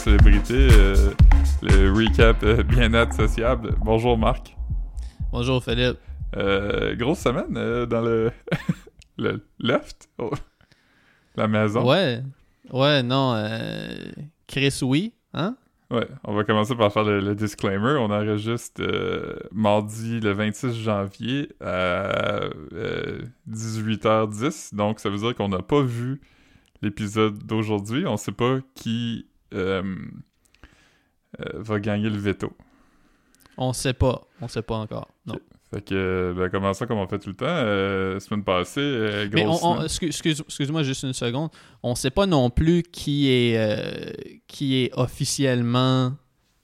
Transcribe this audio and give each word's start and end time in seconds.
célébrités, 0.00 0.68
euh, 0.72 1.10
le 1.60 1.92
recap 1.92 2.42
euh, 2.42 2.62
bien-être 2.62 3.12
sociable. 3.12 3.74
Bonjour 3.84 4.16
Marc. 4.16 4.56
Bonjour 5.30 5.62
Philippe. 5.62 5.98
Euh, 6.38 6.96
grosse 6.96 7.18
semaine 7.18 7.52
dans 7.84 8.00
le, 8.00 8.30
le 9.18 9.44
loft, 9.58 10.08
oh. 10.16 10.30
la 11.36 11.46
maison. 11.48 11.86
Ouais, 11.86 12.22
ouais, 12.72 13.02
non, 13.02 13.34
Chris, 14.46 14.78
oui, 14.80 15.12
hein? 15.34 15.54
Ouais, 15.90 16.08
on 16.24 16.32
va 16.34 16.44
commencer 16.44 16.74
par 16.74 16.90
faire 16.90 17.04
le, 17.04 17.20
le 17.20 17.34
disclaimer. 17.34 17.98
On 17.98 18.10
enregistre 18.10 18.82
mardi 19.52 20.20
le 20.20 20.32
26 20.32 20.80
janvier 20.80 21.50
à 21.60 22.44
euh, 22.72 23.20
18h10. 23.50 24.74
Donc, 24.74 24.98
ça 24.98 25.10
veut 25.10 25.18
dire 25.18 25.34
qu'on 25.34 25.48
n'a 25.48 25.62
pas 25.62 25.82
vu 25.82 26.22
l'épisode 26.80 27.44
d'aujourd'hui. 27.44 28.06
On 28.06 28.16
sait 28.16 28.32
pas 28.32 28.60
qui 28.74 29.26
va 31.54 31.78
gagner 31.80 32.08
le 32.10 32.18
veto. 32.18 32.52
On 33.56 33.72
sait 33.72 33.92
pas, 33.94 34.22
on 34.40 34.48
sait 34.48 34.62
pas 34.62 34.76
encore, 34.76 35.08
non. 35.26 35.36
Fait 35.72 35.82
que, 35.84 36.34
ben, 36.36 36.48
comment 36.50 36.72
ça, 36.72 36.86
comme 36.86 36.98
on 36.98 37.06
fait 37.06 37.18
tout 37.20 37.28
le 37.28 37.36
temps, 37.36 37.44
euh, 37.46 38.18
semaine 38.18 38.42
passée, 38.42 38.80
euh, 38.80 39.28
Mais 39.32 39.46
on, 39.46 39.50
on- 39.52 39.56
semaine. 39.74 39.84
excuse, 39.84 40.08
excuse- 40.08 40.42
excuse-moi 40.44 40.82
juste 40.82 41.04
une 41.04 41.12
seconde, 41.12 41.50
on 41.84 41.94
sait 41.94 42.10
pas 42.10 42.26
non 42.26 42.50
plus 42.50 42.82
qui 42.82 43.30
est, 43.30 43.56
euh, 43.56 44.10
qui 44.48 44.82
est 44.82 44.90
officiellement 44.98 46.12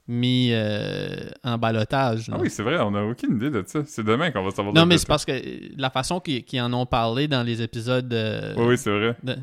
mis 0.09 0.51
euh, 0.53 1.29
en 1.45 1.57
balotage. 1.59 2.31
Ah 2.33 2.39
oui, 2.41 2.51
c'est 2.51 2.63
vrai, 2.65 2.81
on 2.81 2.93
n'a 2.93 3.05
aucune 3.05 3.37
idée 3.37 3.51
de 3.51 3.63
ça. 3.67 3.83
C'est 3.87 4.03
demain 4.05 4.31
qu'on 4.33 4.43
va 4.43 4.51
savoir 4.51 4.75
non, 4.75 4.87
mais 4.87 4.99
c'est 4.99 5.07
parce 5.09 5.25
que 5.25 5.33
la 5.77 5.91
façon 5.91 6.19
qu'ils 6.19 6.61
en 6.61 6.73
ont 6.73 6.87
parlé 6.87 7.29
dans 7.29 7.43
les 7.45 7.63
épisodes, 7.63 8.13
euh, 8.13 8.55
Oui, 8.57 8.65
oui, 8.71 8.79
c'est 8.79 8.91
vrai. 8.91 9.17
de- 9.23 9.37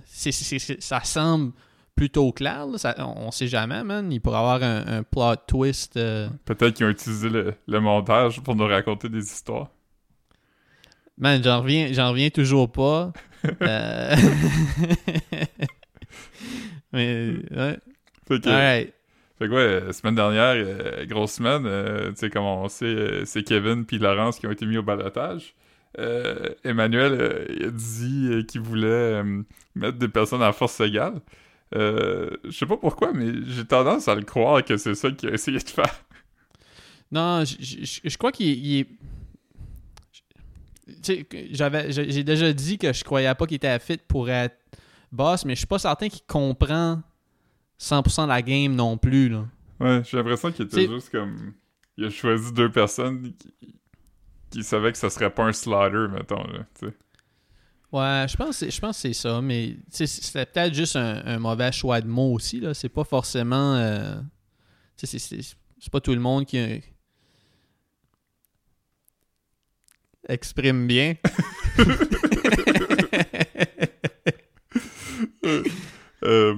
ça 0.79 1.01
semble 1.03 1.53
plutôt 1.95 2.31
clair. 2.31 2.65
là. 2.67 2.77
Ça- 2.77 2.95
on, 2.99 3.27
on 3.27 3.31
sait 3.31 3.47
jamais, 3.47 3.83
man. 3.83 4.11
Il 4.11 4.19
pourrait 4.21 4.37
y 4.37 4.39
avoir 4.39 4.63
un, 4.63 4.85
un 4.99 5.03
plot 5.03 5.35
twist. 5.47 5.97
euh, 5.97 6.27
Peut-être 6.45 6.75
qu'ils 6.75 6.85
ont 6.85 6.89
utilisé 6.89 7.29
le, 7.29 7.53
le 7.67 7.79
montage 7.79 8.41
pour 8.41 8.55
nous 8.55 8.65
raconter 8.67 9.09
des 9.09 9.23
histoires. 9.23 9.69
Man, 11.17 11.43
j'en 11.43 11.61
reviens, 11.61 11.89
j'en 11.93 12.09
reviens 12.11 12.29
toujours 12.29 12.71
pas. 12.71 13.11
Euh, 13.61 14.15
Mais, 16.93 17.33
ouais. 17.51 17.77
Fait 18.27 18.39
que, 18.41 18.49
Alright. 18.49 18.93
fait 19.37 19.47
que 19.47 19.51
ouais, 19.87 19.91
semaine 19.93 20.15
dernière, 20.15 20.53
euh, 20.55 21.05
grosse 21.05 21.33
semaine, 21.33 21.63
euh, 21.65 22.09
tu 22.11 22.17
sais, 22.17 22.29
comme 22.29 22.45
on 22.45 22.67
sait, 22.69 23.25
c'est 23.25 23.43
Kevin 23.43 23.85
puis 23.85 23.97
Laurence 23.97 24.39
qui 24.39 24.47
ont 24.47 24.51
été 24.51 24.65
mis 24.65 24.77
au 24.77 24.83
balotage. 24.83 25.55
Emmanuel 26.63 27.45
il 27.55 27.65
a 27.65 27.69
dit 27.69 28.45
qu'il 28.47 28.61
voulait 28.61 29.21
mettre 29.75 29.97
des 29.99 30.07
personnes 30.07 30.41
à 30.41 30.51
force 30.51 30.79
égale. 30.79 31.19
Euh, 31.75 32.29
je 32.43 32.51
sais 32.51 32.65
pas 32.65 32.77
pourquoi, 32.77 33.13
mais 33.13 33.31
j'ai 33.45 33.65
tendance 33.65 34.07
à 34.07 34.15
le 34.15 34.23
croire 34.23 34.63
que 34.63 34.77
c'est 34.77 34.95
ça 34.95 35.09
qu'il 35.11 35.29
a 35.29 35.33
essayé 35.33 35.57
de 35.59 35.69
faire. 35.69 36.03
Non, 37.11 37.43
je 37.45 38.17
crois 38.17 38.31
qu'il 38.31 38.47
il 38.47 38.79
est. 38.79 38.87
Tu 40.85 40.93
sais, 41.03 41.23
que 41.23 41.37
j'avais, 41.51 41.91
j'ai 41.91 42.23
déjà 42.23 42.51
dit 42.51 42.77
que 42.77 42.91
je 42.91 43.03
croyais 43.03 43.33
pas 43.35 43.45
qu'il 43.45 43.55
était 43.55 43.79
fit 43.79 43.99
pour 44.07 44.29
être 44.29 44.57
boss, 45.11 45.45
mais 45.45 45.53
je 45.53 45.59
suis 45.59 45.67
pas 45.67 45.79
certain 45.79 46.09
qu'il 46.09 46.25
comprend 46.27 47.01
100% 47.79 48.27
la 48.27 48.41
game 48.41 48.75
non 48.75 48.97
plus. 48.97 49.29
Là. 49.29 49.45
Ouais, 49.79 50.01
j'ai 50.03 50.17
l'impression 50.17 50.51
qu'il 50.51 50.65
était 50.65 50.87
juste 50.87 51.09
comme. 51.09 51.53
Il 51.97 52.05
a 52.05 52.09
choisi 52.09 52.51
deux 52.51 52.71
personnes 52.71 53.33
qui, 53.33 53.75
qui 54.49 54.63
savaient 54.63 54.91
que 54.91 54.97
ça 54.97 55.11
serait 55.11 55.29
pas 55.29 55.45
un 55.45 55.53
slaughter, 55.53 56.07
mettons, 56.11 56.43
là. 56.43 56.65
Ouais, 57.93 58.25
je 58.27 58.35
pense, 58.35 58.49
que 58.49 58.55
c'est- 58.65 58.71
je 58.71 58.81
pense 58.81 58.95
que 58.97 59.01
c'est 59.03 59.13
ça, 59.13 59.39
mais 59.41 59.77
c'était 59.89 60.45
peut-être 60.47 60.73
juste 60.73 60.95
un, 60.95 61.21
un 61.25 61.37
mauvais 61.39 61.71
choix 61.71 62.01
de 62.01 62.07
mots 62.07 62.33
aussi. 62.33 62.59
Là. 62.59 62.73
C'est 62.73 62.89
pas 62.89 63.03
forcément. 63.03 63.75
euh, 63.75 64.15
c'est 64.97 65.91
pas 65.91 66.01
tout 66.01 66.13
le 66.13 66.19
monde 66.19 66.45
qui 66.45 66.57
euh, 66.57 66.79
exprime 70.27 70.87
bien. 70.87 71.15
Euh, 76.25 76.55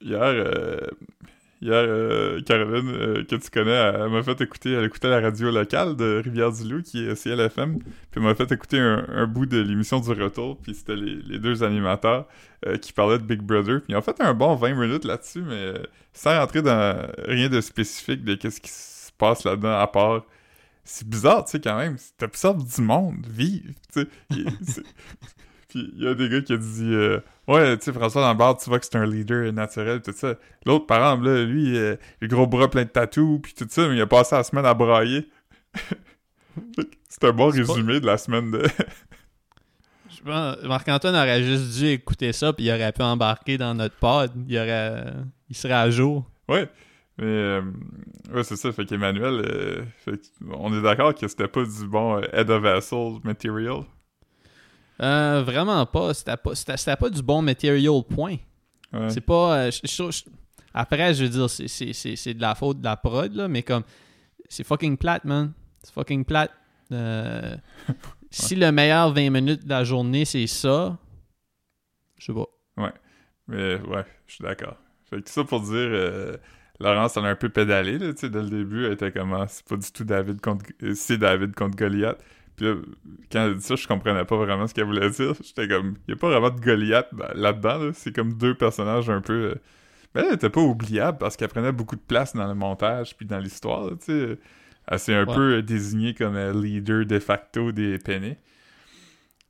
hier, 0.00 0.20
euh, 0.22 0.78
hier 1.64 1.72
euh, 1.74 2.42
Caroline, 2.42 2.90
euh, 2.90 3.24
que 3.24 3.36
tu 3.36 3.50
connais, 3.50 3.70
elle, 3.70 4.10
m'a 4.10 4.22
fait 4.22 4.38
écouter, 4.42 4.72
elle 4.72 4.84
écoutait 4.84 5.08
la 5.08 5.20
radio 5.20 5.50
locale 5.50 5.96
de 5.96 6.20
Rivière-du-Loup, 6.22 6.82
qui 6.82 7.06
est 7.06 7.14
CLFM, 7.14 7.78
puis 7.78 7.88
elle 8.16 8.22
m'a 8.22 8.34
fait 8.34 8.52
écouter 8.52 8.78
un, 8.78 9.26
bout 9.26 9.46
de 9.46 9.58
l'émission 9.60 9.98
du 9.98 10.10
retour, 10.10 10.58
puis 10.58 10.74
c'était 10.74 10.94
les, 10.94 11.38
deux 11.38 11.62
animateurs 11.62 12.28
euh, 12.66 12.76
qui 12.76 12.92
parlaient 12.92 13.18
de 13.18 13.24
Big 13.24 13.40
Brother, 13.40 13.80
puis 13.80 13.94
ils 13.94 13.96
ont 13.96 14.02
fait 14.02 14.20
un 14.20 14.34
bon 14.34 14.54
20 14.54 14.74
minutes 14.74 15.04
là-dessus, 15.04 15.42
mais 15.42 15.72
sans 16.12 16.38
rentrer 16.38 16.60
dans 16.60 17.08
rien 17.26 17.48
de 17.48 17.60
spécifique 17.62 18.24
de 18.24 18.34
qu'est-ce 18.34 18.60
qui 18.60 18.70
se 18.70 19.10
passe 19.16 19.44
là-dedans, 19.44 19.78
à 19.78 19.86
part... 19.86 20.24
C'est 20.86 21.08
bizarre, 21.08 21.46
tu 21.46 21.52
sais, 21.52 21.60
quand 21.60 21.78
même. 21.78 21.96
T'observes 22.18 22.62
du 22.62 22.82
monde 22.82 23.24
vivre, 23.26 23.72
tu 23.90 24.06
sais. 24.30 24.82
Il- 25.74 25.92
il 25.96 26.02
y 26.04 26.06
a 26.08 26.14
des 26.14 26.28
gars 26.28 26.40
qui 26.40 26.52
ont 26.52 26.56
dit... 26.56 26.92
euh, 26.94 27.20
Ouais, 27.48 27.76
tu 27.76 27.84
sais, 27.84 27.92
François 27.92 28.22
Lambert, 28.22 28.56
tu 28.56 28.70
vois 28.70 28.78
que 28.78 28.86
c'est 28.86 28.96
un 28.96 29.04
leader 29.06 29.52
naturel, 29.52 30.00
tout 30.02 30.12
ça. 30.14 30.34
L'autre, 30.64 30.86
par 30.86 30.98
exemple, 31.12 31.28
là, 31.30 31.44
lui, 31.44 31.76
euh, 31.76 31.96
le 32.20 32.28
gros 32.28 32.46
bras 32.46 32.70
plein 32.70 32.84
de 32.84 32.88
tatous, 32.88 33.40
puis 33.42 33.52
tout 33.54 33.66
ça, 33.68 33.88
mais 33.88 33.96
il 33.96 34.00
a 34.00 34.06
passé 34.06 34.34
la 34.34 34.44
semaine 34.44 34.64
à 34.66 34.72
brailler. 34.74 35.28
c'est 37.08 37.24
un 37.24 37.32
bon 37.32 37.50
pas- 37.50 37.56
résumé 37.56 38.00
de 38.00 38.06
la 38.06 38.16
semaine 38.18 38.50
de... 38.50 38.62
Je 40.16 40.22
pense- 40.22 40.62
Marc-Antoine 40.62 41.14
aurait 41.16 41.42
juste 41.42 41.78
dû 41.78 41.88
écouter 41.88 42.32
ça, 42.32 42.52
puis 42.52 42.64
il 42.66 42.70
aurait 42.72 42.92
pu 42.92 43.02
embarquer 43.02 43.58
dans 43.58 43.74
notre 43.74 43.96
pod. 43.96 44.30
Il, 44.48 44.56
aurait, 44.58 45.04
il 45.50 45.56
serait 45.56 45.74
à 45.74 45.90
jour. 45.90 46.24
ouais. 46.48 46.68
Mais, 47.16 47.26
euh, 47.26 47.62
ouais, 48.32 48.42
c'est 48.42 48.56
ça. 48.56 48.72
Fait 48.72 48.84
qu'Emmanuel, 48.86 49.44
euh, 49.46 49.84
on 50.50 50.76
est 50.76 50.82
d'accord 50.82 51.14
que 51.14 51.28
c'était 51.28 51.46
pas 51.46 51.62
du 51.62 51.86
bon 51.86 52.16
euh, 52.16 52.22
Head 52.32 52.50
of 52.50 52.60
Vessel 52.60 53.18
material. 53.22 53.84
Euh, 55.02 55.42
vraiment 55.44 55.84
pas. 55.86 56.14
C'était 56.14 56.36
pas, 56.36 56.96
pas 56.96 57.10
du 57.10 57.22
bon 57.22 57.42
material, 57.42 58.02
point. 58.08 58.36
Ouais. 58.92 59.10
C'est 59.10 59.20
pas. 59.20 59.56
euh, 59.66 59.70
je- 59.70 59.80
je- 59.88 60.10
je- 60.10 60.24
après, 60.72 61.14
je 61.14 61.24
veux 61.24 61.30
dire, 61.30 61.50
c'est, 61.50 62.34
de 62.34 62.40
la 62.40 62.54
faute 62.54 62.78
de 62.78 62.84
la 62.84 62.96
prod, 62.96 63.32
là, 63.34 63.48
mais 63.48 63.62
comme. 63.62 63.82
C'est 64.48 64.64
fucking 64.64 64.96
plate, 64.96 65.24
man. 65.24 65.52
C'est 65.82 65.92
fucking 65.92 66.24
plate. 66.24 66.50
Euh, 66.92 67.56
Si 68.30 68.56
le 68.56 68.72
meilleur 68.72 69.12
20 69.12 69.30
minutes 69.30 69.62
de 69.64 69.68
la 69.68 69.84
journée, 69.84 70.24
c'est 70.24 70.48
ça, 70.48 70.98
je 72.18 72.24
sais 72.26 72.32
pas. 72.32 72.46
Mais 73.46 73.76
ouais, 73.82 74.04
je 74.26 74.34
suis 74.34 74.42
d'accord. 74.42 74.76
Fait 75.08 75.16
que 75.16 75.20
tout 75.20 75.32
ça 75.32 75.44
pour 75.44 75.60
dire, 75.60 75.72
euh, 75.76 76.36
Laurence, 76.80 77.16
elle 77.16 77.26
a 77.26 77.28
un 77.28 77.36
peu 77.36 77.48
pédalé, 77.48 77.96
là, 77.98 78.12
tu 78.12 78.20
sais, 78.22 78.30
dès 78.30 78.42
le 78.42 78.48
début, 78.50 78.86
elle 78.86 78.94
était 78.94 79.12
comme, 79.12 79.32
Ah, 79.34 79.46
c'est 79.48 79.64
pas 79.64 79.76
du 79.76 79.92
tout 79.92 80.02
David 80.04 80.40
contre, 80.40 80.64
c'est 80.94 81.18
David 81.18 81.54
contre 81.54 81.76
Goliath. 81.76 82.18
Puis 82.56 82.66
là, 82.66 82.74
quand 83.32 83.46
elle 83.46 83.56
dit 83.56 83.64
ça, 83.64 83.74
je 83.74 83.86
comprenais 83.86 84.24
pas 84.24 84.36
vraiment 84.36 84.66
ce 84.66 84.74
qu'elle 84.74 84.84
voulait 84.84 85.10
dire. 85.10 85.32
J'étais 85.42 85.66
comme, 85.68 85.96
y 86.08 86.12
a 86.12 86.16
pas 86.16 86.28
vraiment 86.28 86.50
de 86.50 86.60
Goliath 86.60 87.08
dans- 87.12 87.32
là-dedans, 87.34 87.78
là. 87.78 87.90
C'est 87.94 88.14
comme 88.14 88.34
deux 88.34 88.54
personnages 88.54 89.10
un 89.10 89.20
peu... 89.20 89.32
euh, 89.32 89.54
Mais 90.14 90.22
elle 90.28 90.34
était 90.34 90.50
pas 90.50 90.60
oubliable 90.60 91.18
parce 91.18 91.36
qu'elle 91.36 91.48
prenait 91.48 91.72
beaucoup 91.72 91.96
de 91.96 92.00
place 92.00 92.34
dans 92.34 92.46
le 92.46 92.54
montage 92.54 93.16
puis 93.16 93.26
dans 93.26 93.38
l'histoire, 93.38 93.86
là, 93.86 93.92
tu 93.98 94.04
sais. 94.06 94.38
Elle 94.86 94.98
s'est 94.98 95.14
un 95.14 95.24
Ouais. 95.26 95.34
peu 95.34 95.62
désignée 95.62 96.14
comme 96.14 96.36
euh, 96.36 96.52
leader 96.52 97.04
de 97.06 97.18
facto 97.18 97.72
des 97.72 97.98
Penny. 97.98 98.36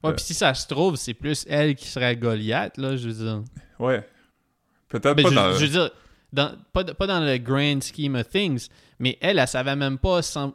Ouais, 0.02 0.10
Euh. 0.10 0.12
puis 0.12 0.24
si 0.24 0.32
ça 0.34 0.54
se 0.54 0.66
trouve, 0.68 0.96
c'est 0.96 1.12
plus 1.14 1.44
elle 1.48 1.74
qui 1.74 1.88
serait 1.88 2.16
Goliath, 2.16 2.78
là, 2.78 2.96
je 2.96 3.08
veux 3.08 3.24
dire. 3.24 3.42
Ouais. 3.78 4.06
Peut-être 4.88 5.16
Ben, 5.16 5.24
pas 5.24 5.30
je, 5.30 5.34
dans... 5.34 5.52
je 5.54 5.64
veux 5.64 5.70
dire, 5.70 5.90
dans- 6.32 6.52
pas, 6.72 6.84
pas 6.84 7.06
dans 7.06 7.20
le 7.20 7.36
grand 7.38 7.82
scheme 7.82 8.14
of 8.14 8.28
things, 8.28 8.68
mais 8.98 9.18
elle, 9.20 9.38
elle 9.40 9.48
savait 9.48 9.74
même 9.76 9.98
pas. 9.98 10.22
sans- 10.22 10.54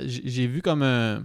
j'ai 0.00 0.46
vu 0.46 0.62
comme 0.62 0.82
un. 0.82 1.24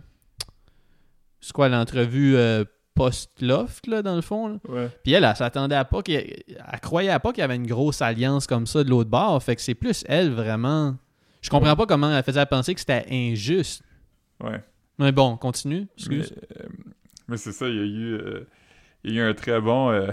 C'est 1.42 1.54
quoi 1.54 1.70
l'entrevue 1.70 2.36
euh, 2.36 2.66
post-loft, 2.96 3.88
là, 3.88 4.02
dans 4.02 4.16
le 4.16 4.22
fond? 4.22 4.48
là? 4.50 4.58
Ouais. 4.68 4.90
Puis 5.04 5.14
elle, 5.14 5.24
elle 5.24 5.36
s'attendait 5.36 5.76
à 5.76 5.86
pas 5.86 6.02
qu'il 6.02 6.16
Elle 6.16 6.80
croyait 6.82 7.18
pas 7.20 7.32
qu'il 7.32 7.42
y 7.42 7.44
avait 7.44 7.56
une 7.56 7.68
grosse 7.68 8.02
alliance 8.02 8.46
comme 8.46 8.68
ça 8.68 8.84
de 8.84 8.90
l'autre 8.90 9.10
bord. 9.10 9.42
Fait 9.42 9.56
que 9.56 9.62
c'est 9.62 9.76
plus 9.76 10.04
elle, 10.08 10.32
vraiment. 10.32 10.98
Je 11.42 11.50
comprends 11.50 11.76
pas 11.76 11.86
comment 11.86 12.12
elle 12.14 12.24
faisait 12.24 12.46
penser 12.46 12.74
que 12.74 12.80
c'était 12.82 13.06
injuste. 13.10 13.84
Ouais. 14.44 14.62
Mais 14.98 15.14
bon, 15.14 15.38
continue. 15.38 15.88
Excuse. 15.98 16.36
Mais, 16.36 16.58
euh, 16.62 16.68
mais 17.30 17.38
c'est 17.38 17.54
ça, 17.54 17.68
il 17.68 17.76
y 17.76 17.80
a 17.80 17.84
eu, 17.84 18.14
euh, 18.16 18.48
il 19.06 19.14
y 19.14 19.20
a 19.20 19.24
eu 19.24 19.30
un 19.30 19.34
très 19.34 19.62
bon, 19.62 19.92
euh, 19.92 20.12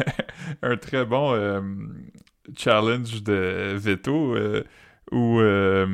un 0.62 0.76
très 0.76 1.04
bon 1.04 1.36
challenge 2.56 3.22
de 3.22 3.74
veto 3.76 4.36
où 5.12 5.40
euh, 5.40 5.86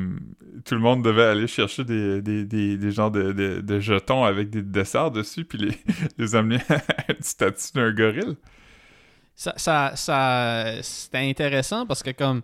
tout 0.65 0.75
le 0.75 0.81
monde 0.81 1.03
devait 1.03 1.25
aller 1.25 1.47
chercher 1.47 1.83
des, 1.83 2.21
des, 2.21 2.45
des, 2.45 2.77
des 2.77 2.91
genres 2.91 3.11
de, 3.11 3.31
de, 3.61 3.79
jetons 3.79 4.23
avec 4.23 4.49
des 4.49 4.63
desserts 4.63 5.11
dessus 5.11 5.45
puis 5.45 5.57
les, 5.57 5.77
les 6.17 6.35
amener 6.35 6.59
à 6.69 7.11
une 7.11 7.21
statue 7.21 7.73
d'un 7.75 7.91
gorille. 7.91 8.37
Ça, 9.35 9.53
ça, 9.57 9.91
ça- 9.95 10.81
c'était 10.81 11.29
intéressant 11.29 11.85
parce 11.85 12.01
que 12.03 12.11
comme 12.11 12.41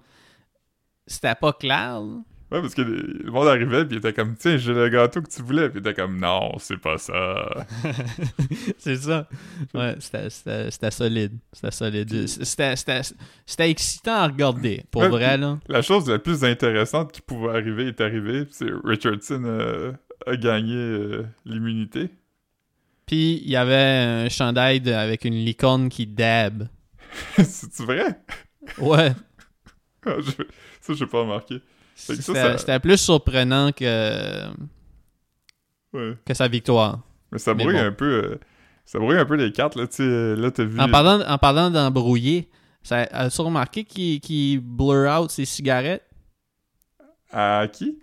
c'était 1.08 1.36
pas 1.36 1.54
clair. 1.54 2.02
Ouais, 2.52 2.62
parce 2.62 2.76
que 2.76 2.82
le 2.84 3.32
monde 3.32 3.48
arrivait, 3.48 3.86
puis 3.86 3.96
il 3.96 3.98
était 3.98 4.14
comme, 4.14 4.36
tiens, 4.36 4.56
j'ai 4.58 4.72
le 4.74 4.88
gâteau 4.90 5.22
que 5.22 5.30
tu 5.30 5.42
voulais. 5.42 5.68
Puis 5.70 5.80
il 5.84 5.88
était 5.88 6.00
comme, 6.00 6.20
non, 6.20 6.52
c'est 6.60 6.78
pas 6.78 6.98
ça. 7.00 7.66
c'est 8.78 8.98
ça. 8.98 9.28
Ouais, 9.74 9.96
c'était- 10.00 10.92
solide. 10.92 11.38
C'était 11.52 11.72
solide. 11.72 12.28
C'était- 12.28 13.70
excitant 13.72 14.14
à 14.14 14.28
regarder, 14.28 14.84
pour 14.92 15.02
Ouais, 15.02 15.10
vrai, 15.10 15.38
là. 15.38 15.58
La 15.68 15.82
chose 15.82 16.08
la 16.08 16.20
plus 16.20 16.44
intéressante 16.44 17.12
qui 17.12 17.22
pouvait 17.22 17.50
arriver 17.50 17.88
est 17.88 18.00
arrivée. 18.00 18.46
C'est 18.52 18.70
Richardson 18.84 19.42
euh, 19.46 19.94
a 20.28 20.36
gagné 20.36 20.76
euh, 20.76 21.24
l'immunité. 21.46 22.10
Puis, 23.08 23.42
il 23.44 23.50
y 23.50 23.56
avait 23.56 23.76
un 23.76 24.30
chandail 24.30 24.82
de- 24.82 24.92
avec 24.92 25.26
une 25.26 25.34
licorne 25.36 25.90
qui 25.90 26.06
dab. 26.06 26.68
C'est-tu 27.38 27.84
vrai? 27.86 28.20
Ouais. 28.78 29.14
Ah, 30.08 30.18
je- 30.20 30.44
Ça, 30.82 30.94
j'ai 30.94 31.08
pas 31.08 31.22
remarqué. 31.22 31.60
C'était 31.96 32.58
ça- 32.58 32.80
plus 32.80 32.98
surprenant 32.98 33.72
que, 33.72 34.48
Ouais. 35.94 36.18
que 36.26 36.34
sa 36.34 36.48
victoire. 36.48 37.00
Mais 37.32 37.40
ça 37.40 37.54
brouille 37.54 37.74
bon. 37.74 37.80
un 37.86 37.92
peu... 37.92 38.06
euh, 38.24 38.40
ça 38.86 39.00
brouille 39.00 39.18
un 39.18 39.26
peu 39.26 39.36
les 39.36 39.52
cartes, 39.52 39.76
là, 39.76 39.88
tu 39.88 40.02
euh, 40.04 40.36
Là, 40.36 40.52
t'as 40.52 40.66
vu... 40.66 40.80
En 40.80 40.90
parlant, 40.90 41.22
en 41.26 41.38
parlant 41.38 41.72
d'embrouiller, 41.72 42.50
as-tu 42.92 43.42
remarqué 43.42 43.84
qu'il 43.86 44.20
qu'il 44.20 44.60
blur 44.60 45.10
out 45.10 45.32
ses 45.32 45.46
cigarettes? 45.46 46.06
À 47.32 47.68
qui? 47.72 47.98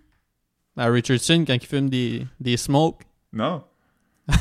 à 0.76 0.86
Richardson 0.86 1.44
quand 1.46 1.52
il 1.54 1.66
fume 1.66 1.90
des, 1.90 2.26
des 2.40 2.56
smokes? 2.56 3.02
Non. 3.32 3.62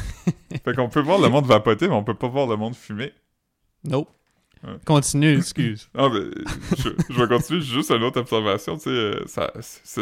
fait 0.64 0.74
qu'on 0.76 0.88
peut 0.90 1.02
voir 1.02 1.20
le 1.20 1.28
monde 1.28 1.46
vapoter, 1.46 1.88
mais 1.90 1.94
on 1.94 2.04
peut 2.06 2.14
pas 2.14 2.30
voir 2.30 2.48
le 2.48 2.56
monde 2.56 2.74
fumer. 2.76 3.12
Nope. 3.84 4.10
Ouais. 4.64 4.78
Continue, 4.86 5.34
excuse. 5.38 5.90
Non, 5.96 6.10
mais 6.10 6.22
je, 6.78 6.90
je 7.10 7.20
vais 7.20 7.28
continuer. 7.28 7.62
Juste 7.62 7.92
une 7.92 8.04
autre 8.04 8.20
observation. 8.20 8.76
Tu 8.76 8.84
sais, 8.84 8.90
euh, 8.90 9.26
ça, 9.26 9.52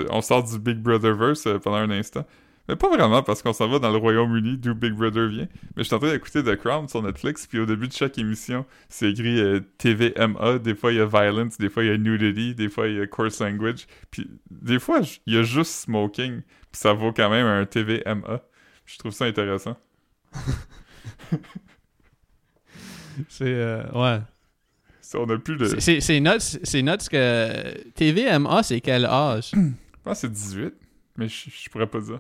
on 0.10 0.22
sort 0.22 0.44
du 0.44 0.60
Big 0.60 0.78
Brotherverse 0.78 1.48
euh, 1.48 1.60
pendant 1.60 1.78
un 1.78 1.92
instant. 1.92 2.26
Mais 2.70 2.76
pas 2.76 2.90
vraiment, 2.90 3.24
parce 3.24 3.42
qu'on 3.42 3.52
s'en 3.52 3.68
va 3.68 3.80
dans 3.80 3.90
le 3.90 3.98
Royaume-Uni, 3.98 4.58
d'où 4.58 4.76
Big 4.76 4.94
Brother 4.94 5.28
vient. 5.28 5.48
Mais 5.76 5.82
je 5.82 5.84
suis 5.84 5.96
en 5.96 6.00
train 6.00 6.12
d'écouter 6.12 6.44
The 6.44 6.56
Crown 6.56 6.88
sur 6.88 7.02
Netflix, 7.02 7.48
puis 7.48 7.58
au 7.58 7.66
début 7.66 7.88
de 7.88 7.94
chaque 7.94 8.20
émission, 8.20 8.64
c'est 8.90 9.10
écrit 9.10 9.40
euh, 9.40 9.62
TVMA. 9.80 10.60
Des 10.60 10.76
fois, 10.76 10.92
il 10.92 11.00
y 11.00 11.02
a 11.02 11.06
violence, 11.08 11.58
des 11.58 11.70
fois, 11.70 11.84
il 11.84 11.88
y 11.90 11.92
a 11.92 11.98
nudity, 11.98 12.54
des 12.54 12.70
fois, 12.70 12.88
il 12.88 12.98
y 12.98 13.02
a 13.02 13.08
coarse 13.08 13.42
language. 13.42 13.88
Puis 14.12 14.30
des 14.52 14.78
fois, 14.78 15.02
il 15.26 15.34
y 15.34 15.38
a 15.40 15.42
juste 15.42 15.72
smoking, 15.72 16.42
puis 16.42 16.74
ça 16.74 16.94
vaut 16.94 17.12
quand 17.12 17.32
même 17.32 17.48
un 17.48 17.66
TVMA. 17.66 18.44
Je 18.86 18.98
trouve 19.00 19.14
ça 19.14 19.26
intéressant. 19.26 19.76
C'est, 23.30 23.46
euh, 23.46 23.84
ouais. 23.94 24.20
On 25.18 25.26
plus 25.40 25.58
de... 25.58 25.66
C'est- 25.66 25.80
C'est 25.80 26.02
c'est 26.02 26.20
nuts, 26.20 26.60
c'est 26.64 26.82
nuts 26.82 27.10
que 27.10 27.78
TVMA, 27.96 28.64
c'est 28.64 28.82
quel 28.82 29.06
âge? 29.06 29.52
Je 29.54 29.60
pense 30.04 30.22
que 30.22 30.28
c'est 30.28 30.32
18, 30.32 30.74
mais 31.18 31.28
je 31.28 31.50
je 31.50 31.70
pourrais 31.70 31.88
pas 31.88 32.00
dire. 32.00 32.20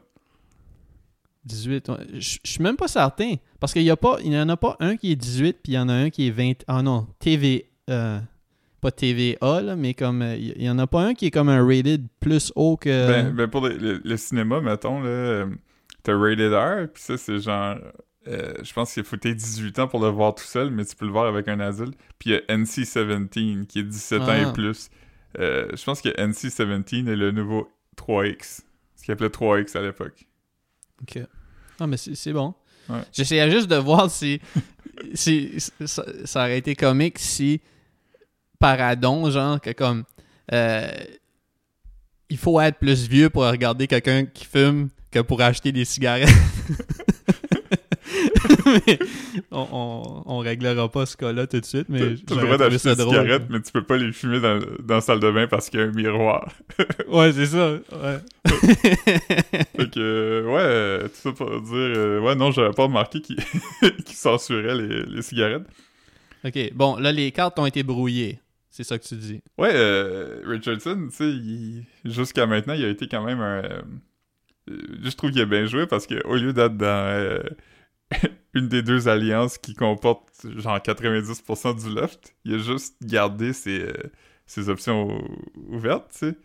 18. 1.46 1.90
ouais. 1.90 1.96
Je 2.14 2.38
je 2.44 2.52
suis 2.52 2.64
même 2.64 2.76
pas 2.76 2.88
certain. 2.88 3.36
Parce 3.60 3.74
qu'il 3.74 3.84
y, 3.84 3.90
a 3.90 3.96
pas- 3.98 4.18
il 4.24 4.34
y 4.34 4.38
en 4.40 4.50
a 4.50 4.58
pas 4.58 4.76
un 4.80 4.96
qui 4.98 5.12
est 5.12 5.16
18, 5.16 5.58
puis 5.64 5.74
il 5.74 5.76
y 5.76 5.80
en 5.80 5.90
a 5.90 5.94
un 5.94 6.10
qui 6.10 6.28
est 6.28 6.32
20. 6.32 6.64
Ah 6.68 6.82
non, 6.82 7.08
TV. 7.20 7.70
euh, 7.90 8.20
pas 8.82 8.92
TVA, 8.92 9.62
là, 9.62 9.76
mais 9.76 9.94
comme. 9.94 10.22
euh, 10.22 10.36
Il 10.38 10.62
y 10.64 10.70
en 10.70 10.80
a 10.80 10.88
pas 10.88 11.02
un 11.04 11.14
qui 11.14 11.26
est 11.28 11.32
comme 11.32 11.50
un 11.50 11.66
rated 11.66 12.06
plus 12.20 12.52
haut 12.56 12.78
que. 12.78 13.08
Ben, 13.08 13.32
ben 13.34 13.48
pour 13.50 13.62
le, 13.68 13.76
le- 13.78 14.02
le 14.04 14.18
cinéma, 14.18 14.62
mettons, 14.62 15.02
là, 15.02 15.10
euh, 15.10 15.46
t'as 16.04 16.18
Rated 16.18 16.54
R, 16.54 16.88
puis 16.94 17.04
ça, 17.04 17.18
c'est 17.18 17.40
genre... 17.40 17.76
euh, 18.28 18.54
je 18.64 18.74
pense 18.74 18.94
qu'il 18.94 19.04
faut 19.04 19.16
que 19.16 19.22
t'aies 19.22 19.34
18 19.36 19.80
ans 19.80 19.88
pour 19.88 20.02
le 20.02 20.10
voir 20.10 20.36
tout 20.36 20.44
seul, 20.44 20.70
mais 20.72 20.86
tu 20.86 20.96
peux 20.96 21.06
le 21.06 21.12
voir 21.12 21.26
avec 21.26 21.48
un 21.48 21.60
adulte. 21.60 21.98
Puis 22.20 22.32
il 22.32 22.34
y 22.34 22.36
a 22.36 22.42
NC-17, 22.58 23.66
qui 23.66 23.80
est 23.80 23.84
17 23.84 24.22
ans 24.22 24.26
Ah. 24.30 24.40
et 24.50 24.54
plus. 24.54 24.90
Euh, 25.40 25.68
je 25.76 25.84
pense 25.84 26.02
que 26.02 26.10
NC-17 26.10 27.08
est 27.10 27.16
le 27.16 27.32
nouveau 27.32 27.72
3X. 27.98 28.62
Ce 28.96 29.04
qu'il 29.04 29.12
appelait 29.14 29.30
3X 29.30 29.78
à 29.78 29.82
l'époque. 29.82 30.26
Ok. 31.02 31.20
Ah, 31.80 31.88
mais 31.88 31.98
c'est 31.98 32.16
c'est 32.16 32.34
bon. 32.34 32.54
Ouais. 32.90 33.02
J'essayais 33.14 33.50
juste 33.50 33.68
de 33.68 33.76
voir 33.78 34.10
si. 34.12 34.42
si 35.14 35.58
ça, 35.86 36.04
ça 36.26 36.40
aurait 36.42 36.58
été 36.58 36.76
comique 36.76 37.18
si. 37.20 37.62
Paradon, 38.60 39.30
genre, 39.32 39.62
que 39.62 39.72
comme. 39.72 40.04
euh, 40.52 40.90
il 42.32 42.38
faut 42.38 42.60
être 42.60 42.78
plus 42.78 43.08
vieux 43.08 43.30
pour 43.30 43.44
regarder 43.44 43.88
quelqu'un 43.88 44.26
qui 44.26 44.46
fume 44.46 44.90
que 45.10 45.20
pour 45.20 45.42
acheter 45.42 45.72
des 45.72 45.86
cigarettes. 45.86 46.30
Mais 48.88 49.00
on, 49.52 49.68
on, 49.72 50.24
on 50.26 50.38
réglera 50.40 50.90
pas 50.90 51.06
ce 51.06 51.16
cas-là 51.18 51.48
tout 51.48 51.60
de 51.60 51.66
suite, 51.66 51.88
mais 51.90 52.16
t'as 52.26 52.36
le 52.36 52.42
droit 52.42 52.58
d'acheter 52.58 52.96
des 52.96 53.04
cigarettes, 53.04 53.44
mais 53.50 53.62
tu 53.62 53.72
peux 53.72 53.84
pas 53.84 53.98
les 53.98 54.12
fumer 54.12 54.40
dans, 54.40 54.60
dans 54.84 54.96
la 54.96 55.02
salle 55.02 55.20
de 55.20 55.32
bain 55.32 55.48
parce 55.48 55.70
qu'il 55.70 55.80
y 55.80 55.84
a 55.84 55.86
un 55.86 55.92
miroir. 55.92 56.52
Ouais, 57.08 57.32
c'est 57.34 57.48
ça. 57.48 57.72
Ouais. 57.74 58.20
Fait 59.76 59.90
que, 59.92 60.46
ouais, 60.48 61.10
tout 61.10 61.16
ça 61.16 61.32
pour 61.32 61.50
dire... 61.62 61.74
euh, 61.74 62.20
ouais, 62.20 62.36
non, 62.36 62.52
j'avais 62.52 62.74
pas 62.74 62.84
remarqué 62.84 63.22
qu'il 63.22 63.38
censurait 64.08 64.76
les, 64.76 65.04
les 65.04 65.22
cigarettes. 65.22 65.66
ok, 66.46 66.74
bon, 66.74 66.98
là, 66.98 67.12
les 67.12 67.32
cartes 67.32 67.58
ont 67.60 67.66
été 67.66 67.84
brouillées. 67.84 68.40
C'est 68.70 68.84
ça 68.84 68.98
que 69.00 69.04
tu 69.06 69.16
dis. 69.16 69.42
Ouais, 69.58 69.72
euh, 69.74 70.42
Richardson, 70.46 71.08
tu 71.10 71.16
sais, 71.16 71.30
il- 71.30 71.86
jusqu'à 72.06 72.46
maintenant, 72.46 72.74
il 72.74 72.86
a 72.86 72.90
été 72.90 73.08
quand 73.08 73.24
même 73.26 73.40
un... 73.42 73.64
euh, 73.64 73.82
je 75.04 75.10
trouve 75.16 75.32
qu'il 75.32 75.42
a 75.42 75.46
bien 75.46 75.66
joué 75.66 75.88
parce 75.88 76.06
que 76.06 76.24
au 76.28 76.36
lieu 76.36 76.54
d'être 76.54 76.78
dans 76.78 76.86
euh, 76.86 77.40
une 78.54 78.68
des 78.68 78.82
deux 78.82 79.08
alliances 79.08 79.58
qui 79.58 79.74
comporte 79.74 80.30
genre 80.58 80.78
90% 80.78 81.82
du 81.84 81.94
left, 81.96 82.34
il 82.46 82.56
a 82.56 82.58
juste 82.58 82.96
gardé 83.04 83.54
ses, 83.54 83.82
euh, 83.82 83.94
ses 84.46 84.70
options 84.70 85.08
ou- 85.08 85.76
ouvertes, 85.76 86.10
tu 86.12 86.18
sais. 86.30 86.36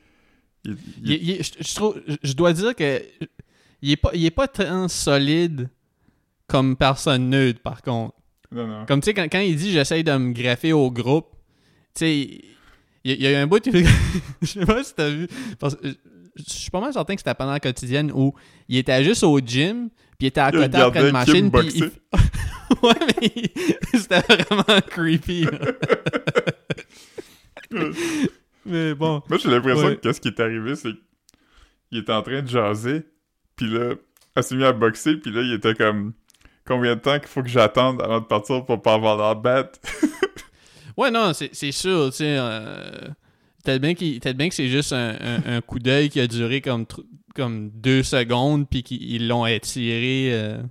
Il- 0.64 0.76
il- 1.02 1.10
Il- 1.12 1.30
il- 1.30 1.42
je, 1.42 1.52
je 1.60 1.74
trouve, 1.74 2.00
je- 2.06 2.16
je 2.22 2.32
dois 2.34 2.52
dire 2.52 2.74
que 2.74 3.02
il 3.82 3.90
est 3.90 3.96
pas, 3.96 4.10
il 4.14 4.24
est 4.24 4.30
pas 4.30 4.48
tant 4.48 4.88
solide 4.88 5.68
comme 6.46 6.76
personne 6.76 7.28
neutre, 7.30 7.60
par 7.60 7.82
contre. 7.82 8.14
Non, 8.50 8.66
non. 8.66 8.86
Comme 8.86 9.00
tu 9.00 9.06
sais, 9.06 9.14
quand, 9.14 9.24
quand 9.30 9.40
il 9.40 9.56
dit 9.56 9.72
j'essaye 9.72 10.04
de 10.04 10.12
me 10.12 10.32
greffer 10.32 10.72
au 10.72 10.90
groupe, 10.90 11.28
tu 11.94 12.00
sais, 12.00 12.18
il, 13.04 13.20
y 13.22 13.26
a 13.26 13.32
eu 13.32 13.34
un 13.34 13.46
bout, 13.46 13.62
de- 13.64 13.84
je 14.42 14.46
sais 14.46 14.64
pas 14.66 14.82
si 14.84 14.94
t'as 14.94 15.10
vu, 15.10 15.26
parce 15.58 15.74
que 15.76 15.88
je 16.36 16.42
suis 16.46 16.70
pas 16.70 16.80
mal 16.80 16.92
certain 16.92 17.14
que 17.14 17.20
c'était 17.20 17.34
pendant 17.34 17.52
la 17.52 17.60
quotidienne 17.60 18.10
où 18.12 18.34
il 18.68 18.76
était 18.78 19.02
juste 19.04 19.22
au 19.22 19.38
gym, 19.40 19.88
il 20.24 20.28
était 20.28 20.40
à 20.40 20.50
côté 20.50 20.76
après 20.78 21.06
une 21.06 21.12
machine, 21.12 21.50
puis 21.50 21.68
il- 21.74 21.84
ouais, 22.82 22.94
mais 23.20 23.30
il- 23.36 23.50
c'était 24.00 24.20
vraiment 24.20 24.80
creepy. 24.88 25.46
mais 28.66 28.94
bon. 28.94 29.22
Moi, 29.28 29.38
j'ai 29.38 29.50
l'impression 29.50 29.86
Ouais. 29.88 29.96
que 29.96 30.12
ce 30.12 30.20
qui 30.20 30.28
est 30.28 30.40
arrivé, 30.40 30.74
c'est 30.76 30.92
qu'il 31.90 31.98
était 31.98 32.12
en 32.12 32.22
train 32.22 32.42
de 32.42 32.48
jaser, 32.48 33.02
puis 33.56 33.66
là, 33.66 33.94
elle 34.36 34.42
s'est 34.42 34.56
mis 34.56 34.64
à 34.64 34.72
boxer, 34.72 35.16
puis 35.16 35.30
là, 35.32 35.42
il 35.42 35.52
était 35.52 35.74
comme... 35.74 36.12
Combien 36.66 36.94
de 36.96 37.00
temps 37.00 37.18
qu'il 37.18 37.28
faut 37.28 37.42
que 37.42 37.48
j'attende 37.50 38.00
avant 38.00 38.20
de 38.20 38.24
partir 38.24 38.64
pour 38.64 38.80
pas 38.80 38.94
avoir 38.94 39.18
la 39.18 39.34
bête? 39.34 39.78
Ouais, 40.96 41.10
non, 41.10 41.32
c'est 41.34 41.72
sûr, 41.72 42.06
tu 42.10 42.16
sais. 42.18 42.36
euh, 42.38 43.00
Peut-être 43.62 43.82
bien, 43.82 43.92
bien 44.32 44.48
que 44.48 44.54
c'est 44.54 44.68
juste 44.68 44.92
un, 44.94 45.14
un- 45.20 45.56
un 45.56 45.60
coup 45.60 45.78
d'œil 45.78 46.08
qui 46.08 46.20
a 46.20 46.26
duré 46.26 46.62
comme, 46.62 46.86
comme 47.34 47.70
deux 47.70 48.02
secondes, 48.02 48.68
puis 48.68 48.82
qu'ils 48.82 49.28
l'ont 49.28 49.46
étiré 49.46 50.30
euh, 50.32 50.62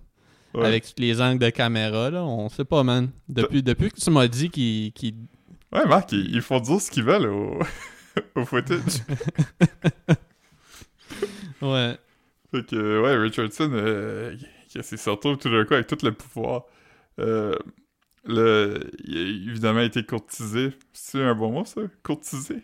Ouais. 0.54 0.66
avec 0.68 0.84
tous 0.86 1.02
les 1.02 1.20
angles 1.20 1.40
de 1.40 1.50
caméra, 1.50 2.12
là. 2.12 2.24
On 2.24 2.48
sait 2.50 2.64
pas, 2.66 2.84
man. 2.84 3.10
Depuis, 3.28 3.64
depuis 3.64 3.90
que 3.90 4.00
tu 4.00 4.10
m'as 4.12 4.28
dit 4.28 4.50
qu'il. 4.52 4.92
qu'il- 4.94 5.16
Ouais, 5.72 5.86
Marc, 5.88 6.12
ils, 6.12 6.36
ils 6.36 6.42
font 6.42 6.60
dire 6.60 6.80
ce 6.80 6.92
qu'ils 6.92 7.04
veulent 7.04 7.26
au, 7.26 7.60
au 8.36 8.46
footage. 8.46 8.80
Ouais. 11.62 11.98
fait 12.52 12.66
que, 12.66 13.02
ouais, 13.02 13.16
Richardson, 13.18 13.70
euh, 13.74 14.36
il 14.76 14.84
s'est 14.84 15.10
retrouvé 15.10 15.38
tout 15.38 15.50
d'un 15.50 15.64
coup 15.66 15.74
avec 15.76 15.88
tout 15.88 15.98
le 16.04 16.12
pouvoir. 16.12 16.64
Euh, 17.20 17.56
le, 18.26 18.92
il 19.06 19.18
a 19.18 19.22
évidemment 19.52 19.80
été 19.82 20.04
courtisé. 20.04 20.74
C'est 20.92 21.22
un 21.24 21.36
bon 21.36 21.52
mot, 21.52 21.66
ça? 21.66 21.82
Courtisé? 22.04 22.58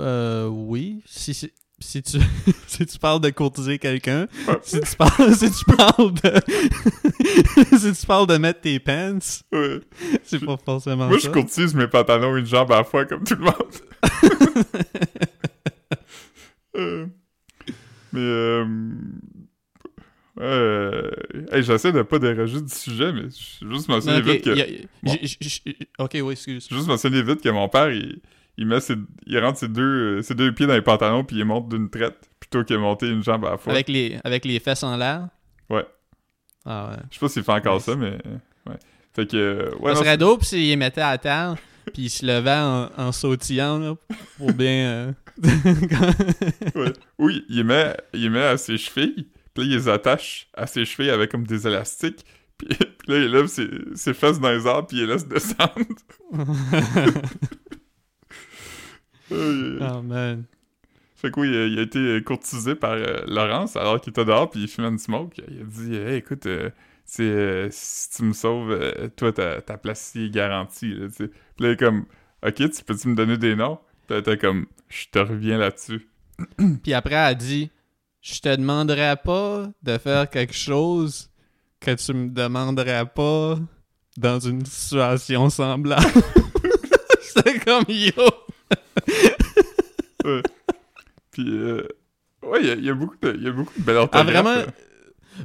Euh, 0.00 0.46
oui. 0.48 1.02
Si, 1.06 1.34
si, 1.34 1.52
si 1.80 2.02
tu, 2.02 2.18
si 2.66 2.86
tu 2.86 2.98
parles 2.98 3.20
de 3.20 3.30
courtiser 3.30 3.78
quelqu'un, 3.78 4.26
si 4.62 4.80
tu 4.80 4.96
parles, 4.96 5.34
si 5.36 5.50
tu 5.50 5.64
parles 5.76 6.12
de. 6.12 7.76
si 7.78 7.92
tu 7.92 8.06
parles 8.06 8.26
de 8.26 8.36
mettre 8.38 8.60
tes 8.60 8.78
pants, 8.80 9.18
Ouais. 9.52 9.80
c'est 10.24 10.44
pas 10.44 10.56
forcément 10.64 11.08
Moi, 11.08 11.18
ça. 11.20 11.28
je 11.28 11.32
courtise 11.32 11.74
mes 11.74 11.86
pantalons 11.88 12.36
une 12.36 12.46
jambe 12.46 12.72
à 12.72 12.78
la 12.78 12.84
fois, 12.84 13.04
comme 13.04 13.24
tout 13.24 13.34
le 13.36 13.44
monde. 13.44 13.54
Euh, 16.76 17.06
mais, 18.12 18.20
euh... 18.20 18.64
euh, 20.40 21.10
hey, 21.50 21.62
j'essaie 21.62 21.92
de 21.92 22.02
pas 22.02 22.18
déroger 22.18 22.60
du 22.60 22.72
sujet, 22.72 23.12
mais 23.12 23.22
je 23.30 23.66
juste 23.68 23.88
mentionner 23.88 24.18
Ok, 24.18 24.24
vite 24.26 24.44
que... 24.44 24.50
y 24.50 24.62
a- 24.62 24.66
Bon. 25.02 25.12
j- 25.20 25.36
j- 25.40 25.62
j- 25.66 25.76
ok, 25.98 26.18
oui, 26.22 26.32
excuse. 26.32 26.68
Juste 26.70 26.86
mentionner 26.86 27.22
vite 27.22 27.40
que 27.42 27.48
mon 27.48 27.68
père, 27.68 27.90
il, 27.90 28.20
il 28.58 28.66
met 28.66 28.80
ses, 28.80 28.96
il 29.26 29.38
rentre 29.38 29.58
ses 29.58 29.68
deux, 29.68 30.18
euh, 30.18 30.22
ses 30.22 30.34
deux 30.34 30.52
pieds 30.52 30.66
dans 30.66 30.74
les 30.74 30.82
pantalons 30.82 31.24
puis 31.24 31.36
il 31.38 31.44
monte 31.44 31.68
d'une 31.68 31.88
traite 31.88 32.28
plutôt 32.40 32.64
que 32.64 32.74
monter 32.74 33.08
une 33.08 33.22
jambe 33.22 33.46
à 33.46 33.52
la 33.52 33.56
fois. 33.56 33.72
Avec, 33.72 33.88
les, 33.88 34.18
avec 34.24 34.44
les 34.44 34.58
fesses 34.60 34.82
en 34.82 34.96
l'air? 34.96 35.28
Ouais. 35.70 35.86
Ah 36.66 36.90
ouais. 36.90 36.96
Je 37.10 37.14
sais 37.14 37.20
pas 37.20 37.28
s'il 37.28 37.44
fait 37.44 37.52
encore 37.52 37.80
ça, 37.80 37.94
mais 37.94 38.18
euh, 38.26 38.70
ouais. 38.70 38.78
Fait 39.14 39.26
que 39.30 39.36
euh, 39.36 39.70
ouais, 39.80 39.92
ça 39.92 40.00
non, 40.00 40.04
serait 40.04 40.16
dope 40.18 40.44
s'il 40.44 40.66
les 40.66 40.76
mettait 40.76 41.00
à 41.00 41.16
terre, 41.18 41.54
puis 41.94 42.02
il 42.04 42.10
se 42.10 42.26
levait 42.26 42.50
en, 42.50 42.90
en 42.96 43.12
sautillant, 43.12 43.78
là, 43.78 43.94
pour 44.36 44.52
bien... 44.52 44.70
euh, 44.70 45.12
Ouais. 46.74 46.92
Oui, 47.18 47.44
il 47.48 47.64
met, 47.64 47.96
il 48.12 48.30
met 48.30 48.42
à 48.44 48.56
ses 48.56 48.76
chevilles, 48.76 49.28
puis 49.54 49.64
là, 49.64 49.64
il 49.64 49.70
les 49.70 49.88
attache 49.88 50.48
à 50.52 50.66
ses 50.66 50.84
chevilles 50.84 51.10
avec 51.10 51.30
comme 51.30 51.46
des 51.46 51.66
élastiques, 51.66 52.24
puis, 52.58 52.68
puis 52.76 53.12
là, 53.12 53.18
il 53.18 53.30
lève 53.30 53.46
ses, 53.46 53.68
ses 53.94 54.14
fesses 54.14 54.40
dans 54.40 54.50
les 54.50 54.66
arbres, 54.66 54.88
puis 54.88 54.96
il 54.98 55.06
les 55.06 55.12
laisse 55.12 55.28
descendre. 55.28 55.70
Euh, 59.32 59.78
oh 59.80 60.02
man. 60.02 60.44
Fait 61.16 61.30
que 61.30 61.40
oui, 61.40 61.54
euh, 61.54 61.66
il 61.66 61.78
a 61.78 61.82
été 61.82 62.22
courtisé 62.22 62.74
par 62.74 62.92
euh, 62.92 63.22
Laurence 63.26 63.76
alors 63.76 64.00
qu'il 64.00 64.10
était 64.10 64.24
dehors, 64.24 64.48
puis 64.50 64.62
il 64.62 64.68
fumait 64.68 64.88
une 64.88 64.98
smoke. 64.98 65.32
Il 65.48 65.60
a 65.60 65.64
dit 65.64 65.96
Hey, 65.96 66.16
écoute, 66.18 66.46
euh, 66.46 66.70
euh, 67.20 67.68
si 67.70 68.10
tu 68.10 68.22
me 68.22 68.32
sauves, 68.32 68.70
euh, 68.70 69.08
toi, 69.16 69.32
ta, 69.32 69.60
ta 69.60 69.78
place 69.78 70.08
ici 70.08 70.26
est 70.26 70.30
garantie. 70.30 70.94
Là. 70.94 71.06
Puis 71.16 71.28
là, 71.58 71.68
il 71.68 71.72
est 71.72 71.76
comme 71.76 72.04
Ok, 72.46 72.54
tu 72.54 72.84
peux-tu 72.84 73.08
me 73.08 73.14
donner 73.14 73.36
des 73.36 73.56
noms? 73.56 73.78
Puis 74.06 74.16
là, 74.16 74.22
t'es 74.22 74.38
comme 74.38 74.66
Je 74.88 75.06
te 75.10 75.18
reviens 75.18 75.58
là-dessus. 75.58 76.08
Puis 76.82 76.94
après, 76.94 77.14
elle 77.14 77.32
a 77.32 77.34
dit 77.34 77.70
Je 78.20 78.38
te 78.40 78.54
demanderais 78.54 79.16
pas 79.16 79.68
de 79.82 79.98
faire 79.98 80.28
quelque 80.30 80.54
chose 80.54 81.30
que 81.80 81.94
tu 81.94 82.12
me 82.12 82.28
demanderais 82.28 83.06
pas 83.06 83.56
dans 84.16 84.38
une 84.38 84.64
situation 84.66 85.48
semblable. 85.50 86.04
C'est 87.20 87.64
comme 87.64 87.84
yo. 87.88 88.12
Ouais. 90.24 90.42
Puis, 91.30 91.46
euh, 91.48 91.86
ouais, 92.42 92.58
il 92.60 92.66
y 92.66 92.70
a- 92.70 92.74
il 92.74 92.84
y, 92.84 92.90
a 92.90 92.94
beaucoup 92.94 93.16
de, 93.22 93.34
il 93.36 93.44
y 93.44 93.48
a 93.48 93.52
beaucoup 93.52 93.72
de 93.78 93.84
belles 93.84 94.08
Ah, 94.12 94.22
vraiment? 94.24 94.54
là. 94.56 94.66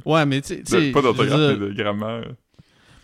Ouais, 0.04 0.26
mais 0.26 0.40
tu 0.40 0.60
sais- 0.64 0.90
pas 0.92 1.00
d'orthographe, 1.02 1.38
mais 1.38 1.56
de 1.56 1.72
grammaire. 1.72 2.32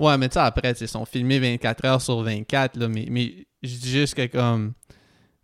Ouais, 0.00 0.18
mais 0.18 0.28
tu 0.28 0.34
sais, 0.34 0.40
après, 0.40 0.72
ils 0.80 0.88
sont 0.88 1.04
filmés 1.04 1.38
24 1.38 1.84
heures 1.84 2.02
sur 2.02 2.20
24, 2.22 2.76
là, 2.76 2.88
mais, 2.88 3.06
mais 3.10 3.46
je 3.62 3.76
dis 3.76 3.90
juste 3.90 4.14
que, 4.14 4.26
comme, 4.26 4.72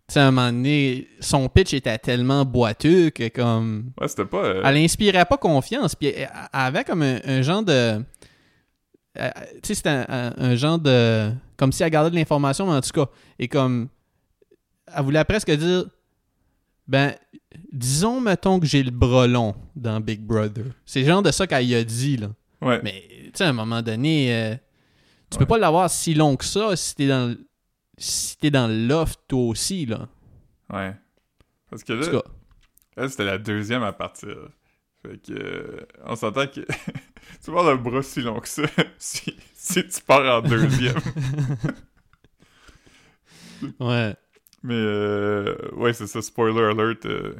tu 0.07 0.13
sais, 0.13 0.19
à 0.19 0.27
un 0.27 0.31
moment 0.31 0.51
donné, 0.51 1.07
son 1.21 1.47
pitch 1.47 1.73
était 1.73 1.97
tellement 1.97 2.43
boiteux 2.43 3.09
que, 3.11 3.29
comme, 3.29 3.91
Ouais, 4.01 4.07
c'était 4.09 4.25
pas. 4.25 4.43
euh, 4.43 4.61
elle 4.65 4.77
inspirait 4.77 5.25
pas 5.25 5.37
confiance, 5.37 5.95
puis 5.95 6.07
elle, 6.09 6.29
avait 6.51 6.83
comme 6.83 7.03
un, 7.03 7.19
un 7.23 7.41
genre 7.41 7.63
de... 7.63 7.71
euh, 9.19 9.29
Tu 9.63 9.69
sais, 9.69 9.75
c'était 9.75 9.89
un, 9.89 10.05
un- 10.09 10.33
un 10.37 10.55
genre 10.55 10.79
de... 10.79 11.31
Comme 11.55 11.71
si 11.71 11.83
elle 11.83 11.89
gardait 11.89 12.11
de 12.11 12.15
l'information, 12.15 12.65
mais 12.67 12.73
en 12.73 12.81
tout 12.81 12.89
cas, 12.91 13.09
et 13.39 13.47
comme... 13.47 13.87
Elle 14.95 15.03
voulait 15.03 15.23
presque 15.25 15.51
dire... 15.51 15.85
Ben, 16.87 17.13
disons, 17.73 18.21
mettons 18.21 18.59
que 18.61 18.65
j'ai 18.65 18.81
le 18.81 18.91
bras 18.91 19.27
long 19.27 19.55
dans 19.75 19.99
Big 19.99 20.21
Brother. 20.21 20.67
C'est 20.85 21.03
genre 21.03 21.21
de 21.21 21.31
ça 21.31 21.45
qu'elle 21.45 21.73
a 21.73 21.83
dit, 21.83 22.15
là. 22.15 22.29
ouais. 22.61 22.79
Mais, 22.81 23.03
tu 23.25 23.31
sais, 23.35 23.43
à 23.43 23.49
un 23.49 23.53
moment 23.53 23.81
donné, 23.81 24.33
euh, 24.33 24.55
tu 25.29 25.35
Ouais. 25.35 25.39
peux 25.39 25.45
pas 25.47 25.57
l'avoir 25.57 25.89
si 25.89 26.13
long 26.13 26.37
que 26.37 26.45
ça 26.45 26.77
si 26.77 26.95
t'es 26.95 27.07
dans 27.07 27.35
si 27.97 28.37
t'es 28.37 28.51
dans 28.51 28.67
le 28.69 28.87
loft 28.87 29.19
toi 29.27 29.41
aussi, 29.47 29.85
là. 29.85 30.07
Ouais. 30.71 30.95
Parce 31.69 31.83
que 31.83 31.91
là, 31.91 32.21
elle, 32.95 33.09
c'était 33.09 33.25
la 33.25 33.37
deuxième 33.37 33.83
à 33.83 33.91
partir. 33.91 34.35
Fait 35.01 35.17
que. 35.21 35.33
euh, 35.33 35.85
on 36.05 36.15
s'entend 36.15 36.47
que. 36.47 36.61
tu 37.43 37.51
vas 37.51 37.59
avoir 37.59 37.75
le 37.75 37.81
bras 37.81 38.01
si 38.01 38.21
long 38.21 38.39
que 38.39 38.47
ça 38.47 38.61
si, 38.97 39.35
si 39.53 39.85
tu 39.85 40.01
pars 40.03 40.37
en 40.37 40.41
deuxième. 40.47 40.95
ouais. 43.79 44.15
Mais, 44.63 44.73
euh, 44.75 45.55
ouais, 45.73 45.93
c'est 45.93 46.07
ça. 46.07 46.21
Spoiler 46.21 46.61
alert 46.63 47.05
euh, 47.05 47.33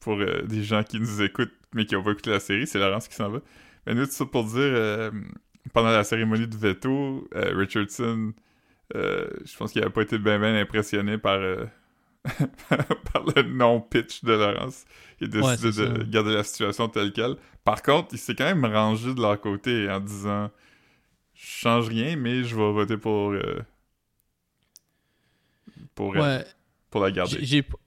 pour 0.00 0.18
euh, 0.20 0.42
des 0.42 0.62
gens 0.62 0.82
qui 0.82 1.00
nous 1.00 1.22
écoutent 1.22 1.52
mais 1.74 1.86
qui 1.86 1.96
ont 1.96 2.02
pas 2.04 2.12
écouté 2.12 2.30
la 2.30 2.40
série. 2.40 2.66
C'est 2.66 2.78
Laurence 2.78 3.08
qui 3.08 3.16
s'en 3.16 3.30
va. 3.30 3.40
Mais 3.86 3.94
nous, 3.94 4.06
tout 4.06 4.12
ça 4.12 4.24
pour 4.26 4.44
dire. 4.44 4.58
euh, 4.58 5.10
pendant 5.72 5.90
la 5.90 6.04
cérémonie 6.04 6.46
de 6.46 6.56
veto, 6.56 7.26
Richardson, 7.34 8.32
je 8.94 9.56
pense 9.56 9.72
qu'il 9.72 9.82
a 9.82 9.90
pas 9.90 10.02
été 10.02 10.18
bien 10.18 10.38
bien 10.38 10.54
impressionné 10.56 11.18
par, 11.18 11.40
par 12.68 13.24
le 13.36 13.42
non-pitch 13.42 14.24
de 14.24 14.32
Laurence. 14.32 14.84
Il 15.20 15.26
a 15.26 15.40
décidé 15.40 15.72
de 15.72 15.72
ça. 15.72 16.04
garder 16.08 16.34
la 16.34 16.44
situation 16.44 16.88
telle 16.88 17.12
quelle. 17.12 17.36
Par 17.64 17.82
contre, 17.82 18.08
il 18.12 18.18
s'est 18.18 18.34
quand 18.34 18.44
même 18.44 18.64
rangé 18.64 19.14
de 19.14 19.20
leur 19.20 19.40
côté 19.40 19.90
en 19.90 20.00
disant 20.00 20.50
Je 21.34 21.46
change 21.46 21.88
rien, 21.88 22.16
mais 22.16 22.44
je 22.44 22.54
vais 22.54 22.72
voter 22.72 22.96
pour. 22.98 23.34
Euh, 25.94 26.10
pour, 26.10 26.16
elle, 26.16 26.22
Ouais. 26.22 26.44
pour 26.90 27.00
la 27.02 27.10
garder. 27.10 27.38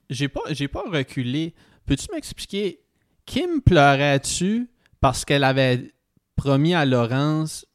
J'ai 0.10 0.28
pas, 0.28 0.42
pas 0.72 0.84
reculé. 0.90 1.54
Peux-tu 1.86 2.08
m'expliquer, 2.14 2.80
Kim 3.26 3.62
pleurait-tu 3.62 4.70
parce 5.00 5.26
qu'elle 5.26 5.44
avait 5.44 5.92
promis 6.36 6.74
à 6.74 6.86
Laurence 6.86 7.66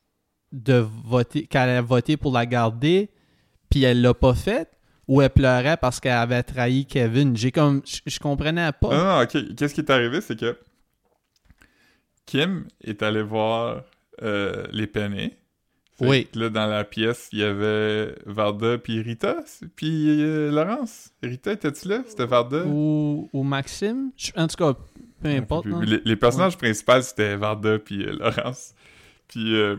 de 0.52 0.74
voter, 0.74 1.46
qu'elle 1.46 1.62
allait 1.68 1.80
voter 1.80 2.16
pour 2.16 2.32
la 2.32 2.44
garder, 2.46 3.10
puis 3.70 3.82
elle 3.84 4.02
l'a 4.02 4.12
pas 4.14 4.34
fait, 4.34 4.70
ou 5.08 5.22
elle 5.22 5.30
pleurait 5.30 5.76
parce 5.78 5.98
qu'elle 6.00 6.12
avait 6.12 6.42
trahi 6.42 6.84
Kevin? 6.86 7.36
J'ai 7.36 7.52
comme, 7.52 7.82
je 8.06 8.18
comprenais 8.18 8.70
pas. 8.72 8.90
Non, 8.90 9.04
non, 9.04 9.22
ok. 9.22 9.54
Qu'est-ce 9.56 9.74
qui 9.74 9.80
est 9.80 9.90
arrivé, 9.90 10.20
c'est 10.20 10.38
que 10.38 10.58
Kim 12.26 12.66
est 12.82 13.02
allé 13.02 13.22
voir 13.22 13.82
euh, 14.22 14.64
les 14.72 14.86
pennés. 14.86 15.36
Fait 15.99 16.08
Oui. 16.08 16.26
que 16.32 16.38
Là, 16.38 16.49
dans 16.49 16.66
la 16.66 16.84
pièce, 16.84 17.28
il 17.32 17.40
y 17.40 17.42
avait 17.44 18.14
Varda 18.26 18.78
puis 18.78 19.00
Rita, 19.02 19.37
puis 19.76 20.22
euh, 20.22 20.50
Laurence. 20.50 21.11
Rita, 21.22 21.52
étais-tu 21.52 21.88
là? 21.88 22.02
C'était 22.06 22.26
Varda? 22.26 22.64
Ou, 22.66 23.28
ou 23.32 23.42
Maxime? 23.42 24.11
Je- 24.16 24.32
En 24.37 24.46
tout 24.46 24.56
cas, 24.56 24.75
peu 25.22 25.28
importe. 25.28 25.64
Puis 25.64 25.72
non? 25.72 25.80
les, 25.80 26.00
les 26.04 26.16
personnages 26.16 26.56
principaux, 26.56 27.00
c'était 27.02 27.37
Varda 27.37 27.78
puis 27.78 28.04
euh, 28.06 28.12
Laurence. 28.18 28.75
Puis 29.28 29.54
euh, 29.54 29.76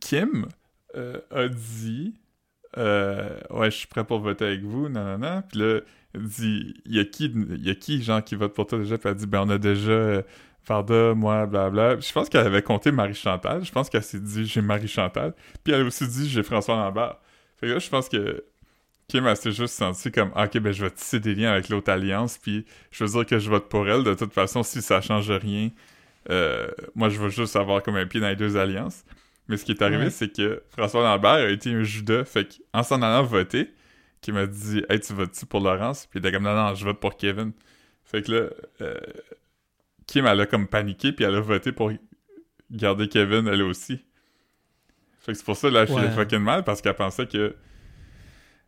Kim 0.00 0.46
a 0.94 1.48
dit 1.48 2.14
Ouais, 2.76 3.70
je 3.70 3.76
suis 3.76 3.86
prêt 3.88 4.04
pour 4.04 4.20
voter 4.20 4.44
avec 4.46 4.62
vous, 4.62 4.88
non, 4.88 5.04
non, 5.04 5.18
non. 5.18 5.42
Puis 5.48 5.60
là, 5.60 5.80
dit 6.14 6.74
Il 6.86 6.96
y 6.96 7.00
a 7.00 7.04
qui, 7.04 7.26
il 7.26 7.66
y 7.66 7.70
a 7.70 7.74
qui, 7.74 8.02
genre, 8.02 8.22
qui 8.22 8.34
vote 8.34 8.54
pour 8.54 8.66
toi 8.66 8.78
déjà? 8.78 8.98
Puis 8.98 9.08
elle 9.08 9.14
dit 9.16 9.26
Ben, 9.26 9.42
on 9.42 9.50
a 9.50 9.58
déjà 9.58 10.22
Varda, 10.66 11.14
moi, 11.14 11.46
blabla. 11.46 11.98
Je 12.00 12.12
pense 12.12 12.28
qu'elle 12.28 12.46
avait 12.46 12.62
compté 12.62 12.92
Marie-Chantal. 12.92 13.64
Je 13.64 13.72
pense 13.72 13.88
qu'elle 13.90 14.02
s'est 14.02 14.20
dit 14.20 14.46
J'ai 14.46 14.60
Marie-Chantal. 14.60 15.34
Puis 15.64 15.72
elle 15.72 15.82
a 15.82 15.84
aussi 15.84 16.06
dit 16.06 16.28
J'ai 16.28 16.42
François 16.42 16.76
Lambert. 16.76 17.16
Fait 17.58 17.66
que 17.66 17.72
là, 17.72 17.78
je 17.78 17.88
pense 17.88 18.08
que 18.08 18.44
Kim, 19.08 19.26
elle 19.26 19.36
s'est 19.36 19.52
juste 19.52 19.74
sentie 19.74 20.12
comme 20.12 20.30
Ah, 20.36 20.44
Ok, 20.44 20.58
ben, 20.58 20.72
je 20.72 20.84
vais 20.84 20.90
tisser 20.90 21.18
des 21.18 21.34
liens 21.34 21.52
avec 21.52 21.68
l'autre 21.68 21.90
alliance. 21.90 22.38
Puis 22.38 22.64
je 22.92 23.04
veux 23.04 23.10
dire 23.10 23.26
que 23.26 23.38
je 23.38 23.50
vote 23.50 23.68
pour 23.68 23.88
elle. 23.88 24.04
De 24.04 24.14
toute 24.14 24.32
façon, 24.32 24.62
si 24.62 24.80
ça 24.82 25.00
change 25.00 25.30
rien, 25.30 25.70
euh, 26.30 26.68
moi, 26.94 27.08
je 27.08 27.18
veux 27.18 27.30
juste 27.30 27.56
avoir 27.56 27.82
comme 27.82 27.96
un 27.96 28.06
pied 28.06 28.20
dans 28.20 28.28
les 28.28 28.36
deux 28.36 28.56
alliances. 28.56 29.04
Mais 29.48 29.56
ce 29.56 29.64
qui 29.64 29.72
est 29.72 29.82
arrivé, 29.82 30.04
Ouais. 30.04 30.10
c'est 30.10 30.32
que 30.32 30.62
François 30.70 31.02
Lambert 31.02 31.30
a 31.32 31.48
été 31.48 31.72
un 31.74 31.82
Judas. 31.82 32.24
Fait 32.24 32.46
qu'en 32.72 32.84
s'en 32.84 33.02
allant 33.02 33.24
voter, 33.24 33.72
qui 34.20 34.30
m'a 34.30 34.46
dit 34.46 34.84
Hey, 34.88 35.00
tu 35.00 35.12
votes-tu 35.14 35.46
pour 35.46 35.60
Laurence? 35.60 36.06
Puis 36.06 36.20
il 36.20 36.26
était 36.26 36.30
comme 36.32 36.44
Non, 36.44 36.54
non, 36.54 36.74
je 36.74 36.84
vote 36.84 37.00
pour 37.00 37.16
Kevin. 37.16 37.50
Fait 38.04 38.22
que 38.22 38.30
là, 38.32 38.46
euh, 38.82 38.94
Kim, 40.10 40.26
elle 40.26 40.40
a 40.40 40.46
comme 40.46 40.66
paniqué, 40.66 41.12
puis 41.12 41.24
elle 41.24 41.34
a 41.36 41.40
voté 41.40 41.72
pour 41.72 41.90
garder 42.70 43.08
Kevin, 43.08 43.46
elle 43.48 43.62
aussi. 43.62 43.98
Fait 45.20 45.32
que 45.32 45.38
c'est 45.38 45.44
pour 45.44 45.56
ça, 45.56 45.70
là, 45.70 45.86
je 45.86 45.92
Ouais. 45.92 46.02
fait 46.08 46.14
fucking 46.14 46.38
mal, 46.40 46.64
parce 46.64 46.80
qu'elle 46.82 46.96
pensait 46.96 47.26
que 47.26 47.54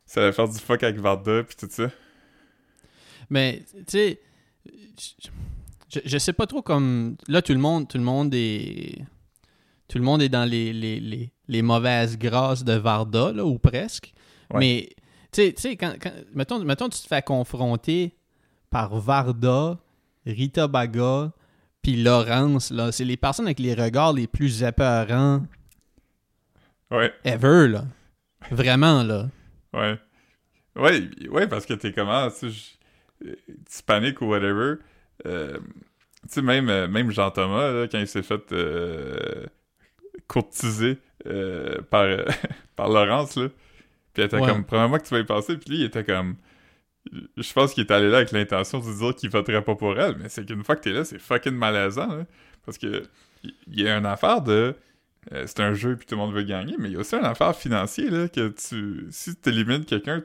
ça 0.07 0.23
allait 0.23 0.33
faire 0.33 0.49
du 0.49 0.59
fuck 0.59 0.83
avec 0.83 0.99
Varda, 1.01 1.43
puis 1.43 1.57
tout 1.57 1.69
ça. 1.71 1.91
Mais, 3.31 3.63
tu 3.75 3.83
sais, 3.89 4.21
je, 5.89 6.01
je 6.05 6.19
sais 6.19 6.33
pas 6.33 6.47
trop 6.47 6.63
comme. 6.63 7.17
Là, 7.29 7.43
tout 7.43 7.53
le 7.53 7.59
monde, 7.59 7.89
tout 7.89 7.99
le 7.99 8.05
monde 8.05 8.33
est. 8.35 8.99
Tout 9.89 9.99
le 9.99 10.05
monde 10.05 10.23
est 10.23 10.29
dans 10.29 10.45
les, 10.49 10.73
les, 10.73 11.01
les, 11.01 11.33
les 11.49 11.63
mauvaises 11.63 12.17
grâces 12.19 12.65
de 12.65 12.73
Varda, 12.75 13.33
là, 13.33 13.45
ou 13.45 13.59
presque. 13.59 14.13
Ouais. 14.51 14.61
Mais, 14.61 14.89
tu 15.33 15.43
sais- 15.43 15.53
tu 15.53 15.61
sais, 15.63 15.77
quand, 15.77 15.95
quand, 16.01 16.13
mettons, 16.35 16.59
mettons, 16.65 16.89
tu 16.89 16.99
te 17.01 17.07
fais 17.07 17.21
confronter 17.23 18.15
par 18.71 18.99
Varda, 18.99 19.79
Rita 20.27 20.69
Baga, 20.69 21.33
puis 21.83 22.03
Laurence, 22.03 22.71
là. 22.71 22.93
C'est 22.93 23.05
les 23.05 23.17
personnes 23.17 23.47
avec 23.47 23.59
les 23.59 23.75
regards 23.75 24.13
les 24.13 24.27
plus 24.27 24.63
épeurants 24.63 25.43
Ouais, 26.91 27.13
ever, 27.25 27.69
là. 27.69 27.85
Vraiment, 28.51 29.03
là. 29.03 29.29
ouais. 29.73 29.99
Ouais, 30.75 31.11
ouais, 31.29 31.47
parce 31.49 31.67
que 31.67 31.75
t'es 31.75 31.93
comment, 31.93 32.29
tu 32.31 32.51
tu 33.21 33.83
paniques 33.87 34.21
ou 34.23 34.27
whatever. 34.27 34.77
Euh, 35.27 35.59
tu 36.23 36.29
sais, 36.29 36.43
même, 36.43 36.69
euh, 36.71 36.89
même 36.89 37.11
Jean-Thomas, 37.11 37.71
là, 37.73 37.89
quand 37.89 37.99
il 37.99 38.07
s'est 38.09 38.23
fait 38.23 38.53
euh, 38.53 39.47
courtiser 40.29 40.99
euh, 41.27 41.81
par, 41.91 42.07
par 42.77 42.89
Laurence, 42.89 43.37
là, 43.37 43.49
puis 44.13 44.23
elle 44.23 44.25
était 44.25 44.39
Ouais. 44.41 44.49
comme, 44.49 44.65
premièrement 44.65 44.99
que 44.99 45.05
tu 45.05 45.15
vas 45.15 45.21
y 45.21 45.25
passer, 45.25 45.57
puis 45.59 45.71
lui, 45.71 45.79
il 45.81 45.85
était 45.85 46.05
comme... 46.05 46.37
Je 47.11 47.53
pense 47.53 47.75
qu'il 47.75 47.85
est 47.85 47.91
allé 47.91 48.09
là 48.09 48.19
avec 48.19 48.33
l'intention 48.33 48.79
de 48.79 48.93
dire 48.93 49.15
qu'il 49.15 49.31
voterait 49.31 49.63
pas 49.63 49.75
pour 49.75 49.99
elle, 49.99 50.17
mais 50.19 50.29
c'est 50.29 50.45
qu'une 50.45 50.65
fois 50.65 50.77
que 50.77 50.83
t'es 50.83 50.93
là, 50.93 51.05
c'est 51.05 51.19
fucking 51.19 51.53
malaisant, 51.55 52.07
là, 52.07 52.25
parce 52.65 52.79
que 52.79 53.03
il 53.43 53.81
y 53.81 53.89
a 53.89 53.97
une 53.97 54.07
affaire 54.07 54.41
de... 54.41 54.77
euh, 55.33 55.45
c'est 55.47 55.61
un 55.61 55.75
jeu 55.75 55.97
puis 55.97 56.07
tout 56.07 56.15
le 56.15 56.21
monde 56.21 56.33
veut 56.33 56.45
gagner, 56.45 56.77
mais 56.79 56.89
il 56.89 56.93
y 56.93 56.97
a 56.97 57.01
aussi 57.01 57.17
une 57.17 57.25
affaire 57.25 57.57
financière, 57.57 58.11
là, 58.13 58.29
que 58.29 58.49
tu... 58.49 59.07
Si 59.11 59.35
tu 59.35 59.49
élimines 59.49 59.85
quelqu'un, 59.85 60.23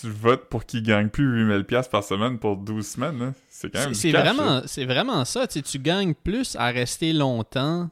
tu 0.00 0.08
votes 0.08 0.48
pour 0.48 0.64
qu'il 0.64 0.84
gagne 0.84 1.08
plus 1.08 1.44
8000$ 1.44 1.64
piastres 1.64 1.90
par 1.90 2.04
semaine 2.04 2.38
pour 2.38 2.56
12 2.56 2.86
semaines, 2.86 3.18
là. 3.18 3.32
C'est 3.48 3.72
quand 3.72 3.80
même 3.80 3.94
C'est 3.94 4.12
là. 4.12 4.22
vraiment, 4.22 4.62
vraiment 4.86 5.24
ça. 5.24 5.48
Tu 5.48 5.78
gagnes 5.80 6.14
plus 6.14 6.54
à 6.56 6.68
rester 6.68 7.12
longtemps 7.12 7.90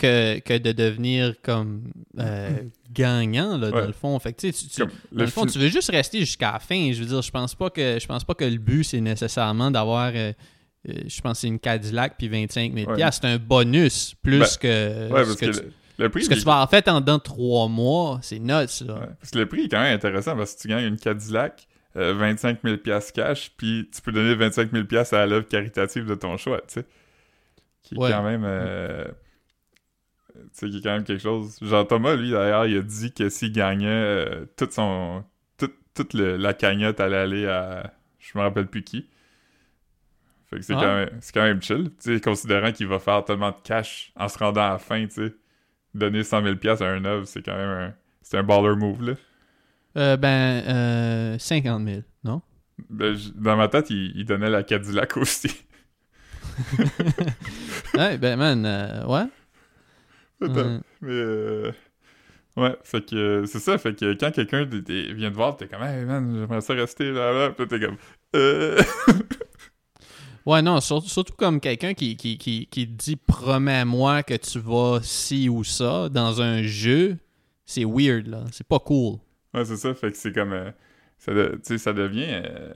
que, 0.00 0.38
que 0.40 0.58
de 0.58 0.72
devenir 0.72 1.34
comme 1.42 1.84
euh, 2.18 2.50
gagnant, 2.92 3.56
là, 3.58 3.70
dans 3.70 3.86
le 3.86 3.92
fond. 3.92 4.18
Fait 4.18 4.32
que, 4.32 4.48
tu 4.50 4.52
dans 4.80 4.86
le 5.12 5.20
le 5.24 5.26
fond, 5.26 5.46
tu 5.46 5.58
veux 5.58 5.68
juste 5.68 5.90
rester 5.90 6.20
jusqu'à 6.20 6.52
la 6.52 6.58
fin. 6.58 6.90
Je 6.92 7.00
veux 7.00 7.06
dire, 7.06 7.22
je 7.22 7.30
pense 7.30 7.54
pas 7.54 7.70
que 7.70 7.98
je 8.00 8.06
pense 8.06 8.24
pas 8.24 8.34
que 8.34 8.44
le 8.44 8.58
but, 8.58 8.84
c'est 8.84 9.00
nécessairement 9.00 9.70
d'avoir... 9.70 10.12
euh, 10.14 10.32
euh, 10.88 10.92
je 11.06 11.20
pense 11.20 11.32
que 11.34 11.38
c'est 11.42 11.46
une 11.48 11.58
Cadillac 11.58 12.14
puis 12.18 12.28
25 12.28 12.72
000 12.74 12.90
Ouais. 12.92 13.10
C'est 13.12 13.26
un 13.26 13.36
bonus 13.36 14.14
plus 14.22 14.38
Ben, 14.38 14.46
que, 14.60 15.12
Ouais, 15.12 15.24
ce 15.24 15.26
parce 15.26 15.36
que, 15.36 15.46
que, 15.46 15.50
tu, 15.50 15.60
le, 15.62 15.72
le 15.98 16.08
prix. 16.08 16.24
ce 16.24 16.28
que 16.30 16.34
il- 16.34 16.38
tu 16.40 16.44
vas 16.46 16.62
en 16.62 16.66
fait 16.66 16.88
en 16.88 17.00
dedans 17.00 17.18
de 17.18 17.22
trois 17.22 17.68
mois. 17.68 18.18
C'est 18.22 18.38
nuts, 18.38 18.48
là. 18.86 19.08
parce 19.20 19.30
que 19.32 19.38
le 19.38 19.46
prix 19.46 19.64
est 19.64 19.68
quand 19.68 19.82
même 19.82 19.94
intéressant 19.94 20.34
parce 20.36 20.54
que 20.54 20.62
tu 20.62 20.68
gagnes 20.68 20.86
une 20.86 20.96
Cadillac, 20.96 21.68
euh, 21.96 22.14
25 22.14 22.60
000 22.64 22.78
piastres 22.78 23.12
cash, 23.12 23.50
puis 23.58 23.90
tu 23.94 24.00
peux 24.00 24.10
donner 24.12 24.34
25 24.34 24.72
000 24.72 24.84
piastres 24.86 25.14
à 25.14 25.26
l'œuvre 25.26 25.46
caritative 25.48 26.06
de 26.06 26.14
ton 26.14 26.36
choix, 26.38 26.58
tu 26.66 26.74
sais. 26.80 26.86
Qui 27.82 27.94
est 27.94 27.98
Ouais. 27.98 28.10
quand 28.10 28.22
même. 28.22 28.44
euh, 28.46 29.04
tu 30.44 30.48
sais, 30.52 30.68
qui 30.70 30.78
est 30.78 30.82
quand 30.82 30.92
même 30.92 31.04
quelque 31.04 31.22
chose. 31.22 31.58
Jean 31.62 31.84
Thomas, 31.84 32.14
lui, 32.16 32.30
d'ailleurs, 32.30 32.66
il 32.66 32.76
a 32.78 32.82
dit 32.82 33.12
que 33.12 33.28
s'il 33.28 33.52
gagnait 33.52 33.88
euh, 33.88 34.44
toute 34.56 34.72
son. 34.72 35.24
toute, 35.58 35.74
toute 35.94 36.14
le- 36.14 36.36
la 36.36 36.54
cagnotte 36.54 37.00
allait 37.00 37.16
aller 37.16 37.46
à. 37.46 37.92
Je 38.18 38.36
me 38.36 38.42
rappelle 38.42 38.66
plus 38.66 38.82
qui. 38.82 39.06
Fait 40.50 40.56
que 40.56 40.62
c'est 40.62 40.74
Ah. 40.74 40.80
quand, 40.80 40.94
même, 40.94 41.20
quand 41.34 41.42
même 41.42 41.62
chill. 41.62 41.90
Tu 42.02 42.14
sais, 42.14 42.20
considérant 42.20 42.72
qu'il 42.72 42.86
va 42.88 42.98
faire 42.98 43.24
tellement 43.24 43.50
de 43.50 43.56
cash 43.62 44.12
en 44.16 44.28
se 44.28 44.38
rendant 44.38 44.62
à 44.62 44.70
la 44.70 44.78
fin, 44.78 45.04
tu 45.06 45.12
sais. 45.14 45.34
Donner 45.94 46.22
100 46.24 46.42
000 46.44 46.56
piastres 46.56 46.84
à 46.84 46.88
un 46.88 47.04
œuvre, 47.04 47.26
c'est 47.26 47.42
quand 47.42 47.56
même 47.56 47.68
un. 47.68 47.94
C'est 48.22 48.36
un 48.38 48.42
baller 48.42 48.76
move, 48.76 49.02
là. 49.02 49.14
Euh, 49.96 50.16
ben, 50.16 50.62
euh, 50.68 51.38
50 51.38 51.84
000, 51.84 52.00
non? 52.22 52.42
Ben, 52.88 53.16
dans 53.34 53.56
ma 53.56 53.66
tête, 53.68 53.90
il, 53.90 54.12
il 54.14 54.24
donnait 54.24 54.50
la 54.50 54.62
Cadillac 54.62 55.16
aussi. 55.16 55.64
ouais, 57.94 58.18
ben, 58.18 58.36
man, 58.36 58.64
euh, 58.66 59.04
ouais. 59.06 59.24
Ouais. 60.40 60.80
Mais 61.02 61.10
euh, 61.12 61.72
ouais, 62.56 62.76
fait 62.82 63.04
que 63.08 63.44
c'est 63.46 63.58
ça, 63.58 63.76
fait 63.78 63.94
que 63.94 64.14
quand 64.14 64.30
quelqu'un 64.32 64.64
vient 64.64 65.30
te 65.30 65.34
voir, 65.34 65.56
t'es 65.56 65.68
comme 65.68 65.82
hey 65.82 66.04
man, 66.04 66.34
j'aimerais 66.38 66.60
ça 66.60 66.74
rester 66.74 67.12
là 67.12 67.32
là, 67.32 67.50
puis 67.50 67.66
t'es 67.66 67.80
comme 67.80 67.96
euh... 68.36 68.80
Ouais, 70.46 70.62
non, 70.62 70.80
sur- 70.80 71.02
surtout 71.02 71.34
comme 71.36 71.60
quelqu'un 71.60 71.92
qui, 71.92 72.16
qui, 72.16 72.38
qui, 72.38 72.66
qui 72.66 72.86
dit 72.86 73.16
promets-moi 73.16 74.22
que 74.22 74.34
tu 74.34 74.58
vas 74.58 75.00
ci 75.02 75.48
ou 75.50 75.62
ça 75.64 76.08
dans 76.08 76.40
un 76.40 76.62
jeu, 76.62 77.18
c'est 77.66 77.84
weird, 77.84 78.26
là. 78.26 78.44
C'est 78.50 78.66
pas 78.66 78.78
cool. 78.78 79.18
Ouais, 79.52 79.64
c'est 79.66 79.76
ça, 79.76 79.92
fait 79.94 80.10
que 80.10 80.16
c'est 80.16 80.32
comme 80.32 80.52
euh, 80.54 80.70
ça, 81.18 81.34
de- 81.34 81.52
tu 81.62 81.74
sais, 81.74 81.78
ça 81.78 81.92
devient 81.92 82.24
euh, 82.28 82.72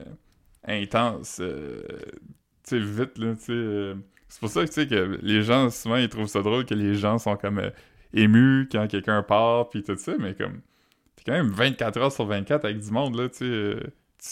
intense 0.67 1.39
euh, 1.41 1.81
tu 2.63 2.69
sais 2.69 2.79
vite 2.79 3.17
là, 3.17 3.33
tu 3.35 3.41
sais 3.41 3.51
euh, 3.51 3.95
c'est 4.35 4.41
pour 4.41 4.49
ça 4.49 4.63
que 4.63 4.67
tu 4.67 4.73
sais 4.73 4.85
que 4.85 5.17
les 5.21 5.43
gens 5.43 5.69
souvent 5.69 5.95
ils 5.95 6.09
trouvent 6.09 6.27
ça 6.27 6.41
drôle 6.41 6.65
que 6.65 6.73
les 6.73 6.95
gens 6.95 7.17
sont 7.17 7.37
comme 7.37 7.59
euh, 7.59 7.69
émus 8.13 8.67
quand 8.69 8.85
quelqu'un 8.85 9.23
part 9.23 9.69
puis 9.69 9.81
tout 9.81 9.95
ça, 9.95 10.11
mais 10.19 10.33
comme 10.33 10.59
t'es 11.15 11.23
quand 11.25 11.31
même 11.31 11.51
24 11.51 11.97
heures 11.97 12.11
sur 12.11 12.25
24 12.25 12.65
avec 12.65 12.79
du 12.81 12.91
monde 12.91 13.15
là, 13.15 13.29
tu 13.29 13.37
sais 13.37 13.45
euh, 13.45 13.79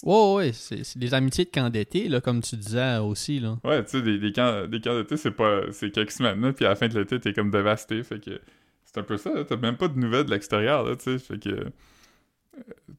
Ouais, 0.03 0.33
ouais, 0.33 0.51
c'est 0.51 0.97
des 0.97 1.13
amitiés 1.13 1.45
de 1.45 1.51
camp 1.51 1.69
d'été, 1.69 2.09
là, 2.09 2.19
comme 2.19 2.41
tu 2.41 2.57
disais 2.57 2.97
aussi, 2.97 3.39
là. 3.39 3.59
Ouais, 3.63 3.83
tu 3.83 3.91
sais, 3.91 4.01
des, 4.01 4.17
des 4.17 4.31
camps, 4.33 4.65
des 4.67 4.81
camps 4.81 4.95
d'été, 4.95 5.17
c'est 5.17 5.29
pas. 5.29 5.71
C'est 5.71 5.91
quelques 5.91 6.09
semaines, 6.09 6.41
là, 6.41 6.51
puis 6.51 6.65
à 6.65 6.69
la 6.69 6.75
fin 6.75 6.87
de 6.87 6.97
l'été, 6.97 7.19
t'es 7.19 7.31
comme 7.31 7.51
dévasté. 7.51 8.01
Fait 8.01 8.19
que 8.19 8.41
c'est 8.85 8.97
un 8.97 9.03
peu 9.03 9.17
ça, 9.17 9.31
là, 9.31 9.43
t'as 9.43 9.55
même 9.55 9.77
pas 9.77 9.89
de 9.89 9.99
nouvelles 9.99 10.25
de 10.25 10.31
l'extérieur, 10.31 10.83
là, 10.83 10.95
tu 10.95 11.03
sais. 11.03 11.19
Fait 11.19 11.37
que 11.37 11.49
euh, 11.49 11.69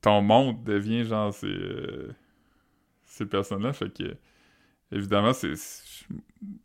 ton 0.02 0.22
monde 0.22 0.62
devient 0.62 1.04
genre 1.04 1.34
ces, 1.34 1.48
euh, 1.48 2.14
ces 3.06 3.26
personnes-là. 3.26 3.72
Fait 3.72 3.92
que 3.92 4.14
évidemment, 4.94 5.32
c'est. 5.32 5.52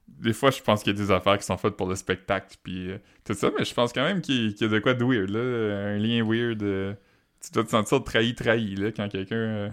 Des 0.07 0.33
fois, 0.33 0.51
je 0.51 0.61
pense 0.61 0.83
qu'il 0.83 0.93
y 0.93 0.95
a 0.95 1.01
des 1.01 1.11
affaires 1.11 1.37
qui 1.37 1.45
sont 1.45 1.57
faites 1.57 1.77
pour 1.77 1.87
le 1.87 1.95
spectacle, 1.95 2.57
puis 2.61 2.91
euh, 2.91 2.97
tout 3.23 3.33
ça, 3.33 3.49
mais 3.57 3.63
je 3.63 3.73
pense 3.73 3.93
quand 3.93 4.03
même 4.03 4.21
qu'il 4.21 4.51
y 4.59 4.63
a 4.63 4.67
de 4.67 4.79
quoi 4.79 4.93
de 4.93 5.05
weird, 5.05 5.29
là. 5.29 5.39
Un 5.39 5.97
lien 5.97 6.23
weird. 6.25 6.61
euh, 6.61 6.93
tu 7.41 7.51
dois 7.53 7.63
te 7.63 7.69
sentir 7.69 8.03
trahi, 8.03 8.35
trahi, 8.35 8.75
là, 8.75 8.91
quand 8.91 9.07
quelqu'un. 9.07 9.35
euh, 9.35 9.69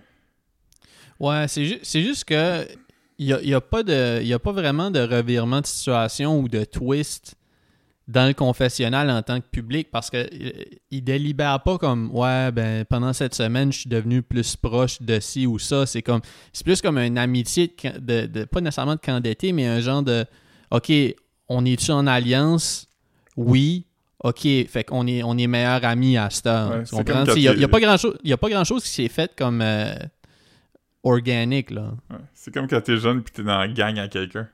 Ouais, 1.19 1.49
c'est 1.49 1.65
ju- 1.65 1.81
juste 2.03 2.25
que 2.25 2.65
il 3.19 3.27
y 3.27 3.33
a, 3.33 3.41
y 3.43 3.55
a 3.55 3.57
a 3.57 4.39
pas 4.39 4.53
vraiment 4.53 4.91
de 4.91 5.01
revirement 5.01 5.63
de 5.63 5.67
situation 5.67 6.39
ou 6.39 6.49
de 6.49 6.65
twist 6.65 7.35
dans 8.09 8.27
le 8.29 8.35
confessionnal 8.35 9.11
en 9.11 9.21
tant 9.23 9.41
que 9.41 9.47
public 9.49 9.89
parce 9.91 10.11
que 10.11 10.17
euh, 10.19 10.51
il 10.93 11.03
délibère 11.03 11.61
pas 11.65 11.77
comme 11.77 12.11
ouais 12.15 12.53
ben 12.53 12.85
pendant 12.85 13.13
cette 13.13 13.35
semaine 13.35 13.73
je 13.73 13.81
suis 13.81 13.91
devenu 13.91 14.23
plus 14.23 14.55
proche 14.55 15.03
de 15.03 15.19
ci 15.19 15.45
ou 15.47 15.59
ça 15.59 15.87
c'est 15.87 16.03
comme 16.03 16.21
c'est 16.53 16.65
plus 16.65 16.81
comme 16.81 16.99
une 16.99 17.19
amitié 17.19 17.67
de, 17.67 17.73
can- 17.73 17.99
de, 18.01 18.27
de- 18.27 18.45
pas 18.45 18.61
nécessairement 18.61 18.95
de 18.95 19.01
camp 19.01 19.19
d'été 19.21 19.51
mais 19.53 19.67
un 19.67 19.81
genre 19.81 20.05
de 20.05 20.25
ok 20.71 20.93
on 21.49 21.65
est-tu 21.65 21.91
en 21.91 22.07
alliance? 22.07 22.87
Oui 23.37 23.87
ok 24.23 24.43
fait 24.69 24.85
qu'on 24.85 25.07
est 25.09 25.25
on 25.25 25.37
est 25.37 25.49
meilleurs 25.49 25.85
amis 25.85 26.17
à 26.17 26.31
cette 26.31 26.47
heure 26.47 26.71
Ouais, 26.71 26.85
Tu 26.85 26.95
comprends? 26.95 27.25
il 27.35 27.43
y 27.43 27.49
a, 27.49 27.55
t'es- 27.55 27.61
y 27.61 27.65
a 27.65 27.69
pas 27.69 27.81
grand 27.81 27.97
chose 27.97 28.17
il 28.23 28.31
y 28.31 28.33
a 28.33 28.37
pas 28.37 28.49
grand 28.49 28.63
chose 28.65 28.85
qui 28.85 28.91
s'est 28.91 29.09
fait 29.09 29.33
comme 29.37 29.61
euh, 29.63 29.95
organique 31.03 31.71
là 31.71 31.93
ouais. 32.11 32.17
C'est 32.35 32.53
comme 32.55 32.69
quand 32.69 32.81
t'es 32.81 32.97
jeune, 32.99 33.23
puis 33.23 33.33
t'es 33.33 33.43
dans 33.43 33.59
la 33.59 33.69
gang 33.69 33.99
à 33.99 34.09
quelqu'un. 34.09 34.49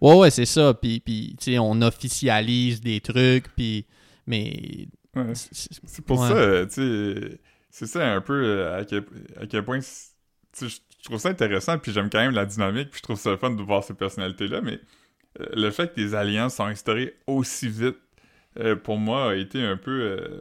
Ouais, 0.00 0.14
ouais, 0.16 0.30
c'est 0.30 0.46
ça. 0.46 0.74
Puis, 0.74 1.00
puis 1.00 1.36
tu 1.38 1.52
sais, 1.52 1.58
on 1.58 1.80
officialise 1.82 2.80
des 2.80 3.00
trucs, 3.00 3.48
puis... 3.54 3.86
Mais... 4.26 4.88
Ouais. 5.16 5.34
c'est- 5.34 6.02
pour 6.04 6.20
Ouais. 6.20 6.28
ça, 6.28 6.66
tu 6.66 6.72
sais, 6.74 7.40
c'est 7.70 7.86
ça 7.86 8.12
un 8.14 8.20
peu 8.20 8.32
euh, 8.44 8.78
à 8.80 8.84
quel, 8.84 9.04
à 9.36 9.46
quel 9.46 9.64
point, 9.64 9.80
tu 9.80 9.86
sais, 10.52 10.68
je 10.68 11.04
trouve 11.04 11.18
ça 11.18 11.30
intéressant, 11.30 11.78
puis 11.78 11.92
j'aime 11.92 12.10
quand 12.10 12.20
même 12.20 12.32
la 12.34 12.46
dynamique, 12.46 12.90
puis 12.90 12.98
je 12.98 13.02
trouve 13.02 13.18
ça 13.18 13.36
fun 13.36 13.50
de 13.50 13.62
voir 13.62 13.82
ces 13.84 13.94
personnalités-là, 13.94 14.60
mais 14.60 14.80
euh, 15.40 15.46
le 15.54 15.70
fait 15.70 15.90
que 15.94 15.96
des 16.00 16.14
alliances 16.14 16.56
sont 16.56 16.66
instaurées 16.66 17.16
aussi 17.26 17.68
vite, 17.68 17.98
euh, 18.58 18.76
pour 18.76 18.98
moi, 18.98 19.32
a 19.32 19.36
été 19.36 19.62
un 19.64 19.76
peu, 19.76 19.90
euh, 20.02 20.40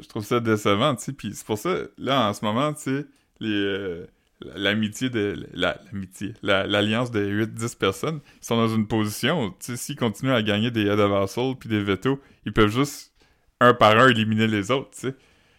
je 0.00 0.06
trouve 0.08 0.24
ça 0.24 0.40
décevant, 0.40 0.94
tu 0.94 1.04
sais, 1.04 1.12
puis 1.12 1.34
c'est 1.34 1.46
pour 1.46 1.58
ça, 1.58 1.76
là, 1.98 2.28
en 2.28 2.34
ce 2.34 2.44
moment, 2.44 2.72
tu 2.74 2.82
sais, 2.82 3.06
les... 3.40 3.50
euh, 3.50 4.06
L'amitié 4.40 5.08
de. 5.08 5.46
la- 5.54 5.80
L'amitié. 5.92 6.34
la- 6.42 6.66
L'alliance 6.66 7.10
de 7.10 7.20
8-10 7.24 7.74
personnes, 7.74 8.20
ils 8.42 8.44
sont 8.44 8.56
dans 8.56 8.68
une 8.74 8.86
position. 8.86 9.50
Tu 9.52 9.56
sais, 9.60 9.76
s'ils 9.76 9.96
continuent 9.96 10.32
à 10.32 10.42
gagner 10.42 10.70
des 10.70 10.82
head 10.86 10.98
of 11.00 11.10
household 11.10 11.58
puis 11.58 11.68
des 11.70 11.82
veto, 11.82 12.20
ils 12.44 12.52
peuvent 12.52 12.70
juste 12.70 13.12
un 13.60 13.72
par 13.72 13.98
un 13.98 14.08
éliminer 14.08 14.46
les 14.46 14.70
autres, 14.70 14.90
tu 14.90 15.00
sais. 15.08 15.14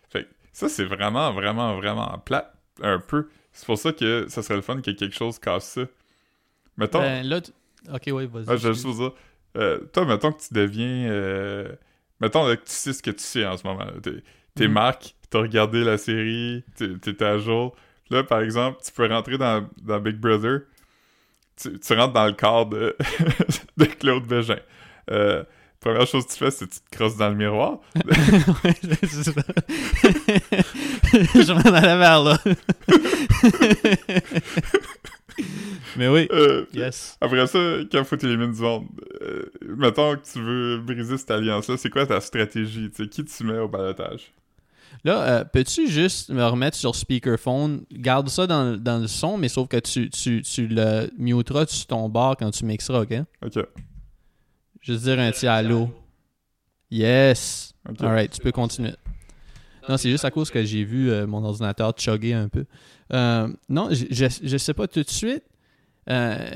Fait 0.10 0.24
que 0.26 0.30
ça, 0.54 0.70
c'est 0.70 0.84
vraiment, 0.86 1.34
vraiment, 1.34 1.76
vraiment 1.76 2.20
plate, 2.20 2.54
un 2.84 3.00
peu. 3.00 3.28
C'est 3.52 3.66
pour 3.66 3.80
ça 3.80 3.92
que 3.94 4.28
ça 4.30 4.44
serait 4.44 4.56
le 4.58 4.62
fun 4.62 4.80
que 4.82 4.92
quelque 4.92 5.16
chose 5.16 5.40
casse 5.40 5.70
ça. 5.72 5.82
Mettons, 6.78 7.00
Ben, 7.00 7.26
là... 7.28 7.42
tu- 7.42 7.52
Ok, 7.92 8.04
ouais, 8.08 8.28
vas-y. 8.28 8.46
ah, 8.48 8.56
je 8.58 8.74
juste 8.74 8.86
vous 8.86 8.94
dire, 8.94 9.12
euh, 9.58 9.80
toi, 9.94 10.06
mettons 10.06 10.32
que 10.32 10.42
tu 10.42 10.54
deviens... 10.54 11.10
euh, 11.10 11.72
mettons 12.22 12.46
là, 12.46 12.56
que 12.58 12.66
tu 12.66 12.72
sais 12.74 12.94
ce 12.94 13.02
que 13.02 13.10
tu 13.12 13.24
sais 13.24 13.46
en 13.46 13.58
ce 13.58 13.66
moment. 13.66 13.86
T'es, 14.04 14.22
t'es 14.54 14.68
Mhm. 14.68 14.74
Marc, 14.74 15.16
t'as 15.32 15.40
regardé 15.40 15.84
la 15.84 15.98
série, 15.98 16.64
t'es, 16.76 16.96
t'es 17.00 17.24
à 17.24 17.38
jour. 17.40 17.76
Là, 18.10 18.24
par 18.24 18.42
exemple, 18.42 18.80
tu 18.86 18.92
peux 18.92 19.08
rentrer 19.08 19.38
dans, 19.38 19.68
dans 19.84 20.00
Big 20.00 20.16
Brother, 20.18 20.62
tu, 21.62 21.80
tu 21.80 21.94
rentres 21.94 22.14
dans 22.14 22.26
le 22.28 22.34
corps 22.34 22.66
de, 22.68 22.96
de 23.78 23.86
Claude 23.86 24.26
Bégin. 24.26 24.60
Euh, 25.12 25.44
première 25.80 26.06
chose 26.08 26.26
que 26.26 26.32
tu 26.34 26.38
fais, 26.38 26.52
c'est 26.52 26.68
que 26.68 26.74
tu 26.74 26.80
te 26.80 26.96
crosses 26.96 27.18
dans 27.18 27.30
le 27.30 27.36
miroir. 27.36 27.80
Ouais, 28.64 28.74
c'est 29.04 29.24
ça. 29.24 29.32
je 31.14 31.54
m'en 31.54 31.76
allais 31.76 31.98
vers 31.98 32.24
là. 32.24 32.38
Mais 35.96 36.08
oui. 36.08 36.28
Euh, 36.32 36.66
Yes. 36.74 37.18
Après 37.22 37.48
ça, 37.48 37.60
quand 37.92 38.04
faut 38.04 38.18
t'éliminer 38.18 38.54
du 38.54 38.62
monde, 38.62 38.86
euh, 39.22 39.46
mettons 39.78 40.16
que 40.16 40.22
tu 40.32 40.42
veux 40.42 40.78
briser 40.80 41.18
cette 41.18 41.32
alliance-là, 41.32 41.78
c'est 41.78 41.90
quoi 41.90 42.06
ta 42.06 42.20
stratégie? 42.22 42.90
Qui 43.10 43.26
tu 43.26 43.44
mets 43.44 43.60
au 43.60 43.68
balotage? 43.68 44.32
Là, 45.04 45.22
euh, 45.22 45.44
peux-tu 45.46 45.88
juste 45.88 46.30
me 46.30 46.44
remettre 46.44 46.76
sur 46.76 46.96
speakerphone? 46.96 47.86
Garde 47.92 48.30
ça 48.30 48.48
dans, 48.48 48.72
le- 48.72 48.78
dans 48.78 48.98
le 49.00 49.08
son, 49.08 49.38
mais 49.38 49.48
sauf 49.48 49.68
que 49.68 49.78
tu, 49.78 50.10
tu, 50.10 50.42
tu 50.42 50.68
le 50.68 51.10
muteras 51.18 51.66
sur 51.68 51.86
ton 51.88 52.10
bar 52.10 52.36
quand 52.38 52.52
tu 52.52 52.66
mixeras, 52.66 53.02
OK? 53.02 53.14
Ok. 53.46 53.64
Juste 54.82 55.04
dire 55.04 55.20
un 55.20 55.32
petit 55.32 55.48
allô. 55.48 55.90
Yes. 56.90 57.74
ok. 57.90 58.02
Alright, 58.02 58.32
tu 58.32 58.42
peux 58.42 58.52
continuer. 58.52 58.94
Non, 59.90 59.98
c'est 59.98 60.10
juste 60.10 60.26
à 60.26 60.32
cause 60.32 60.50
que 60.52 60.64
j'ai 60.64 60.84
vu 60.84 61.10
euh, 61.12 61.26
mon 61.28 61.44
ordinateur 61.44 61.94
chugger 61.98 62.34
un 62.34 62.50
peu. 62.50 62.66
Euh, 63.14 63.48
non, 63.70 63.90
je, 63.92 64.06
je, 64.10 64.26
je 64.44 64.58
sais 64.58 64.74
pas 64.74 64.88
tout 64.88 65.02
de 65.04 65.10
suite. 65.10 65.44
euh, 66.10 66.50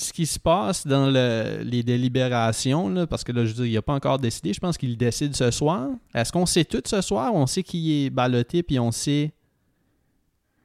ce 0.00 0.12
qui 0.12 0.26
se 0.26 0.38
passe 0.38 0.86
dans 0.86 1.10
le- 1.10 1.58
les 1.62 1.82
délibérations, 1.82 2.88
là, 2.88 3.06
parce 3.06 3.24
que 3.24 3.32
là, 3.32 3.44
je 3.44 3.48
veux 3.50 3.54
dire, 3.56 3.66
il 3.66 3.74
n'a 3.74 3.82
pas 3.82 3.94
encore 3.94 4.18
décidé. 4.18 4.52
Je 4.52 4.60
pense 4.60 4.78
qu'il 4.78 4.96
décide 4.96 5.34
ce 5.34 5.50
soir. 5.50 5.88
Est-ce 6.14 6.30
qu'on 6.32 6.46
sait 6.46 6.64
tout 6.64 6.82
ce 6.86 7.00
soir? 7.00 7.34
On 7.34 7.46
sait 7.46 7.62
qui 7.62 8.04
est 8.06 8.10
ballotté, 8.10 8.62
puis 8.62 8.78
on 8.78 8.92
sait. 8.92 9.32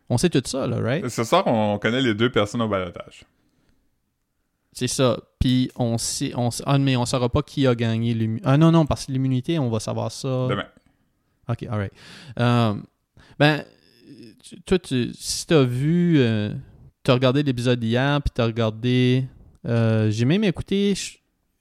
On 0.09 0.17
sait 0.17 0.29
tout 0.29 0.43
ça, 0.45 0.67
là, 0.67 0.77
right? 0.79 1.07
Ce 1.09 1.23
soir, 1.23 1.47
on 1.47 1.79
connaît 1.79 2.01
les 2.01 2.13
deux 2.13 2.29
personnes 2.29 2.61
au 2.61 2.67
balotage. 2.67 3.23
C'est 4.71 4.87
ça. 4.87 5.19
Puis 5.39 5.71
on 5.75 5.97
sait. 5.97 6.31
On, 6.35 6.49
ah, 6.65 6.77
mais 6.77 6.95
on 6.95 7.05
saura 7.05 7.29
pas 7.29 7.41
qui 7.41 7.65
a 7.67 7.73
gagné 7.75 8.13
l'immunité. 8.13 8.45
Ah 8.47 8.57
non, 8.57 8.71
non, 8.71 8.85
parce 8.85 9.05
que 9.05 9.11
l'immunité, 9.11 9.57
on 9.59 9.69
va 9.69 9.79
savoir 9.79 10.11
ça. 10.11 10.47
Demain. 10.49 10.65
Ok, 11.49 11.63
alright. 11.63 11.91
Euh, 12.39 12.75
ben, 13.39 13.63
toi, 14.65 14.79
tu, 14.79 15.11
si 15.13 15.45
t'as 15.47 15.63
vu, 15.63 16.19
euh, 16.19 16.53
t'as 17.03 17.13
regardé 17.13 17.43
l'épisode 17.43 17.79
d'hier, 17.79 18.21
puis 18.21 18.31
t'as 18.33 18.45
regardé. 18.45 19.25
euh, 19.67 20.09
J'ai 20.09 20.25
même 20.25 20.43
écouté 20.43 20.93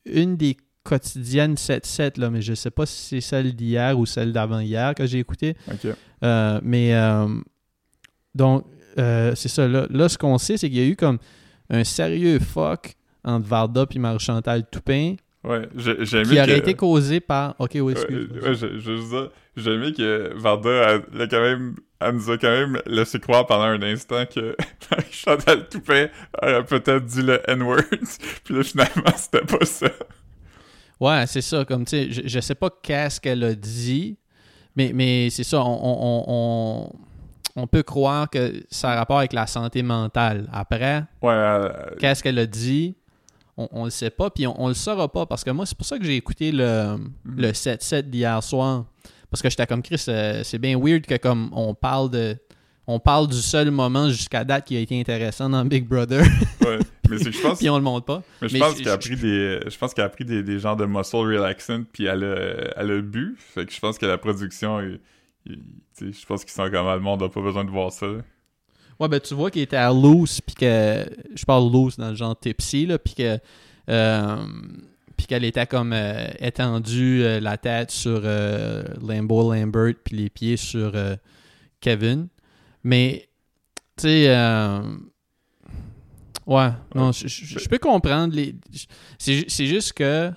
une 0.07 0.37
des 0.37 0.57
quotidiennes 0.85 1.55
7-7, 1.55 2.19
là, 2.21 2.31
mais 2.31 2.43
je 2.43 2.55
sais 2.55 2.71
pas 2.71 2.87
si 2.87 3.03
c'est 3.03 3.21
celle 3.21 3.55
d'hier 3.55 3.99
ou 3.99 4.07
celle 4.07 4.33
d'avant-hier 4.33 4.95
que 4.95 5.07
j'ai 5.07 5.19
écouté. 5.19 5.57
Euh, 6.25 6.61
mais 6.63 6.95
euh, 6.95 7.27
donc, 8.35 8.65
c'est 8.97 9.49
ça. 9.49 9.69
Là, 9.69 9.87
là 9.91 10.09
ce 10.09 10.19
qu'on 10.19 10.39
sait, 10.39 10.57
c'est 10.57 10.69
qu'il 10.69 10.79
y 10.79 10.83
a 10.83 10.87
eu 10.89 10.97
comme 10.97 11.19
un 11.71 11.85
sérieux 11.85 12.39
fuck 12.39 12.95
entre 13.25 13.47
Varda 13.47 13.87
et 13.91 13.99
Marie-Chantal 13.99 14.69
Toupin 14.71 15.15
Ouais, 15.45 15.69
j'ai 15.75 15.97
qui 15.97 16.17
aurait 16.39 16.47
que... 16.47 16.51
été 16.53 16.75
causé 16.75 17.19
par. 17.19 17.57
Ok, 17.59 17.73
oui, 17.75 17.93
excuse. 17.93 18.29
ouais, 18.31 18.55
je, 18.55 19.29
dire, 19.57 19.65
j'ai 19.65 19.73
aimé 19.75 19.93
que 19.93 20.33
Varda, 20.37 20.71
elle, 20.71 21.03
elle 21.15 21.21
a 21.23 21.27
quand 21.27 21.41
même, 21.41 21.77
elle 22.01 22.15
nous 22.15 22.31
a 22.31 22.39
quand 22.39 22.51
même 22.51 22.81
laissé 22.87 23.19
croire 23.21 23.47
pendant 23.47 23.65
un 23.65 23.83
instant 23.83 24.25
que 24.27 24.57
Chantal 25.11 25.69
Toupin 25.69 26.09
aurait 26.43 26.65
peut-être 26.65 27.05
dit 27.05 27.23
le 27.23 27.41
N-word, 27.51 27.83
puis 28.45 28.55
là, 28.55 28.63
finalement, 28.63 29.13
c'était 29.17 29.45
pas 29.45 29.65
ça. 29.65 29.89
Ouais, 31.01 31.25
c'est 31.27 31.41
ça. 31.41 31.65
Comme, 31.65 31.85
tu 31.85 31.91
sais, 31.91 32.11
je, 32.13 32.23
je 32.29 32.41
sais 32.41 32.55
pas 32.55 32.71
qu'est-ce 32.83 33.21
qu'elle 33.21 33.43
a 33.45 33.55
dit, 33.55 34.17
mais, 34.77 34.93
mais 34.95 35.31
c'est 35.31 35.45
ça. 35.45 35.61
On, 35.61 35.81
on, 35.83 36.25
on, 36.29 36.93
on 37.63 37.67
peut 37.67 37.83
croire 37.83 38.31
que 38.31 38.53
ça 38.71 38.93
a 38.93 38.97
rapport 38.97 39.19
avec 39.19 39.33
la 39.33 39.47
santé 39.47 39.83
mentale. 39.83 40.49
Après, 40.53 41.05
Ouais, 41.21 41.35
elle- 41.35 41.97
qu'est-ce 41.99 42.23
qu'elle 42.23 42.39
a 42.39 42.47
dit 42.47 42.95
on, 43.59 43.69
on 43.73 43.85
le 43.85 43.91
sait 43.91 44.11
pas, 44.11 44.31
puis 44.31 44.47
on, 44.47 44.59
on 44.63 44.69
le 44.69 44.75
saura 44.75 45.11
pas. 45.13 45.27
Parce 45.27 45.45
que 45.45 45.51
moi, 45.51 45.67
c'est 45.67 45.77
pour 45.77 45.85
ça 45.87 45.99
que 45.99 46.05
j'ai 46.05 46.17
écouté 46.17 46.53
le, 46.53 46.97
le 47.25 47.49
7-7 47.53 48.03
d'hier 48.09 48.43
soir. 48.43 48.87
Parce 49.33 49.41
que 49.41 49.49
j'étais 49.49 49.67
comme 49.67 49.83
Chris, 49.83 50.05
euh, 50.09 50.43
c'est 50.45 50.59
bien 50.59 50.79
weird 50.79 51.07
que 51.07 51.17
comme 51.17 51.49
on 51.55 51.75
parle 51.75 52.11
de. 52.11 52.37
On 52.87 52.99
parle 53.01 53.29
du 53.29 53.39
seul 53.39 53.71
moment 53.71 54.11
jusqu'à 54.11 54.45
date 54.45 54.67
qui 54.67 54.77
a 54.77 54.81
été 54.81 55.01
intéressant 55.01 55.49
dans 55.49 55.65
Big 55.65 55.89
Brother, 55.89 56.23
ouais. 56.61 56.79
Mais 57.09 57.17
je 57.19 57.41
pense, 57.41 57.59
puis 57.61 57.71
on 57.71 57.77
le 57.77 57.83
montre 57.83 58.05
pas. 58.05 58.23
mais 58.43 58.49
je 58.49 58.59
pense 58.59 58.75
qu'elle 58.75 58.89
a 58.89 58.99
pris 58.99 59.17
des, 59.17 59.61
je 59.67 59.79
pense 59.79 59.95
qu'elle 59.95 60.05
a 60.05 60.09
pris 60.11 60.27
des, 60.27 60.43
des 60.43 60.59
genres 60.59 60.77
de 60.77 60.85
muscle 60.85 61.17
relaxant, 61.17 61.85
puis 61.91 62.05
elle 62.05 62.25
a, 62.25 62.73
elle 62.77 62.91
a 62.91 63.01
bu. 63.01 63.37
Fait 63.39 63.65
que 63.65 63.73
je 63.73 63.81
pense 63.81 63.97
que 63.97 64.05
la 64.05 64.19
production, 64.19 64.81
je 65.47 66.27
pense 66.27 66.45
qu'ils 66.45 66.53
sont 66.53 66.69
comme, 66.71 66.87
ah, 66.87 66.97
le 66.97 67.01
monde 67.01 67.23
n'a 67.23 67.31
pas 67.31 67.41
besoin 67.41 67.65
de 67.65 67.71
voir 67.71 67.91
ça. 67.91 68.07
Ouais, 69.01 69.09
ben 69.09 69.19
tu 69.19 69.33
vois 69.33 69.51
qu'il 69.51 69.63
était 69.63 69.77
à 69.77 69.91
loose, 69.93 70.43
puis 70.43 70.57
que. 70.57 71.07
Je 71.35 71.45
parle 71.47 71.73
loose 71.73 71.97
dans 71.97 72.11
le 72.11 72.17
genre 72.17 72.39
tipsy, 72.39 72.85
là, 72.85 72.99
puis 72.99 73.15
que. 73.15 73.39
euh, 73.89 74.37
puis 75.17 75.27
qu'elle 75.27 75.45
était 75.45 75.67
comme 75.67 75.93
euh, 75.93 76.27
étendue, 76.41 77.23
euh, 77.23 77.41
la 77.41 77.57
tête 77.57 77.91
sur 77.91 78.21
euh, 78.25 78.83
Lambo 79.01 79.53
Lambert, 79.55 79.95
puis 80.05 80.17
les 80.17 80.31
pieds 80.31 80.57
sur 80.57 80.93
euh, 80.95 81.17
Kevin. 81.81 82.29
Mais, 82.85 83.29
tu 83.97 84.03
sais. 84.05 84.29
ouais, 86.47 86.69
non, 86.95 87.13
je- 87.13 87.69
peux 87.69 87.79
comprendre. 87.79 88.35
les 88.35 88.55
C'est 89.19 89.35
ju- 89.35 89.45
c'est 89.49 89.67
juste 89.67 89.93
que. 89.95 90.31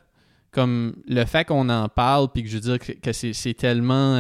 Comme 0.52 0.96
le 1.06 1.26
fait 1.26 1.44
qu'on 1.44 1.68
en 1.68 1.90
parle, 1.90 2.32
puis 2.32 2.42
que 2.44 2.48
je 2.50 2.56
veux 2.56 2.62
dire 2.62 2.80
que, 2.80 2.94
que 2.94 3.12
c'est 3.12 3.54
tellement. 3.56 4.16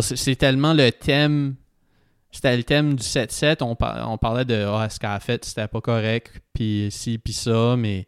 c'est 0.00 0.36
tellement 0.36 0.72
le 0.74 0.90
thème 0.90 1.54
c'était 2.32 2.56
le 2.56 2.62
thème 2.62 2.94
du 2.94 3.02
7-7. 3.02 3.62
On, 3.62 3.74
par- 3.74 4.08
on 4.10 4.16
parlait 4.16 4.44
de 4.44 4.64
ah, 4.66 4.88
ce 4.88 4.98
qu'elle 5.00 5.10
a 5.10 5.20
fait, 5.20 5.44
c'était 5.44 5.66
pas 5.66 5.80
correct, 5.80 6.40
puis 6.52 6.88
ci, 6.90 7.18
puis 7.18 7.32
ça, 7.32 7.74
mais 7.76 8.06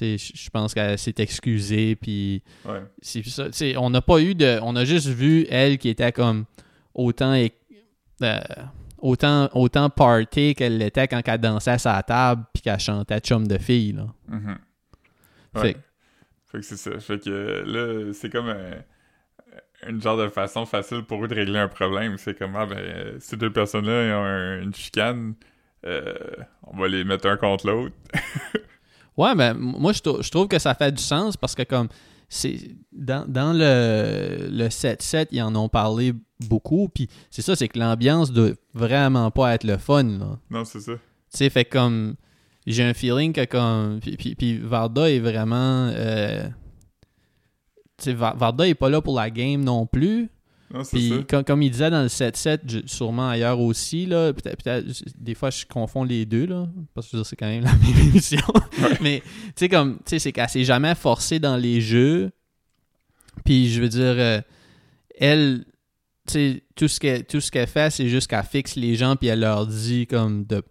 je 0.00 0.50
pense 0.50 0.74
qu'elle 0.74 0.98
s'est 0.98 1.14
excusée, 1.18 1.96
puis 1.96 2.42
Ouais. 2.64 2.82
puis 3.00 3.30
ça. 3.30 3.48
On 3.78 3.90
n'a 3.90 4.00
pas 4.02 4.20
eu 4.20 4.34
de. 4.34 4.58
On 4.62 4.74
a 4.76 4.84
juste 4.84 5.06
vu 5.08 5.46
elle 5.50 5.78
qui 5.78 5.88
était 5.88 6.12
comme 6.12 6.44
autant. 6.94 7.34
euh, 8.22 8.38
autant, 8.98 9.50
autant 9.52 9.90
party 9.90 10.54
qu'elle 10.54 10.78
l'était 10.78 11.06
quand 11.08 11.20
elle 11.26 11.38
dansait 11.40 11.72
à 11.72 11.78
sa 11.78 12.02
table, 12.02 12.44
puis 12.54 12.62
qu'elle 12.62 12.78
chantait 12.78 13.18
chum 13.20 13.46
de 13.46 13.58
fille, 13.58 13.92
là. 13.92 14.06
Mhm. 14.28 14.58
Ouais. 15.56 15.74
que- 15.74 15.78
Fait 16.46 16.58
que 16.58 16.62
c'est 16.64 16.76
ça. 16.76 16.98
Fait 17.00 17.18
que 17.22 17.64
là, 17.66 18.12
c'est 18.14 18.30
comme 18.30 18.48
un, 18.48 18.70
une 19.88 20.00
genre 20.00 20.16
de 20.16 20.28
façon 20.28 20.64
facile 20.66 21.02
pour 21.02 21.22
eux 21.24 21.28
de 21.28 21.34
régler 21.34 21.58
un 21.58 21.68
problème. 21.68 22.16
C'est 22.16 22.38
comme, 22.38 22.54
ah 22.56 22.64
ben, 22.66 23.16
ces 23.20 23.36
deux 23.36 23.52
personnes-là, 23.52 24.06
ils 24.06 24.12
ont 24.12 24.24
un- 24.24 24.62
une 24.62 24.74
chicane, 24.74 25.34
euh, 25.84 26.14
on 26.62 26.76
va 26.78 26.88
les 26.88 27.04
mettre 27.04 27.28
un 27.28 27.36
contre 27.36 27.66
l'autre. 27.66 27.94
Ouais, 29.16 29.34
ben, 29.34 29.54
moi, 29.54 29.92
je, 29.92 30.00
trou- 30.00 30.22
je 30.22 30.30
trouve 30.30 30.48
que 30.48 30.58
ça 30.58 30.74
fait 30.74 30.92
du 30.92 31.02
sens 31.02 31.36
parce 31.36 31.54
que, 31.54 31.62
comme, 31.62 31.88
c'est 32.28 32.58
dans, 32.92 33.24
dans 33.28 33.52
le, 33.52 34.48
le 34.50 34.68
7-7, 34.68 35.28
ils 35.30 35.42
en 35.42 35.54
ont 35.54 35.68
parlé 35.68 36.12
beaucoup. 36.48 36.88
Puis 36.88 37.08
c'est 37.30 37.42
ça, 37.42 37.54
c'est 37.54 37.68
que 37.68 37.78
l'ambiance 37.78 38.32
doit 38.32 38.50
vraiment 38.72 39.30
pas 39.30 39.54
être 39.54 39.64
le 39.64 39.76
fun, 39.78 40.02
là. 40.04 40.38
Non, 40.50 40.64
c'est 40.64 40.80
ça. 40.80 40.92
Tu 40.94 40.98
sais, 41.38 41.50
fait 41.50 41.64
comme. 41.64 42.14
J'ai 42.66 42.82
un 42.82 42.94
feeling 42.94 43.32
que, 43.32 43.44
comme. 43.44 44.00
Puis, 44.00 44.16
puis, 44.16 44.34
puis 44.34 44.58
Varda 44.58 45.10
est 45.10 45.20
vraiment. 45.20 45.90
euh, 45.94 46.48
tu 47.98 48.04
sais, 48.04 48.12
Va- 48.14 48.34
Varda 48.36 48.66
est 48.66 48.74
pas 48.74 48.88
là 48.90 49.00
pour 49.00 49.16
la 49.16 49.30
game 49.30 49.62
non 49.62 49.86
plus. 49.86 50.28
Non, 50.74 50.82
Puis, 50.84 51.24
comme, 51.28 51.44
comme 51.44 51.62
il 51.62 51.70
disait 51.70 51.88
dans 51.90 52.02
le 52.02 52.08
7-7, 52.08 52.60
je- 52.66 52.78
sûrement 52.86 53.28
ailleurs 53.28 53.60
aussi, 53.60 54.06
là, 54.06 54.32
peut-être, 54.32 54.62
peut-être- 54.62 54.86
des 55.18 55.34
fois, 55.34 55.50
je 55.50 55.64
confonds 55.66 56.02
les 56.04 56.26
deux, 56.26 56.46
là, 56.46 56.68
parce 56.94 57.08
que 57.08 57.22
c'est 57.22 57.36
quand 57.36 57.46
même 57.46 57.62
la 57.64 57.72
même 57.72 58.08
émission. 58.08 58.40
Mais, 59.00 59.22
tu 59.24 59.52
sais, 59.56 59.68
comme, 59.68 59.96
tu 59.98 60.02
sais, 60.06 60.18
c'est 60.18 60.32
qu'elle 60.32 60.48
s'est 60.48 60.64
jamais 60.64 60.94
forcée 60.94 61.38
dans 61.38 61.56
les 61.56 61.80
jeux. 61.80 62.32
Puis, 63.44 63.70
je 63.70 63.80
veux 63.80 63.88
dire, 63.88 64.00
euh, 64.18 64.40
elle, 65.18 65.64
tu 66.26 66.32
sais, 66.32 66.62
tout 66.74 66.88
ce 66.88 66.98
qu'elle 67.00 67.24
tout 67.24 67.40
ce 67.40 67.50
qu'elle 67.50 67.66
fait, 67.68 67.90
c'est 67.90 68.08
juste 68.08 68.28
qu'elle 68.28 68.42
fixe 68.44 68.76
les 68.76 68.96
gens, 68.96 69.16
puis 69.16 69.28
elle 69.28 69.40
leur 69.40 69.66
dit, 69.66 70.06
comme, 70.06 70.44
de 70.44 70.62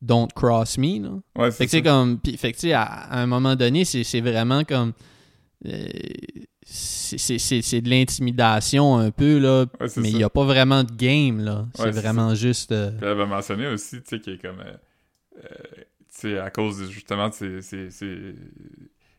don't 0.00 0.28
cross 0.34 0.78
me, 0.78 1.02
là. 1.02 1.10
Ouais, 1.36 1.50
Fait 1.50 1.66
c'est 1.66 1.82
que, 1.82 1.88
comme, 1.88 2.18
puis, 2.18 2.36
fait 2.36 2.52
que, 2.52 2.56
tu 2.58 2.68
sais, 2.68 2.72
à, 2.72 2.82
à 2.82 3.20
un 3.20 3.26
moment 3.26 3.56
donné, 3.56 3.84
c'est 3.84 4.04
c'est 4.04 4.20
vraiment 4.20 4.64
comme. 4.64 4.92
euh, 5.66 5.86
c'est- 6.64 7.18
c'est 7.18 7.38
c'est- 7.38 7.62
c'est 7.62 7.80
de 7.80 7.90
l'intimidation 7.90 8.96
un 8.96 9.10
peu, 9.10 9.38
là. 9.38 9.66
Ouais, 9.80 9.86
mais 9.98 10.10
il 10.10 10.16
n'y 10.16 10.24
a 10.24 10.30
pas 10.30 10.44
vraiment 10.44 10.82
de 10.84 10.92
game, 10.92 11.40
là. 11.44 11.66
C'est 11.74 11.84
Ouais, 11.84 11.90
vraiment 11.90 12.34
juste. 12.34 12.72
euh, 12.72 12.90
Puis 12.90 12.98
elle 13.02 13.08
avait 13.08 13.26
mentionné 13.26 13.66
aussi, 13.68 14.02
tu 14.02 14.08
sais, 14.08 14.20
qu'il 14.20 14.34
est 14.34 14.38
comme, 14.38 14.60
euh, 14.60 14.76
euh, 15.44 15.48
tu 15.76 15.84
sais, 16.30 16.38
à 16.38 16.50
cause 16.50 16.78
de, 16.80 16.86
justement 16.86 17.28
de 17.28 17.60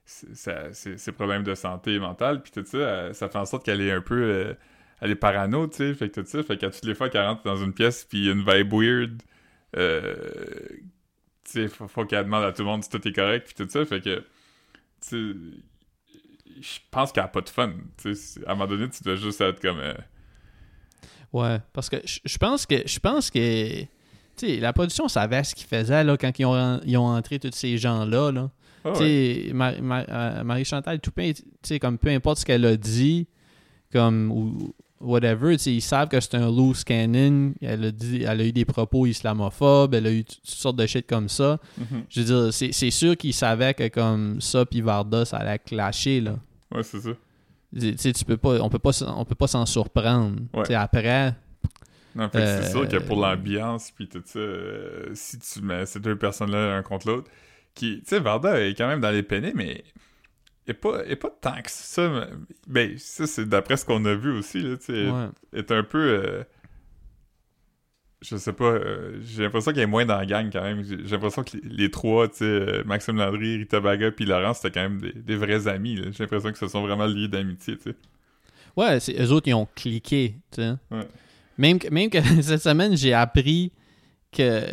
ses, 0.05 1.11
problèmes 1.11 1.43
de 1.43 1.55
santé 1.55 1.99
mentale, 1.99 2.41
puis 2.41 2.51
tout 2.51 2.65
ça, 2.65 3.13
ça 3.13 3.29
fait 3.29 3.37
en 3.37 3.45
sorte 3.45 3.63
qu'elle 3.65 3.81
est 3.81 3.91
un 3.91 4.01
peu, 4.01 4.21
euh, 4.21 4.53
elle 5.01 5.11
est 5.11 5.15
parano, 5.15 5.67
tu 5.67 5.77
sais, 5.77 5.93
fait 5.93 6.09
que 6.09 6.21
tout 6.21 6.27
ça, 6.27 6.41
fait 6.43 6.57
qu'à 6.57 6.69
toutes 6.69 6.85
les 6.85 6.95
fois 6.95 7.09
qu'elle 7.09 7.25
rentre 7.25 7.43
dans 7.43 7.57
une 7.57 7.73
pièce, 7.73 8.05
puis 8.05 8.19
il 8.19 8.25
y 8.25 8.29
a 8.29 8.31
une 8.33 8.45
vibe 8.45 8.73
weird, 8.73 9.21
euh, 9.77 10.15
tu 11.43 11.51
sais, 11.51 11.67
faut, 11.67 11.87
faut 11.87 12.05
qu'elle 12.05 12.25
demande 12.25 12.43
à 12.43 12.51
tout 12.51 12.63
le 12.63 12.67
monde 12.69 12.83
si 12.83 12.89
tout 12.89 13.05
est 13.07 13.13
correct, 13.13 13.45
puis 13.53 13.65
tout 13.65 13.69
ça, 13.69 13.85
fait 13.85 14.01
que, 14.01 14.23
tu 15.07 15.35
je 16.59 16.79
pense 16.91 17.11
qu'elle 17.11 17.23
a 17.23 17.27
pas 17.27 17.41
de 17.41 17.49
fun, 17.49 17.73
à 18.05 18.51
un 18.51 18.55
moment 18.55 18.67
donné, 18.67 18.89
tu 18.89 19.03
dois 19.03 19.15
juste 19.15 19.41
être 19.41 19.59
comme... 19.61 19.79
euh, 19.79 19.93
Ouais, 21.33 21.59
parce 21.73 21.89
que 21.89 21.97
je 22.05 22.37
pense 22.37 22.65
que. 22.65 22.87
Je 22.87 22.99
pense 22.99 23.29
que. 23.29 23.83
La 24.41 24.71
production 24.73 25.07
savait 25.07 25.43
ce 25.43 25.53
qu'ils 25.55 25.67
faisaient, 25.67 26.03
là, 26.03 26.15
quand 26.17 26.37
ils 26.39 26.45
ont, 26.45 26.79
ils 26.85 26.97
ont 26.97 27.07
entré 27.07 27.39
tous 27.39 27.51
ces 27.53 27.77
gens-là, 27.77 28.31
là. 28.31 28.49
Tu 28.83 28.89
ouais. 28.89 28.95
sais, 29.47 29.53
Mar- 29.53 29.81
Mar- 29.81 30.05
euh, 30.09 30.43
Marie-Chantal 30.43 30.99
Toupin, 30.99 31.31
comme 31.81 31.97
peu 31.97 32.09
importe 32.09 32.39
ce 32.39 32.45
qu'elle 32.45 32.65
a 32.65 32.77
dit, 32.77 33.27
comme, 33.91 34.31
ou 34.31 34.73
whatever, 35.01 35.55
ils 35.65 35.81
savent 35.81 36.07
que 36.09 36.19
c'est 36.19 36.35
un 36.35 36.47
loose 36.51 36.83
cannon. 36.83 37.53
Elle 37.61 37.85
a, 37.85 37.91
dit, 37.91 38.23
elle 38.23 38.41
a 38.41 38.45
eu 38.45 38.51
des 38.51 38.65
propos 38.65 39.05
islamophobes, 39.05 39.93
elle 39.95 40.07
a 40.07 40.11
eu 40.11 40.23
toutes 40.23 40.39
sortes 40.45 40.75
de 40.77 40.85
shit 40.85 41.07
comme 41.07 41.27
ça. 41.29 41.59
Mhm. 41.77 42.03
Je 42.09 42.19
veux 42.21 42.25
dire, 42.25 42.53
c'est 42.53 42.71
c'est 42.71 42.91
sûr 42.91 43.17
qu'ils 43.17 43.33
savaient 43.33 43.73
que 43.73 43.87
comme 43.87 44.39
ça, 44.41 44.65
puis 44.65 44.81
Varda, 44.81 45.25
ça 45.25 45.37
allait 45.37 45.59
clasher, 45.59 46.21
là. 46.21 46.37
Ouais, 46.73 46.83
c'est 46.83 46.99
ça. 47.01 47.11
Tu 47.77 47.97
sais, 47.97 48.13
tu 48.13 48.25
peux 48.25 48.37
pas, 48.37 48.61
on 48.61 48.69
peut 48.69 48.79
pas, 48.79 48.93
s'en- 48.93 49.19
on 49.19 49.25
peut 49.25 49.35
pas 49.35 49.47
s'en 49.47 49.65
surprendre. 49.65 50.37
Ouais. 50.53 50.73
Après, 50.73 51.33
Non, 52.15 52.29
fait 52.29 52.39
c'est 52.39 52.65
Euh, 52.67 52.71
sûr 52.71 52.87
que 52.87 52.97
pour 52.97 53.17
l'ambiance 53.19 53.91
puis 53.91 54.07
tout 54.07 54.21
ça, 54.25 54.39
euh, 54.39 55.09
si 55.13 55.37
tu 55.39 55.61
mets 55.61 55.85
ces 55.85 55.99
deux 55.99 56.17
personnes-là 56.17 56.67
l'un 56.77 56.83
contre 56.83 57.07
l'autre, 57.07 57.29
qui, 57.73 57.97
tu 57.99 58.03
sais, 58.07 58.19
Varda 58.19 58.61
est 58.61 58.73
quand 58.75 58.87
même 58.87 59.01
dans 59.01 59.11
les 59.11 59.23
peinés, 59.23 59.51
mais 59.53 59.83
est 60.67 60.73
pas, 60.73 61.05
est 61.05 61.17
pas 61.17 61.29
tant 61.41 61.61
que 61.61 61.69
ça. 61.69 62.27
Ben, 62.67 62.97
ça, 62.97 63.27
c'est 63.27 63.45
d'après 63.49 63.75
ce 63.75 63.83
qu'on 63.85 64.05
a 64.05 64.15
vu 64.15 64.31
aussi, 64.37 64.61
là, 64.61 64.77
tu 64.77 64.85
sais, 64.85 65.09
ouais. 65.11 65.27
est 65.53 65.71
un 65.71 65.83
peu, 65.83 65.97
euh, 65.99 66.43
je 68.27 68.37
sais 68.37 68.53
pas, 68.53 68.65
euh, 68.65 69.19
j'ai 69.23 69.43
l'impression 69.43 69.71
qu'il 69.71 69.81
y 69.81 69.83
a 69.83 69.87
moins 69.87 70.05
dans 70.05 70.17
la 70.17 70.25
gang 70.25 70.49
quand 70.51 70.61
même. 70.61 70.83
J'ai 70.83 70.95
l'impression 70.97 71.43
que 71.43 71.57
les, 71.57 71.69
les 71.69 71.91
trois, 71.91 72.27
tu 72.27 72.37
sais, 72.37 72.45
euh, 72.45 72.83
Maxime 72.85 73.17
Landry, 73.17 73.57
Rita 73.57 73.79
Baga 73.79 74.11
puis 74.11 74.25
Laurent, 74.25 74.53
c'était 74.53 74.71
quand 74.71 74.81
même 74.89 75.01
des, 75.01 75.13
des 75.13 75.35
vrais 75.35 75.67
amis. 75.67 75.97
J'ai 76.11 76.23
l'impression 76.23 76.51
que 76.51 76.57
se 76.57 76.67
sont 76.67 76.81
vraiment 76.81 77.05
liés 77.05 77.27
d'amitié, 77.27 77.77
tu 77.77 77.91
sais. 77.91 77.95
Ouais, 78.75 78.99
c'est 78.99 79.19
eux 79.21 79.31
autres, 79.31 79.47
ils 79.47 79.53
ont 79.53 79.67
cliqué, 79.75 80.35
tu 80.51 80.61
sais. 80.61 80.73
Ouais. 80.91 81.07
Même 81.57 81.79
que, 81.79 81.87
même 81.89 82.09
que 82.09 82.21
cette 82.41 82.61
semaine, 82.61 82.97
j'ai 82.97 83.13
appris 83.13 83.71
que... 84.31 84.63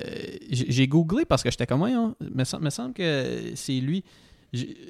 J'ai 0.51 0.89
googlé 0.89 1.25
parce 1.25 1.43
que 1.43 1.51
j'étais 1.51 1.67
comme, 1.67 1.79
voyons, 1.79 2.17
me, 2.21 2.43
sem- 2.45 2.61
me 2.61 2.71
semble 2.71 2.95
que 2.95 3.53
c'est 3.55 3.79
lui. 3.81 4.03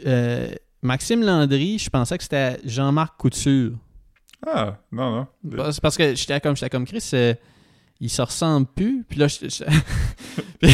Euh, 0.07 0.51
Maxime 0.81 1.22
Landry, 1.22 1.79
je 1.79 1.90
pensais 1.90 2.16
que 2.16 2.22
c'était 2.22 2.59
Jean-Marc 2.64 3.18
Couture. 3.18 3.72
Ah, 4.46 4.79
non, 4.90 5.16
non. 5.44 5.57
Parce, 5.57 5.79
parce 5.79 5.96
que 5.96 6.14
j'étais 6.14 6.40
comme, 6.40 6.57
j'étais 6.57 6.70
comme 6.70 6.87
Chris, 6.87 7.09
euh, 7.14 7.35
il 8.03 8.11
se 8.11 8.21
ressemble 8.21 8.67
plus. 8.67 9.05
Puis 9.09 9.19
là, 9.19 9.29
je, 9.29 9.49
je- 9.49 9.65
puis 10.62 10.71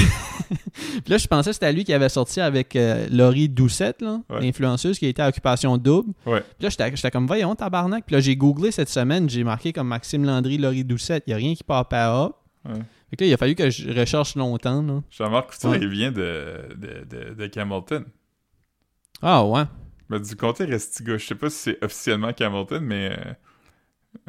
là, 1.09 1.19
je 1.19 1.27
pensais 1.27 1.51
que 1.51 1.55
c'était 1.55 1.73
lui 1.73 1.85
qui 1.85 1.93
avait 1.93 2.09
sorti 2.09 2.41
avec 2.41 2.75
euh, 2.75 3.07
Laurie 3.11 3.49
Doucette, 3.49 4.03
là, 4.03 4.21
Ouais. 4.31 4.41
l'influenceuse 4.41 4.99
qui 4.99 5.07
était 5.07 5.23
à 5.23 5.29
Occupation 5.29 5.77
Double. 5.77 6.13
Ouais. 6.27 6.41
Puis 6.59 6.69
là, 6.69 6.87
j'étais 6.91 7.11
comme, 7.11 7.27
voyons, 7.27 7.55
tabarnak. 7.55 8.05
Puis 8.07 8.15
là, 8.15 8.21
j'ai 8.21 8.35
googlé 8.37 8.71
cette 8.73 8.89
semaine, 8.89 9.29
j'ai 9.29 9.45
marqué 9.45 9.73
comme 9.73 9.89
Maxime 9.89 10.25
Landry, 10.25 10.59
Laurie 10.59 10.85
Doucette. 10.85 11.25
Il 11.27 11.31
n'y 11.31 11.35
a 11.35 11.37
rien 11.37 11.55
qui 11.55 11.65
part 11.65 11.87
pas 11.89 12.27
up. 12.27 12.33
Ouais. 12.65 12.81
Fait 13.11 13.17
que 13.17 13.25
là, 13.25 13.29
il 13.31 13.35
a 13.35 13.37
fallu 13.37 13.55
que 13.55 13.71
je 13.71 13.91
recherche 13.91 14.35
longtemps. 14.35 14.83
Là. 14.83 15.03
Jean-Marc 15.11 15.53
Couture, 15.53 15.77
il 15.77 15.89
vient 15.89 16.13
de, 16.13 16.69
de, 16.77 17.05
de, 17.09 17.35
de 17.35 17.47
Camelton. 17.47 18.05
Ah 19.23 19.45
ouais. 19.45 19.63
Mais 20.11 20.21
du 20.21 20.37
comté 20.37 20.65
Restiga. 20.65 21.17
Je 21.17 21.27
sais 21.27 21.35
pas 21.35 21.51
si 21.51 21.57
c'est 21.59 21.85
officiellement 21.85 22.33
Camelton, 22.33 22.81
mais 22.83 23.17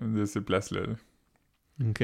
euh, 0.01 0.07
de 0.07 0.25
ces 0.25 0.41
places-là. 0.41 0.81
là. 0.81 1.89
OK. 1.89 2.03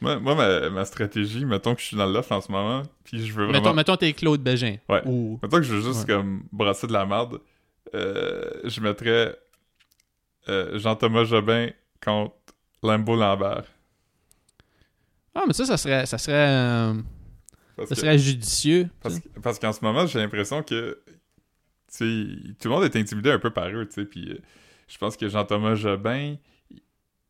Moi, 0.00 0.18
moi 0.18 0.34
ma, 0.34 0.70
ma 0.70 0.84
stratégie, 0.84 1.44
mettons 1.44 1.74
que 1.74 1.80
je 1.80 1.86
suis 1.86 1.96
dans 1.96 2.06
l'offre 2.06 2.32
en 2.32 2.40
ce 2.40 2.50
moment, 2.52 2.82
puis 3.04 3.24
je 3.26 3.32
veux 3.32 3.44
vraiment... 3.44 3.52
Mettons, 3.60 3.74
mettons 3.74 3.96
t'es 3.96 4.12
Claude 4.12 4.42
Bégin. 4.42 4.76
Ouais. 4.88 5.02
Ou... 5.06 5.38
Mettons 5.42 5.56
que 5.58 5.62
je 5.62 5.74
veux 5.74 5.80
juste 5.82 6.00
Ouais. 6.08 6.14
comme 6.14 6.42
brasser 6.52 6.86
de 6.86 6.92
la 6.92 7.06
merde, 7.06 7.40
euh, 7.94 8.50
je 8.64 8.80
mettrais 8.80 9.36
euh, 10.48 10.78
Jean-Thomas 10.78 11.24
Jobin 11.24 11.68
contre 12.02 12.34
Lambeau 12.82 13.16
Lambert. 13.16 13.64
Ah, 15.34 15.44
mais 15.46 15.52
ça, 15.52 15.64
ça 15.64 15.76
serait, 15.76 16.06
ça 16.06 16.18
serait, 16.18 16.34
euh, 16.48 16.94
ça 17.78 17.86
que- 17.86 17.94
serait 17.94 18.18
judicieux. 18.18 18.88
Parce, 19.02 19.20
parce 19.42 19.58
qu'en 19.58 19.72
ce 19.72 19.82
moment, 19.84 20.06
j'ai 20.06 20.18
l'impression 20.18 20.62
que 20.62 20.98
tu 21.06 21.16
sais, 21.88 22.54
tout 22.60 22.68
le 22.68 22.74
monde 22.74 22.84
est 22.84 22.96
intimidé 22.96 23.30
un 23.30 23.38
peu 23.38 23.50
par 23.50 23.68
eux, 23.68 23.86
tu 23.86 23.94
sais, 23.94 24.04
puis 24.04 24.38
je 24.88 24.98
pense 24.98 25.16
que 25.16 25.28
Jean-Thomas 25.28 25.76
Jobin, 25.76 26.36
il, 26.70 26.82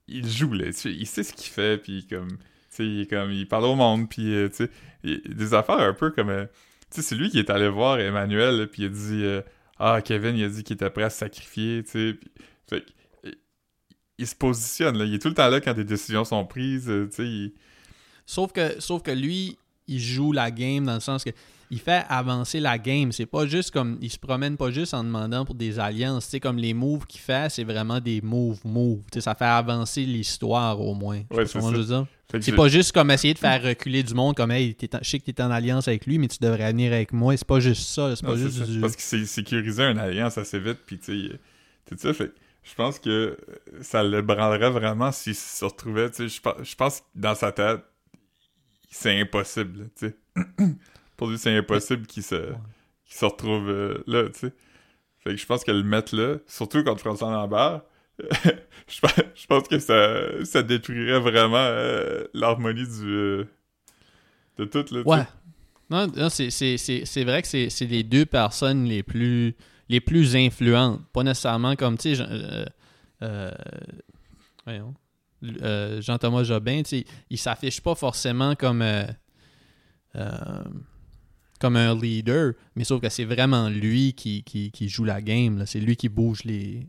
il 0.08 0.28
joue, 0.28 0.52
là, 0.52 0.66
tu 0.66 0.72
sais, 0.72 0.90
il 0.92 1.06
sait 1.06 1.22
ce 1.22 1.32
qu'il 1.34 1.52
fait, 1.52 1.78
puis 1.78 2.06
comme, 2.06 2.38
il, 2.78 3.02
est 3.02 3.06
comme, 3.06 3.30
il 3.32 3.46
parle 3.48 3.64
au 3.64 3.74
monde, 3.74 4.08
puis, 4.08 4.34
euh, 4.34 4.48
tu 4.48 4.66
sais, 4.66 5.20
des 5.28 5.54
affaires 5.54 5.78
un 5.78 5.94
peu 5.94 6.10
comme, 6.10 6.30
euh, 6.30 6.46
tu 6.90 7.00
sais, 7.00 7.02
c'est 7.02 7.14
lui 7.14 7.30
qui 7.30 7.38
est 7.38 7.50
allé 7.50 7.68
voir 7.68 7.98
Emmanuel, 7.98 8.68
puis 8.70 8.82
il 8.82 8.86
a 8.86 8.88
dit, 8.88 9.24
euh, 9.24 9.42
ah, 9.78 10.00
Kevin, 10.02 10.36
il 10.36 10.44
a 10.44 10.48
dit 10.48 10.64
qu'il 10.64 10.74
était 10.74 10.90
prêt 10.90 11.04
à 11.04 11.10
se 11.10 11.18
sacrifier, 11.18 11.82
tu 11.84 11.90
sais, 11.90 12.18
fait 12.68 12.84
il, 13.24 13.34
il 14.18 14.26
se 14.26 14.34
positionne, 14.34 14.98
là, 14.98 15.04
il 15.04 15.14
est 15.14 15.18
tout 15.18 15.28
le 15.28 15.34
temps 15.34 15.48
là 15.48 15.60
quand 15.60 15.74
des 15.74 15.84
décisions 15.84 16.24
sont 16.24 16.44
prises, 16.44 16.92
tu 17.14 17.48
sais, 17.48 17.52
Sauf 18.26 18.52
que, 18.52 18.80
sauf 18.80 19.02
que 19.02 19.10
lui, 19.10 19.58
il 19.86 20.00
joue 20.00 20.32
la 20.32 20.50
game 20.50 20.86
dans 20.86 20.94
le 20.94 21.00
sens 21.00 21.24
que 21.24 21.30
il 21.70 21.80
fait 21.80 22.04
avancer 22.08 22.60
la 22.60 22.78
game. 22.78 23.12
C'est 23.12 23.26
pas 23.26 23.46
juste 23.46 23.70
comme. 23.70 23.98
Il 24.00 24.10
se 24.10 24.18
promène 24.18 24.56
pas 24.56 24.70
juste 24.70 24.94
en 24.94 25.02
demandant 25.04 25.44
pour 25.44 25.54
des 25.54 25.78
alliances. 25.78 26.24
Sais, 26.26 26.40
comme 26.40 26.56
les 26.58 26.74
moves 26.74 27.06
qu'il 27.06 27.20
fait, 27.20 27.50
c'est 27.50 27.64
vraiment 27.64 28.00
des 28.00 28.20
moves, 28.20 28.60
moves. 28.64 29.02
Ça 29.18 29.34
fait 29.34 29.44
avancer 29.44 30.04
l'histoire 30.04 30.80
au 30.80 30.94
moins. 30.94 31.22
Ouais, 31.30 31.46
c'est 31.46 31.58
que 32.38 32.40
C'est 32.40 32.52
pas 32.56 32.68
juste 32.68 32.92
comme 32.92 33.10
essayer 33.10 33.34
de 33.34 33.38
faire 33.38 33.62
reculer 33.62 34.02
du 34.02 34.14
monde 34.14 34.34
comme 34.36 34.50
hey, 34.50 34.76
en- 34.92 34.98
je 35.02 35.08
sais 35.10 35.18
que 35.20 35.24
t'es 35.30 35.42
en 35.42 35.50
alliance 35.50 35.86
avec 35.88 36.06
lui, 36.06 36.18
mais 36.18 36.28
tu 36.28 36.38
devrais 36.40 36.72
venir 36.72 36.92
avec 36.92 37.12
moi. 37.12 37.36
C'est 37.36 37.46
pas 37.46 37.60
juste 37.60 37.86
ça. 37.86 38.14
C'est 38.16 38.24
pas 38.26 38.36
c'est 38.36 38.42
juste 38.44 38.62
du. 38.70 38.80
Parce 38.80 38.96
qu'il 38.96 39.04
s'est 39.04 39.24
sécurisé 39.26 39.82
une 39.84 39.98
alliance 39.98 40.36
assez 40.38 40.58
vite, 40.58 40.78
puis 40.86 40.98
tu 40.98 41.28
sais, 41.30 41.38
tout 41.86 41.96
ça, 41.98 42.12
fait 42.14 42.28
que 42.28 42.34
je 42.62 42.74
pense 42.74 42.98
que 42.98 43.36
ça 43.82 44.02
le 44.02 44.22
branlerait 44.22 44.70
vraiment 44.70 45.12
s'il 45.12 45.34
se 45.34 45.64
retrouvait, 45.64 46.08
je 46.18 46.40
pense- 46.40 46.54
je 46.62 46.74
pense 46.74 47.00
que 47.00 47.04
dans 47.14 47.34
sa 47.34 47.52
tête, 47.52 47.80
c'est 48.90 49.20
impossible, 49.20 49.88
sais. 49.94 50.16
Pour 51.16 51.28
lui, 51.28 51.38
c'est 51.38 51.56
impossible 51.56 52.06
qu'il 52.06 52.22
se, 52.22 52.52
qu'il 53.04 53.16
se 53.16 53.24
retrouve 53.24 53.68
euh, 53.68 54.02
là, 54.06 54.28
tu 54.28 54.40
sais. 54.40 54.52
Fait 55.24 55.30
que 55.30 55.36
je 55.36 55.46
pense 55.46 55.64
que 55.64 55.70
le 55.70 55.82
mettre 55.82 56.14
là, 56.14 56.36
surtout 56.46 56.84
contre 56.84 57.00
François 57.00 57.30
Lambert, 57.30 57.80
je, 58.86 59.00
pense, 59.00 59.14
je 59.34 59.46
pense 59.46 59.68
que 59.68 59.78
ça, 59.78 60.44
ça 60.44 60.62
détruirait 60.62 61.18
vraiment 61.18 61.56
euh, 61.56 62.24
l'harmonie 62.34 62.86
du... 62.86 63.08
euh, 63.08 63.44
de 64.58 64.64
tout, 64.66 64.84
là, 64.94 65.02
Ouais. 65.04 65.26
Non, 65.90 66.06
non, 66.06 66.28
c'est, 66.28 66.48
vrai 67.24 67.42
que 67.42 67.48
c'est, 67.48 67.86
les 67.86 68.02
deux 68.02 68.26
personnes 68.26 68.84
les 68.84 69.02
plus 69.02 69.54
les 69.88 70.00
plus 70.00 70.34
influentes. 70.34 71.00
Pas 71.12 71.22
nécessairement 71.22 71.76
comme, 71.76 71.98
tu 71.98 72.16
sais, 72.16 72.24
euh, 73.22 73.50
voyons, 74.64 74.94
Jean-Thomas 75.42 76.44
Jobin, 76.44 76.82
tu 76.82 77.00
sais, 77.00 77.04
il 77.28 77.38
s'affiche 77.38 77.82
pas 77.82 77.94
forcément 77.94 78.54
comme 78.54 78.82
comme 81.60 81.76
un 81.76 81.94
leader, 81.94 82.52
mais 82.76 82.84
sauf 82.84 83.00
que 83.00 83.08
c'est 83.08 83.24
vraiment 83.24 83.68
lui 83.68 84.12
qui, 84.14 84.42
qui, 84.42 84.70
qui 84.70 84.88
joue 84.88 85.04
la 85.04 85.20
game. 85.22 85.64
C'est 85.66 85.80
lui 85.80 85.96
qui 85.96 86.08
bouge 86.08 86.44
les, 86.44 86.86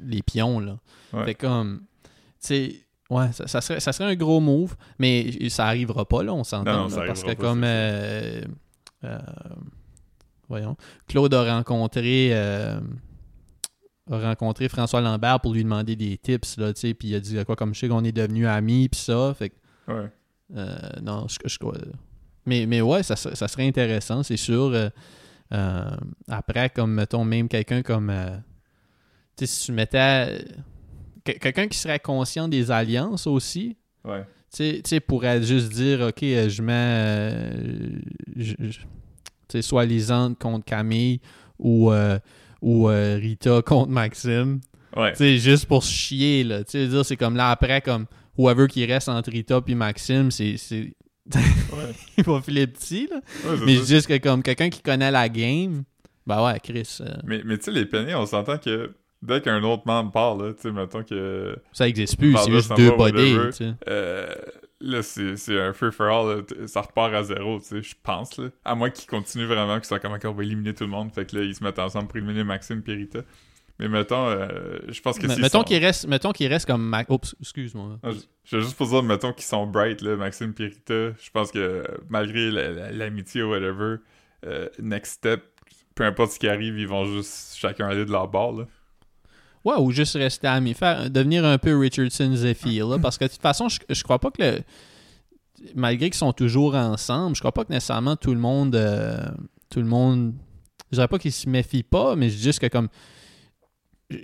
les 0.00 0.22
pions. 0.22 0.60
Là. 0.60 0.78
Ouais. 1.12 1.24
Fait 1.24 1.34
comme, 1.34 1.80
tu 2.40 2.46
sais, 2.48 2.76
ouais, 3.10 3.32
ça, 3.32 3.46
ça 3.48 3.60
serait, 3.60 3.80
ça 3.80 3.92
serait 3.92 4.10
un 4.10 4.14
gros 4.16 4.40
move, 4.40 4.76
mais 4.98 5.48
ça 5.48 5.66
arrivera 5.66 6.04
pas, 6.06 6.22
là, 6.22 6.34
on 6.34 6.44
s'entend. 6.44 6.88
Parce 6.90 7.22
que 7.22 7.28
pas, 7.28 7.34
comme, 7.34 7.62
euh, 7.64 8.42
euh, 9.04 9.18
voyons, 10.48 10.76
Claude 11.08 11.32
a 11.34 11.56
rencontré... 11.56 12.28
euh, 12.32 12.80
a 14.10 14.18
rencontré 14.18 14.68
François 14.68 15.00
Lambert 15.00 15.40
pour 15.40 15.54
lui 15.54 15.62
demander 15.62 15.94
des 15.96 16.18
tips, 16.18 16.58
là, 16.58 16.72
tu 16.74 16.80
sais, 16.80 16.92
puis 16.94 17.08
il 17.08 17.14
a 17.14 17.20
dit 17.20 17.36
quoi, 17.46 17.54
comme 17.56 17.72
je 17.72 17.80
sais 17.80 17.88
qu'on 17.88 18.04
est 18.04 18.12
devenus 18.12 18.46
amis, 18.46 18.88
puis 18.88 19.00
ça, 19.00 19.32
fait 19.32 19.50
que, 19.50 19.54
Ouais. 19.88 20.08
euh, 20.56 20.76
non, 21.02 21.26
je, 21.28 21.36
je- 21.46 21.56
mais, 22.46 22.66
mais 22.66 22.80
ouais, 22.80 23.02
ça, 23.02 23.16
serait- 23.16 23.34
ça 23.36 23.48
serait 23.48 23.66
intéressant, 23.66 24.22
c'est 24.22 24.36
sûr. 24.36 24.72
euh, 24.74 24.88
euh, 25.52 25.90
après, 26.28 26.70
comme, 26.70 26.92
mettons, 26.94 27.24
même 27.24 27.48
quelqu'un 27.48 27.82
comme, 27.82 28.10
euh, 28.10 28.30
tu 29.36 29.46
sais, 29.46 29.46
si 29.46 29.66
tu 29.66 29.72
mettais, 29.72 30.44
que- 31.24 31.32
quelqu'un 31.32 31.68
qui 31.68 31.78
serait 31.78 31.98
conscient 32.00 32.48
des 32.48 32.70
alliances 32.70 33.26
aussi, 33.26 33.76
Ouais. 34.04 34.24
tu 34.54 34.80
sais, 34.84 35.00
pourrait 35.00 35.42
juste 35.42 35.72
dire, 35.72 36.00
OK, 36.08 36.20
je 36.22 36.62
mets, 36.62 36.72
euh, 36.72 38.00
je- 38.36 38.54
je- 38.58 38.80
tu 38.80 38.86
sais, 39.48 39.62
soit 39.62 39.84
Lisande 39.84 40.38
contre 40.38 40.64
Camille 40.64 41.20
ou, 41.58 41.92
ou 42.62 42.84
Rita 42.86 43.60
contre 43.66 43.90
Maxime. 43.90 44.60
Ouais. 44.96 45.12
Tu 45.12 45.18
sais, 45.18 45.38
juste 45.38 45.66
pour 45.66 45.82
se 45.84 45.92
chier, 45.92 46.44
là. 46.44 46.64
Tu 46.64 46.72
sais, 46.72 46.86
dire, 46.86 47.04
c'est 47.04 47.16
comme 47.16 47.36
là, 47.36 47.50
après, 47.50 47.80
comme, 47.80 48.06
whoever 48.38 48.66
qui 48.68 48.84
reste 48.86 49.08
entre 49.08 49.30
Rita 49.30 49.60
puis 49.60 49.74
Maxime, 49.74 50.30
c'est... 50.30 50.56
c'est- 51.30 51.38
Ouais. 51.38 51.92
Il 52.18 52.24
va 52.24 52.40
filer 52.42 52.66
petit, 52.66 53.08
là. 53.10 53.20
Ouais, 53.50 53.56
Mais 53.64 53.76
ça. 53.76 53.84
juste 53.84 54.06
que 54.08 54.18
comme 54.18 54.42
quelqu'un 54.42 54.68
qui 54.70 54.82
connaît 54.82 55.10
la 55.10 55.28
game, 55.28 55.84
bah 56.26 56.44
ouais, 56.44 56.58
Chris, 56.60 56.98
euh, 57.00 57.14
Mais, 57.24 57.42
mais 57.44 57.58
tu 57.58 57.64
sais, 57.64 57.70
les 57.70 57.86
peignets, 57.86 58.14
on 58.14 58.26
s'entend 58.26 58.58
que 58.58 58.92
dès 59.22 59.40
qu'un 59.40 59.62
autre 59.62 59.82
membre 59.86 60.12
part, 60.12 60.36
là, 60.36 60.52
tu 60.52 60.62
sais, 60.62 60.70
mettons 60.72 61.02
que. 61.02 61.56
ça 61.72 61.88
existe 61.88 62.18
plus, 62.18 62.36
c'est 62.36 62.50
juste 62.50 62.76
deux 62.76 62.90
bodies, 62.92 63.34
whatever. 63.34 63.50
tu 63.50 63.56
sais. 63.56 63.74
euh, 63.88 64.34
là, 64.80 65.02
c'est 65.02 65.60
un 65.60 65.72
free 65.72 65.92
for 65.92 66.06
all, 66.06 66.36
là, 66.36 66.42
t- 66.42 66.66
ça 66.66 66.80
repart 66.82 67.14
à 67.14 67.22
zéro, 67.22 67.58
tu 67.60 67.66
sais, 67.66 67.82
je 67.82 67.94
pense, 68.02 68.36
là. 68.38 68.48
À 68.64 68.74
moins 68.74 68.90
qu'ils 68.90 69.08
continuent 69.08 69.46
vraiment, 69.46 69.76
qu'ils 69.76 69.86
soient 69.86 70.00
comme, 70.00 70.16
on 70.24 70.32
va 70.32 70.42
éliminer 70.42 70.74
tout 70.74 70.84
le 70.84 70.90
monde, 70.90 71.12
fait 71.14 71.24
que 71.30 71.36
là, 71.36 71.42
ils 71.44 71.54
se 71.54 71.62
mettent 71.64 71.78
ensemble 71.78 72.08
pour 72.08 72.16
éliminer 72.18 72.44
Maxime 72.44 72.82
et 72.86 72.92
Rita. 72.94 73.20
Mais 73.82 73.88
mettons, 73.88 74.28
euh, 74.28 74.46
je 74.88 75.00
pense 75.00 75.18
que 75.18 75.26
c'est. 75.28 75.40
mettons 75.40 75.62
qu'il 75.64 75.78
reste, 75.84 76.06
mettons 76.06 76.30
qu'il 76.32 76.46
reste 76.46 76.66
comme. 76.66 76.96
Oups, 77.08 77.34
excuse-moi. 77.40 77.98
Ah, 78.02 78.10
Je 78.44 78.56
veux 78.56 78.62
juste 78.62 78.76
pour 78.76 78.86
dire, 78.88 79.02
mettons 79.02 79.32
qu'ils 79.32 79.44
sont 79.44 79.66
bright, 79.66 80.00
là, 80.02 80.16
Maxime 80.16 80.54
et 80.58 80.64
Rita. 80.66 81.10
Je 81.20 81.30
pense 81.32 81.50
que 81.50 81.58
euh, 81.58 81.84
malgré 82.08 82.50
la- 82.50 82.70
la- 82.70 82.92
l'amitié 82.92 83.42
ou 83.42 83.50
whatever, 83.50 83.96
euh, 84.46 84.68
next 84.80 85.14
step, 85.14 85.42
peu 85.94 86.04
importe 86.04 86.32
ce 86.32 86.38
qui 86.38 86.48
arrive, 86.48 86.78
ils 86.78 86.86
vont 86.88 87.04
juste 87.06 87.56
chacun 87.56 87.88
aller 87.88 88.04
de 88.04 88.10
leur 88.12 88.28
bord, 88.28 88.52
là. 88.52 88.66
Ouais, 89.64 89.76
ou 89.78 89.90
juste 89.92 90.14
rester 90.14 90.46
amis. 90.48 90.74
Faire, 90.74 91.08
devenir 91.10 91.44
un 91.44 91.58
peu 91.58 91.76
Richardson 91.78 92.32
Zephyr, 92.34 92.88
là, 92.88 92.98
parce 92.98 93.18
que 93.18 93.24
de 93.24 93.30
toute 93.30 93.42
façon, 93.42 93.68
je, 93.68 93.78
je 93.90 94.02
crois 94.02 94.18
pas 94.18 94.30
que 94.30 94.42
le. 94.42 94.58
Malgré 95.76 96.10
qu'ils 96.10 96.18
sont 96.18 96.32
toujours 96.32 96.74
ensemble, 96.74 97.36
je 97.36 97.40
crois 97.40 97.52
pas 97.52 97.64
que 97.64 97.72
nécessairement 97.72 98.16
tout 98.16 98.34
le 98.34 98.40
monde. 98.40 98.74
euh, 98.74 99.16
tout 99.70 99.78
le 99.80 99.86
monde. 99.86 100.34
Je 100.90 100.96
dirais 100.96 101.08
pas 101.08 101.18
qu'ils 101.18 101.32
se 101.32 101.48
méfient 101.48 101.84
pas, 101.84 102.16
mais 102.16 102.28
je 102.30 102.36
dis 102.36 102.42
juste 102.42 102.58
que 102.58 102.66
comme. 102.66 102.88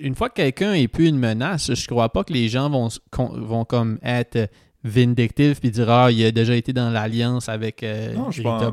Une 0.01 0.15
fois 0.15 0.29
que 0.29 0.35
quelqu'un 0.35 0.73
est 0.75 0.89
plus 0.89 1.09
une 1.09 1.19
menace, 1.19 1.73
je 1.75 1.87
crois 1.87 2.09
pas 2.13 2.25
que 2.25 2.33
les 2.33 2.49
gens 2.49 2.69
vont, 2.71 2.89
vont 3.17 3.65
comme 3.65 3.99
être 4.03 4.49
vindictifs 4.85 5.61
puis 5.61 5.71
dire 5.71 5.91
Ah, 5.91 6.11
il 6.11 6.25
a 6.25 6.31
déjà 6.31 6.55
été 6.55 6.73
dans 6.73 6.91
l'alliance 6.91 7.49
avec 7.49 7.83
euh, 7.83 8.15
Non, 8.15 8.31
je 8.31 8.39
Rita 8.43 8.71
pense-. 8.71 8.73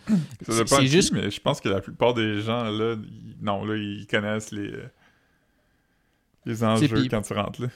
Ça 0.08 0.14
C'est- 0.48 0.52
dépend 0.52 0.66
c'est 0.66 0.76
de 0.76 0.80
qui, 0.82 0.88
juste- 0.88 1.12
mais 1.12 1.30
je 1.30 1.40
pense 1.40 1.60
que 1.60 1.68
la 1.68 1.80
plupart 1.80 2.14
des 2.14 2.40
gens, 2.42 2.64
là, 2.64 2.94
ils- 2.96 3.36
non, 3.44 3.64
là, 3.64 3.76
ils 3.76 4.06
connaissent 4.06 4.52
les, 4.52 4.70
les 6.44 6.62
enjeux 6.64 7.06
quand 7.10 7.22
tu 7.22 7.32
rentres, 7.32 7.62
là. 7.62 7.68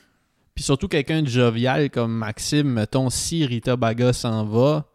Puis 0.55 0.64
surtout 0.64 0.88
quelqu'un 0.88 1.22
de 1.22 1.29
jovial 1.29 1.90
comme 1.90 2.12
Maxime, 2.12 2.68
mettons, 2.68 3.09
si 3.09 3.46
Rita 3.46 3.76
Baga 3.76 4.12
s'en 4.12 4.44
va, 4.44 4.87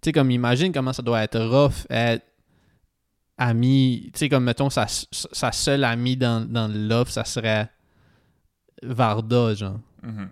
tu 0.00 0.08
sais, 0.08 0.12
comme 0.12 0.30
imagine 0.30 0.72
comment 0.72 0.92
ça 0.92 1.02
doit 1.02 1.22
être 1.22 1.38
rough 1.40 1.86
être 1.90 2.24
ami, 3.40 4.10
tu 4.12 4.18
sais, 4.18 4.28
comme 4.28 4.44
mettons, 4.44 4.70
sa, 4.70 4.86
sa 4.86 5.50
seule 5.50 5.82
amie 5.84 6.16
dans, 6.16 6.46
dans 6.48 6.68
l'offre, 6.72 7.10
ça 7.10 7.24
serait 7.24 7.68
Varda, 8.82 9.54
genre, 9.54 9.80
Mhm. 10.02 10.28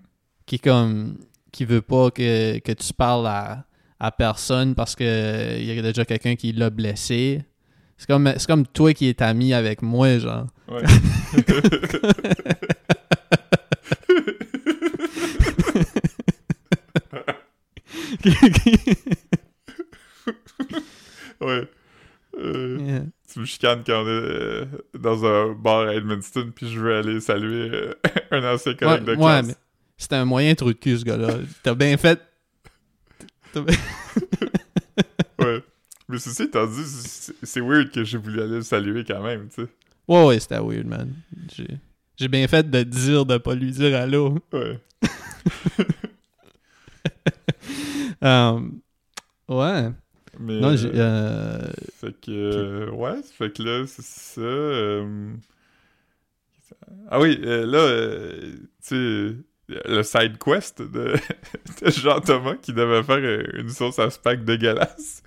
qui 0.47 0.57
est 0.57 0.59
comme, 0.59 1.19
qui 1.53 1.65
veut 1.65 1.83
pas 1.83 2.11
que, 2.11 2.59
que 2.59 2.73
tu 2.73 2.93
parles 2.93 3.27
à, 3.27 3.65
à 3.99 4.13
personne 4.13 4.75
parce 4.75 4.95
que 4.95 5.59
il 5.59 5.65
y 5.65 5.79
a 5.79 5.83
déjà 5.83 6.05
quelqu'un 6.05 6.37
qui 6.37 6.53
l'a 6.53 6.71
blessé. 6.71 7.45
C'est 7.97 8.07
comme, 8.07 8.33
c'est 8.37 8.47
comme 8.47 8.67
toi 8.67 8.95
qui 8.95 9.09
es 9.09 9.23
ami 9.23 9.53
avec 9.53 9.83
moi, 9.83 10.19
genre. 10.19 10.47
Ouais. 10.69 10.83
Ouais. 21.41 21.69
Euh, 22.39 22.79
Yeah. 22.81 23.03
tu 23.33 23.41
me 23.41 23.45
chicanes 23.45 23.83
quand 23.85 24.03
on 24.03 24.07
est 24.07 24.11
euh, 24.11 24.65
dans 24.99 25.25
un 25.25 25.53
bar 25.55 25.89
à 25.89 25.95
Edmundston, 25.95 26.53
puis 26.55 26.69
je 26.69 26.79
veux 26.79 26.95
aller 26.97 27.21
saluer 27.21 27.71
euh, 27.73 27.93
un 28.31 28.45
ancien 28.55 28.75
collègue 28.75 29.01
Ouais, 29.01 29.05
de 29.07 29.11
ouais, 29.11 29.17
classe. 29.17 29.47
mais 29.49 29.55
c'était 29.97 30.15
un 30.17 30.25
moyen 30.25 30.55
trou 30.55 30.69
de 30.73 30.79
cul, 30.79 30.99
ce 30.99 31.05
gars-là. 31.05 31.35
T'as 31.63 31.75
bien 31.75 31.97
fait. 31.97 32.21
T'as 33.53 33.61
bien- 33.63 33.77
Ouais. 35.41 35.63
Mais 36.11 36.19
ceci 36.19 36.45
étant 36.45 36.67
dit, 36.67 36.83
c'est 37.43 37.61
weird 37.61 37.91
que 37.91 38.03
j'ai 38.03 38.17
voulu 38.19 38.41
aller 38.41 38.57
le 38.57 38.63
saluer 38.63 39.05
quand 39.05 39.23
même, 39.23 39.49
tu 39.49 39.63
sais. 39.63 39.69
Ouais, 40.09 40.25
ouais, 40.27 40.41
c'était 40.41 40.59
weird, 40.59 40.87
man. 40.87 41.13
J'ai 41.55 41.69
j'ai 42.17 42.29
bien 42.29 42.49
fait 42.49 42.69
de 42.71 42.83
dire 42.83 43.27
de 43.27 43.37
pas 43.37 43.55
lui 43.55 43.71
dire 43.73 43.95
allô. 43.97 44.39
Ouais. 44.53 44.79
Um, 48.21 48.81
ouais. 49.49 49.91
Mais, 50.39 50.61
Non, 50.61 50.77
j'ai. 50.77 50.89
euh, 50.89 50.93
euh, 50.95 51.69
Fait 52.01 52.13
que, 52.21 52.31
euh, 52.31 52.91
ouais, 52.91 53.21
fait 53.23 53.53
que 53.53 53.63
là, 53.63 53.85
c'est 53.87 54.05
ça. 54.05 55.05
Ah 57.11 57.21
oui, 57.21 57.39
là, 57.43 58.41
tu 58.43 58.69
sais, 58.81 59.35
le 59.69 60.03
side 60.03 60.39
quest 60.39 60.83
de, 60.83 61.15
de 61.83 61.91
Jean-Thomas 61.91 62.57
qui 62.57 62.73
devait 62.73 63.03
faire 63.03 63.45
une 63.55 63.69
sauce 63.71 63.99
à 63.99 64.11
spag 64.11 64.45
dégueulasse. 64.45 65.23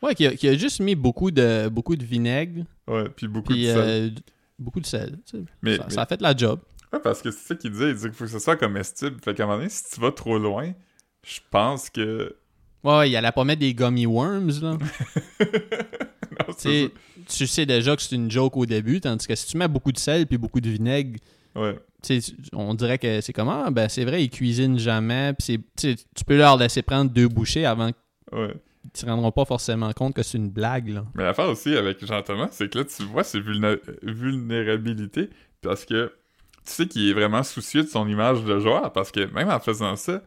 Ouais, 0.00 0.14
qui 0.14 0.26
a, 0.26 0.34
qui 0.34 0.48
a 0.48 0.54
juste 0.56 0.80
mis 0.80 0.94
beaucoup 0.94 1.30
de, 1.30 1.68
beaucoup 1.68 1.94
de 1.96 2.04
vinaigre. 2.04 2.64
Ouais, 2.88 3.08
puis 3.08 3.28
beaucoup 3.28 3.52
Puis 3.52 3.66
de 3.66 3.72
sel. 3.72 3.78
euh, 3.78 4.10
beaucoup 4.58 4.80
de 4.80 4.86
sel. 4.86 5.18
tu 5.26 5.38
sais. 5.38 5.44
mais, 5.62 5.76
ça, 5.76 5.84
mais- 5.88 5.94
ça 5.94 6.02
a 6.02 6.06
fait 6.06 6.20
la 6.20 6.36
job. 6.36 6.60
ouais, 6.92 7.00
parce 7.00 7.22
que 7.22 7.30
c'est 7.30 7.46
ça 7.48 7.54
qu'il 7.54 7.70
disait, 7.70 7.90
il 7.90 7.94
dit 7.96 8.02
qu'il 8.02 8.12
faut 8.12 8.24
que 8.24 8.30
ce 8.30 8.38
soit 8.40 8.56
comestible. 8.56 9.20
Fait 9.22 9.34
qu'à 9.34 9.44
un 9.44 9.46
moment 9.46 9.58
donné, 9.58 9.68
si 9.70 9.84
tu 9.92 10.00
vas 10.00 10.10
trop 10.12 10.38
loin, 10.38 10.72
je 11.24 11.38
pense 11.50 11.88
que... 11.90 12.34
Ouais, 12.84 13.10
il 13.10 13.16
allait 13.16 13.32
pas 13.32 13.44
mettre 13.44 13.60
des 13.60 13.74
gummy 13.74 14.06
worms, 14.06 14.50
là. 14.60 14.70
non, 15.40 16.46
Tu 16.48 16.54
c'est 16.58 16.82
sais, 16.84 16.90
tu 17.28 17.46
sais 17.46 17.66
déjà 17.66 17.94
que 17.94 18.02
c'est 18.02 18.16
une 18.16 18.30
joke 18.30 18.56
au 18.56 18.66
début, 18.66 19.00
tandis 19.00 19.26
que 19.26 19.34
si 19.34 19.46
tu 19.46 19.56
mets 19.56 19.68
beaucoup 19.68 19.92
de 19.92 19.98
sel 19.98 20.26
puis 20.26 20.38
beaucoup 20.38 20.60
de 20.60 20.68
vinaigre. 20.68 21.18
Ouais, 21.54 21.78
on 22.54 22.74
dirait 22.74 22.98
que 22.98 23.20
c'est 23.20 23.32
comme 23.32 23.48
ah, 23.50 23.70
ben 23.70 23.88
c'est 23.88 24.04
vrai, 24.04 24.24
ils 24.24 24.30
cuisinent 24.30 24.78
jamais, 24.78 25.32
puis 25.34 25.60
tu 25.76 26.24
peux 26.26 26.36
leur 26.36 26.56
laisser 26.56 26.82
prendre 26.82 27.10
deux 27.10 27.28
bouchées 27.28 27.66
avant 27.66 27.90
ouais. 28.32 28.54
qu'ils 28.92 29.00
se 29.00 29.06
rendront 29.06 29.30
pas 29.30 29.44
forcément 29.44 29.92
compte 29.92 30.14
que 30.14 30.22
c'est 30.22 30.38
une 30.38 30.50
blague, 30.50 30.88
là. 30.88 31.04
Mais 31.14 31.22
l'affaire 31.24 31.48
aussi 31.48 31.76
avec 31.76 32.04
Jean-Thomas, 32.04 32.48
c'est 32.50 32.68
que 32.72 32.78
là, 32.78 32.84
tu 32.84 33.04
vois 33.04 33.22
ses 33.22 33.40
vulné- 33.40 33.78
vulnérabilités 34.02 35.30
parce 35.60 35.84
que 35.84 36.12
tu 36.64 36.72
sais 36.72 36.86
qu'il 36.86 37.08
est 37.08 37.12
vraiment 37.12 37.42
soucieux 37.42 37.82
de 37.82 37.88
son 37.88 38.08
image 38.08 38.42
de 38.44 38.58
joueur 38.58 38.92
parce 38.92 39.12
que 39.12 39.30
même 39.32 39.50
en 39.50 39.60
faisant 39.60 39.94
ça, 39.96 40.22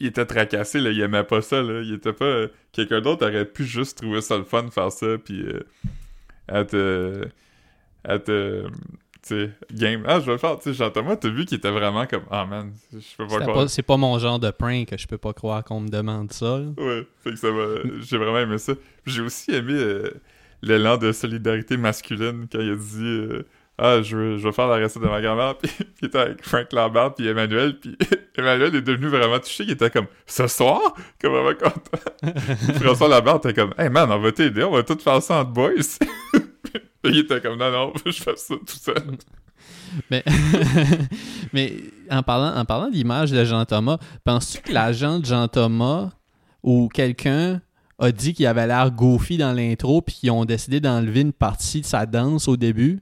il, 0.00 0.06
était 0.06 0.26
tracassé, 0.26 0.80
là, 0.80 0.90
il 0.90 1.00
aimait 1.00 1.24
pas 1.24 1.42
ça, 1.42 1.62
là. 1.62 1.82
Il 1.82 1.94
était 1.94 2.12
pas... 2.12 2.46
Quelqu'un 2.72 3.00
d'autre 3.00 3.26
aurait 3.26 3.44
pu 3.44 3.64
juste 3.64 3.98
trouver 3.98 4.20
ça 4.20 4.36
le 4.36 4.44
fun 4.44 4.64
de 4.64 4.70
faire 4.70 4.92
ça, 4.92 5.18
puis 5.22 5.42
euh, 5.42 5.60
être... 6.48 6.74
euh, 6.74 7.24
être... 8.06 8.28
euh, 8.28 8.68
tu 9.26 9.34
sais, 9.34 9.50
game. 9.72 10.04
Ah, 10.06 10.20
je 10.20 10.26
vais 10.26 10.32
le 10.32 10.38
faire. 10.38 10.56
Tu 10.58 10.70
sais, 10.70 10.74
Jean-Thomas, 10.74 11.16
t'as 11.16 11.28
vu 11.28 11.44
qu'il 11.44 11.58
était 11.58 11.70
vraiment 11.70 12.06
comme... 12.06 12.22
Ah, 12.30 12.46
man, 12.46 12.72
je 12.92 12.98
peux 13.16 13.26
pas 13.26 13.40
croire. 13.40 13.68
C'est 13.68 13.82
pas, 13.82 13.96
mon 13.96 14.18
genre 14.18 14.38
de 14.38 14.50
prank 14.50 14.86
que 14.88 14.96
je 14.96 15.06
peux 15.06 15.18
pas 15.18 15.32
croire 15.32 15.64
qu'on 15.64 15.80
me 15.80 15.88
demande 15.88 16.32
ça. 16.32 16.58
là. 16.58 16.66
Ouais, 16.76 17.06
fait 17.22 17.30
que 17.30 17.36
ça. 17.36 17.48
J'ai 18.00 18.16
vraiment 18.16 18.38
aimé 18.38 18.58
ça. 18.58 18.74
J'ai 19.06 19.22
aussi 19.22 19.50
aimé 19.50 19.72
euh, 19.74 20.10
l'élan 20.62 20.96
de 20.96 21.10
solidarité 21.12 21.76
masculine 21.76 22.46
quand 22.50 22.60
il 22.60 22.70
a 22.70 22.76
dit 22.76 23.02
euh, 23.02 23.42
Ah, 23.80 24.02
je 24.02 24.16
veux, 24.16 24.38
je 24.38 24.42
veux 24.42 24.52
faire 24.52 24.66
la 24.66 24.76
recette 24.76 25.00
de 25.00 25.06
ma 25.06 25.20
grand-mère. 25.20 25.56
Puis 25.62 25.70
il 26.02 26.08
était 26.08 26.18
avec 26.18 26.44
Frank 26.44 26.72
Lambert 26.72 27.14
puis 27.14 27.28
Emmanuel. 27.28 27.78
Puis 27.78 27.96
Emmanuel 28.36 28.74
est 28.74 28.82
devenu 28.82 29.06
vraiment 29.06 29.38
touché. 29.38 29.62
Il 29.64 29.70
était 29.70 29.90
comme 29.90 30.06
Ce 30.26 30.48
soir 30.48 30.80
Comme 31.20 31.32
vraiment 31.32 31.56
content. 31.56 32.34
François 32.80 33.08
Lambert 33.08 33.36
était 33.36 33.54
comme 33.54 33.72
Hey 33.78 33.88
man, 33.88 34.10
on 34.10 34.18
va 34.18 34.32
t'aider. 34.32 34.64
On 34.64 34.72
va 34.72 34.82
tout 34.82 34.98
faire 34.98 35.22
ça 35.22 35.40
entre 35.40 35.52
boys. 35.52 35.70
Puis 37.02 37.12
il 37.12 37.18
était 37.18 37.40
comme 37.40 37.56
Non, 37.56 37.70
non, 37.70 37.92
je 38.04 38.10
fais 38.10 38.36
ça 38.36 38.54
tout 38.56 38.66
seul. 38.66 39.16
Mais, 40.10 40.24
mais 41.52 41.72
en 42.10 42.22
parlant, 42.22 42.54
en 42.58 42.64
parlant 42.64 42.90
d'image 42.90 43.30
de 43.30 43.44
Jean 43.44 43.64
Thomas, 43.64 43.98
penses-tu 44.24 44.60
que 44.60 44.72
l'agent 44.72 45.20
de 45.20 45.24
Jean 45.24 45.46
Thomas 45.48 46.10
ou 46.62 46.88
quelqu'un 46.88 47.62
a 47.98 48.12
dit 48.12 48.34
qu'il 48.34 48.46
avait 48.46 48.66
l'air 48.66 48.90
goofy 48.90 49.38
dans 49.38 49.52
l'intro 49.52 50.02
puis 50.02 50.16
qu'ils 50.16 50.30
ont 50.30 50.44
décidé 50.44 50.80
d'enlever 50.80 51.20
une 51.20 51.32
partie 51.32 51.80
de 51.80 51.86
sa 51.86 52.06
danse 52.06 52.48
au 52.48 52.56
début? 52.56 53.00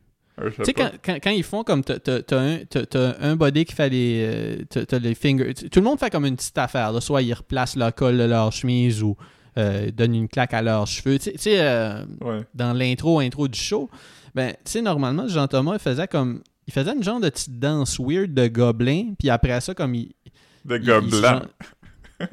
Tu 0.59 0.65
sais 0.65 0.73
quand, 0.75 0.91
quand, 1.03 1.15
quand 1.23 1.31
ils 1.31 1.43
font 1.43 1.65
comme 1.65 1.83
t'as 1.83 1.99
un, 2.33 3.15
un 3.21 3.37
body 3.37 3.65
qui 3.65 3.75
fait 3.75 3.89
les, 3.89 4.27
euh, 4.75 4.85
t'as- 4.87 4.99
les 4.99 5.15
fingers. 5.15 5.55
Tout 5.55 5.81
le 5.81 5.85
monde 5.85 5.99
fait 5.99 6.11
comme 6.11 6.27
une 6.27 6.37
petite 6.37 6.59
affaire. 6.59 6.93
là. 6.93 7.01
Soit 7.01 7.23
ils 7.23 7.33
replacent 7.33 7.77
le 7.77 7.91
col 7.91 8.19
de 8.19 8.25
leur 8.25 8.53
chemise 8.53 9.03
ou 9.03 9.17
euh, 9.59 9.91
donnent 9.91 10.15
une 10.15 10.29
claque 10.29 10.53
à 10.53 10.61
leurs 10.61 10.87
cheveux. 10.87 11.19
Tu 11.19 11.31
sais- 11.37 11.59
euh, 11.61 12.05
Ouais. 12.21 12.41
dans 12.55 12.75
l'intro 12.75 13.21
intro 13.21 13.49
du 13.49 13.59
show, 13.59 13.89
ben, 14.35 14.51
tu 14.65 14.73
sais, 14.73 14.83
normalement, 14.83 15.27
Jean 15.29 15.47
Thomas 15.49 15.73
il 15.75 15.79
faisait 15.79 16.07
comme. 16.09 16.43
Il 16.69 16.73
faisait 16.73 16.93
une 16.95 17.03
genre 17.03 17.21
de 17.21 17.29
petite 17.31 17.59
danse 17.61 17.99
weird 18.01 18.35
de 18.35 18.49
gobelin, 18.49 19.15
puis 19.19 19.31
après 19.31 19.61
ça, 19.61 19.73
comme 19.73 19.95
il. 19.95 20.13
De 20.65 20.77
il- 20.79 20.85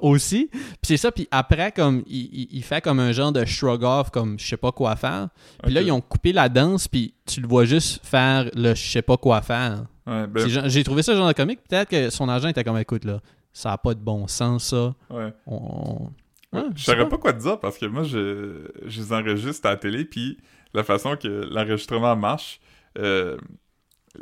aussi. 0.00 0.48
Puis 0.52 0.62
c'est 0.82 0.96
ça, 0.96 1.12
puis 1.12 1.28
après, 1.30 1.72
comme 1.72 2.02
il, 2.06 2.28
il- 2.32 2.48
il 2.52 2.62
fait 2.62 2.80
comme 2.80 3.00
un 3.00 3.12
genre 3.12 3.32
de 3.32 3.44
shrug-off, 3.44 4.10
comme 4.10 4.38
je 4.38 4.46
sais 4.46 4.56
pas 4.56 4.72
quoi 4.72 4.96
faire. 4.96 5.28
Puis 5.62 5.72
là, 5.72 5.82
ils 5.82 5.92
ont 5.92 6.00
coupé 6.00 6.32
la 6.32 6.48
danse, 6.48 6.88
puis 6.88 7.14
tu 7.26 7.40
le 7.40 7.48
vois 7.48 7.64
juste 7.64 8.04
faire 8.04 8.48
le 8.54 8.74
je 8.74 8.90
sais 8.90 9.02
pas 9.02 9.16
quoi 9.16 9.42
faire. 9.42 9.84
Ouais, 10.06 10.26
ben, 10.26 10.68
J'ai 10.68 10.84
trouvé 10.84 11.02
ça 11.02 11.14
genre 11.14 11.28
de 11.28 11.32
comique. 11.34 11.60
Peut-être 11.68 11.88
que 11.90 12.10
son 12.10 12.28
agent 12.28 12.48
était 12.48 12.64
comme 12.64 12.78
écoute, 12.78 13.04
là, 13.04 13.20
ça 13.52 13.72
a 13.72 13.78
pas 13.78 13.94
de 13.94 14.00
bon 14.00 14.26
sens, 14.26 14.68
ça. 14.70 14.94
ouais. 15.10 15.32
On- 15.46 16.10
Ouais, 16.50 16.62
je 16.74 16.82
saurais 16.82 17.04
pas. 17.04 17.10
pas 17.10 17.18
quoi 17.18 17.32
te 17.34 17.42
dire 17.42 17.60
parce 17.60 17.76
que 17.76 17.84
moi, 17.84 18.04
je, 18.04 18.70
je 18.86 19.02
les 19.02 19.12
enregistre 19.12 19.66
à 19.66 19.72
la 19.72 19.76
télé, 19.76 20.06
puis 20.06 20.38
la 20.72 20.82
façon 20.82 21.14
que 21.14 21.28
l'enregistrement 21.28 22.16
marche, 22.16 22.58
euh, 22.96 23.36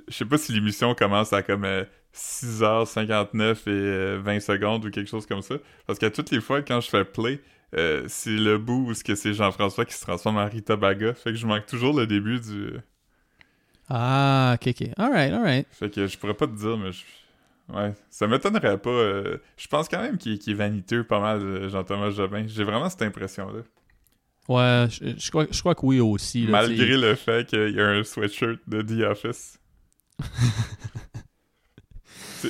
je 0.09 0.15
sais 0.15 0.25
pas 0.25 0.39
si 0.39 0.53
l'émission 0.53 0.95
commence 0.95 1.33
à 1.33 1.43
comme 1.43 1.65
euh, 1.65 1.85
6h59 2.15 3.55
et 3.55 3.61
euh, 3.69 4.21
20 4.23 4.41
secondes 4.41 4.85
ou 4.85 4.91
quelque 4.91 5.09
chose 5.09 5.27
comme 5.27 5.43
ça. 5.43 5.57
Parce 5.87 5.99
que 5.99 6.07
toutes 6.07 6.31
les 6.31 6.41
fois, 6.41 6.63
quand 6.63 6.81
je 6.81 6.89
fais 6.89 7.05
play, 7.05 7.41
euh, 7.77 8.05
c'est 8.09 8.31
le 8.37 8.59
bout 8.59 8.87
où 8.89 8.95
ce 8.95 9.05
que 9.05 9.15
c'est 9.15 9.35
Jean-François 9.35 9.85
qui 9.85 9.95
se 9.95 10.01
transforme 10.03 10.39
en 10.39 10.47
Rita 10.49 10.77
Baga. 10.77 11.15
Fait 11.15 11.31
que 11.31 11.37
je 11.37 11.47
manque 11.47 11.67
toujours 11.67 11.97
le 11.99 12.07
début 12.07 12.41
du... 12.41 12.73
Ah, 13.89 14.57
ok, 14.61 14.69
ok. 14.81 14.89
Alright, 14.97 15.33
alright. 15.33 15.67
Fait 15.71 15.91
que 15.91 16.07
je 16.07 16.19
pourrais 16.19 16.35
pas 16.35 16.47
te 16.47 16.57
dire, 16.57 16.77
mais 16.77 16.93
je... 16.93 17.03
Ouais, 17.73 17.93
ça 18.11 18.27
m'étonnerait 18.29 18.79
pas. 18.79 18.91
euh, 18.91 19.39
Je 19.57 19.67
pense 19.67 19.89
quand 19.89 20.01
même 20.01 20.19
qu'il 20.19 20.35
est 20.35 20.55
vaniteux 20.55 21.03
pas 21.05 21.21
mal, 21.21 21.41
euh, 21.43 21.69
Jean-Thomas 21.69 22.11
Jobin. 22.11 22.45
J'ai 22.47 22.63
vraiment 22.65 22.89
cette 22.89 23.03
impression-là. 23.03 23.63
Ouais, 24.49 24.87
je, 24.89 25.19
je 25.19 25.31
crois, 25.31 25.47
je 25.51 25.59
crois 25.59 25.75
que 25.75 25.85
oui 25.85 25.99
aussi. 25.99 26.45
là. 26.47 26.53
Malgré 26.53 26.97
le 26.97 27.15
fait 27.17 27.49
qu'il 27.49 27.71
y 27.75 27.81
a 27.81 27.89
un 27.89 28.05
sweatshirt 28.05 28.59
de 28.69 28.83
The 28.83 29.03
Office. 29.11 29.59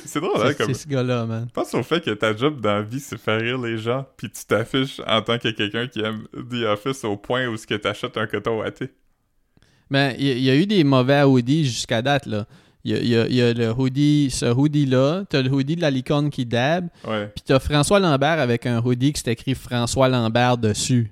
c'est 0.05 0.21
drôle, 0.21 0.41
hein, 0.47 0.55
comme... 0.55 0.73
c'est 0.75 0.83
ce 0.83 0.89
gars-là, 0.89 1.27
man. 1.27 1.49
Pense 1.53 1.75
au 1.75 1.83
fait 1.83 2.01
que 2.05 2.11
ta 2.11 2.37
job 2.37 2.61
dans 2.61 2.75
la 2.75 2.83
vie, 2.83 3.01
c'est 3.01 3.19
faire 3.19 3.41
rire 3.41 3.59
les 3.59 3.79
gens, 3.79 4.07
puis 4.17 4.31
tu 4.31 4.45
t'affiches 4.45 5.01
en 5.07 5.23
tant 5.23 5.39
que 5.39 5.49
quelqu'un 5.51 5.87
qui 5.87 6.01
aime 6.01 6.27
The 6.33 6.65
Office 6.67 7.05
au 7.05 7.17
point 7.17 7.47
où 7.47 7.57
ce 7.57 7.67
que 7.67 7.75
t'achètes 7.75 8.17
un 8.17 8.27
coton 8.27 8.59
watté. 8.61 8.91
Ben, 9.91 10.15
il 10.19 10.27
y, 10.27 10.31
a- 10.31 10.35
il 10.35 10.43
y 10.43 10.51
a 10.51 10.57
eu 10.57 10.67
des 10.67 10.83
mauvais 10.85 11.23
hoodies 11.23 11.65
jusqu'à 11.65 12.03
date, 12.03 12.27
là. 12.27 12.47
Y 12.85 12.91
y 12.93 13.15
il 13.15 13.35
y 13.35 13.43
a 13.43 13.53
le 13.53 13.71
hoodie, 13.73 14.31
ce 14.31 14.47
hoodie-là. 14.47 15.25
T'as 15.29 15.43
le 15.43 15.51
hoodie 15.51 15.75
de 15.77 15.81
la 15.81 15.91
licorne 15.91 16.31
qui 16.31 16.47
dab. 16.47 16.89
Ouais, 17.05 17.27
Puis 17.35 17.43
t'as 17.45 17.59
François 17.59 17.99
Lambert 17.99 18.39
avec 18.39 18.65
un 18.67 18.81
hoodie 18.81 19.13
qui 19.13 19.21
s'est 19.21 19.33
écrit 19.33 19.55
François 19.57 20.09
Lambert 20.09 20.57
dessus. 20.59 21.11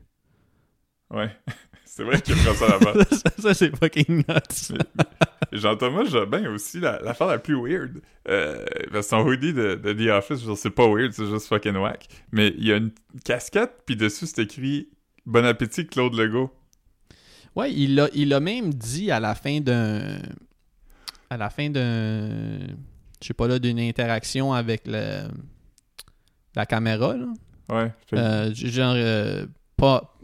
ouais. 1.11 1.31
c'est 1.97 2.03
vrai 2.05 2.21
qu'il 2.21 2.35
prend 2.37 2.55
ça 2.55 2.69
là-bas. 2.69 3.05
ça, 3.11 3.31
ça, 3.39 3.55
c'est 3.55 3.77
fucking 3.77 4.17
nuts. 4.17 4.77
Jean-Thomas 5.53 6.05
Jobin 6.07 6.51
aussi, 6.53 6.81
la- 6.81 7.01
l'affaire 7.01 7.29
la, 7.29 7.39
plus 7.39 7.55
weird. 7.55 8.01
Euh, 8.29 8.65
parce 8.93 9.07
que 9.07 9.11
son 9.11 9.27
hoodie 9.27 9.53
de, 9.53 9.75
de 9.77 9.93
The 9.93 10.11
Office, 10.11 10.41
c'est 10.57 10.71
pas 10.71 10.89
weird, 10.89 11.13
c'est 11.13 11.27
juste 11.27 11.47
fucking 11.49 11.77
whack. 11.77 12.09
Mais 12.33 12.53
il 12.59 12.67
y 12.67 12.73
a 12.73 12.77
une 12.77 12.91
casquette, 13.25 13.83
puis 13.87 13.95
dessus 13.97 14.27
c'est 14.27 14.43
écrit 14.43 14.89
Bon 15.27 15.45
appétit 15.45 15.87
Claude 15.87 16.15
Legault. 16.15 16.51
Ouais, 17.55 17.73
il 17.73 17.95
l'a 17.95 18.09
il 18.15 18.33
a 18.35 18.41
même 18.41 18.75
dit 18.75 19.11
à 19.13 19.21
la 19.21 19.35
fin 19.37 19.61
d'un. 19.61 20.19
À 21.31 21.37
la 21.37 21.51
fin 21.51 21.71
d'un. 21.71 22.59
Je 23.23 23.29
sais 23.29 23.35
pas 23.35 23.47
là, 23.47 23.59
d'une 23.59 23.79
interaction 23.79 24.53
avec 24.53 24.83
le, 24.87 25.29
la 26.57 26.67
caméra, 26.67 27.15
là. 27.17 27.27
Ouais. 27.71 27.93
Fait- 28.11 28.19
Euh, 28.19 28.53
genre, 28.55 28.95
euh, 28.97 29.47
pas, 29.77 30.15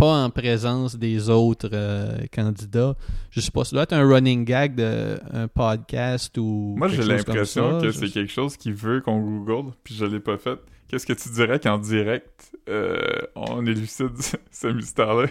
pas 0.00 0.24
en 0.24 0.30
présence 0.30 0.96
des 0.96 1.28
autres 1.28 1.68
euh, 1.74 2.16
candidats. 2.32 2.96
Je 3.30 3.40
sais 3.40 3.50
pas, 3.50 3.64
ça 3.64 3.76
doit 3.76 3.82
être 3.82 3.92
un 3.92 4.08
running 4.08 4.46
gag 4.46 4.74
de 4.74 5.18
un 5.30 5.46
podcast 5.46 6.38
ou. 6.38 6.74
Moi, 6.78 6.88
j'ai 6.88 7.02
l'impression 7.02 7.80
que 7.82 7.92
c'est 7.92 8.08
quelque 8.08 8.32
chose 8.32 8.56
qu'il 8.56 8.72
veut 8.72 9.02
qu'on 9.02 9.20
Google, 9.20 9.72
puis 9.84 9.94
je 9.94 10.06
l'ai 10.06 10.20
pas 10.20 10.38
fait. 10.38 10.58
Qu'est-ce 10.88 11.04
que 11.06 11.12
tu 11.12 11.28
dirais 11.28 11.60
qu'en 11.60 11.76
direct, 11.78 12.56
euh, 12.68 12.98
on 13.36 13.64
élucide 13.66 14.16
ce 14.50 14.66
mystère-là? 14.68 15.26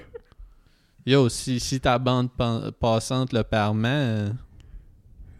Yo, 1.06 1.28
si, 1.30 1.60
si 1.60 1.80
ta 1.80 1.98
bande 1.98 2.30
passante 2.80 3.34
le 3.34 3.44
permet, 3.44 3.90
euh, 3.90 4.30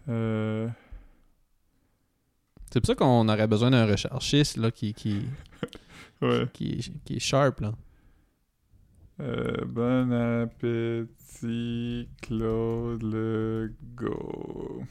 Euh... 0.08 0.68
C'est 2.72 2.80
pour 2.80 2.86
ça 2.88 2.94
qu'on 2.96 3.28
aurait 3.28 3.46
besoin 3.46 3.70
d'un 3.70 3.86
recherchiste 3.86 4.56
là, 4.56 4.70
qui, 4.72 4.92
qui, 4.92 5.22
Ouais. 6.22 6.46
qui, 6.52 6.92
qui 7.04 7.16
est 7.16 7.20
sharp. 7.20 7.60
Là. 7.60 7.72
Euh, 9.20 9.64
bon 9.66 10.12
appétit, 10.12 12.08
Claude 12.22 13.02
Legault. 13.02 14.84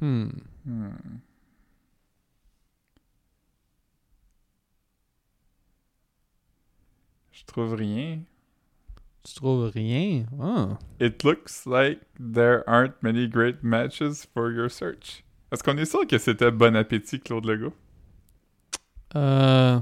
Hmm. 0.00 0.28
Hmm. 0.66 0.90
Je 7.32 7.44
trouve 7.46 7.72
rien. 7.72 8.20
Tu 9.24 9.34
trouves 9.34 9.70
rien? 9.70 10.26
Ah. 10.38 10.78
It 11.00 11.24
looks 11.24 11.64
like 11.64 12.00
there 12.20 12.68
aren't 12.68 13.02
many 13.02 13.26
great 13.26 13.62
matches 13.62 14.26
for 14.34 14.50
your 14.52 14.70
search. 14.70 15.24
Est-ce 15.50 15.62
qu'on 15.62 15.78
est 15.78 15.86
sûr 15.86 16.06
que 16.06 16.18
c'était 16.18 16.50
Bon 16.50 16.76
Appétit, 16.76 17.20
Claude 17.20 17.46
Legault? 17.46 17.72
Euh, 19.16 19.80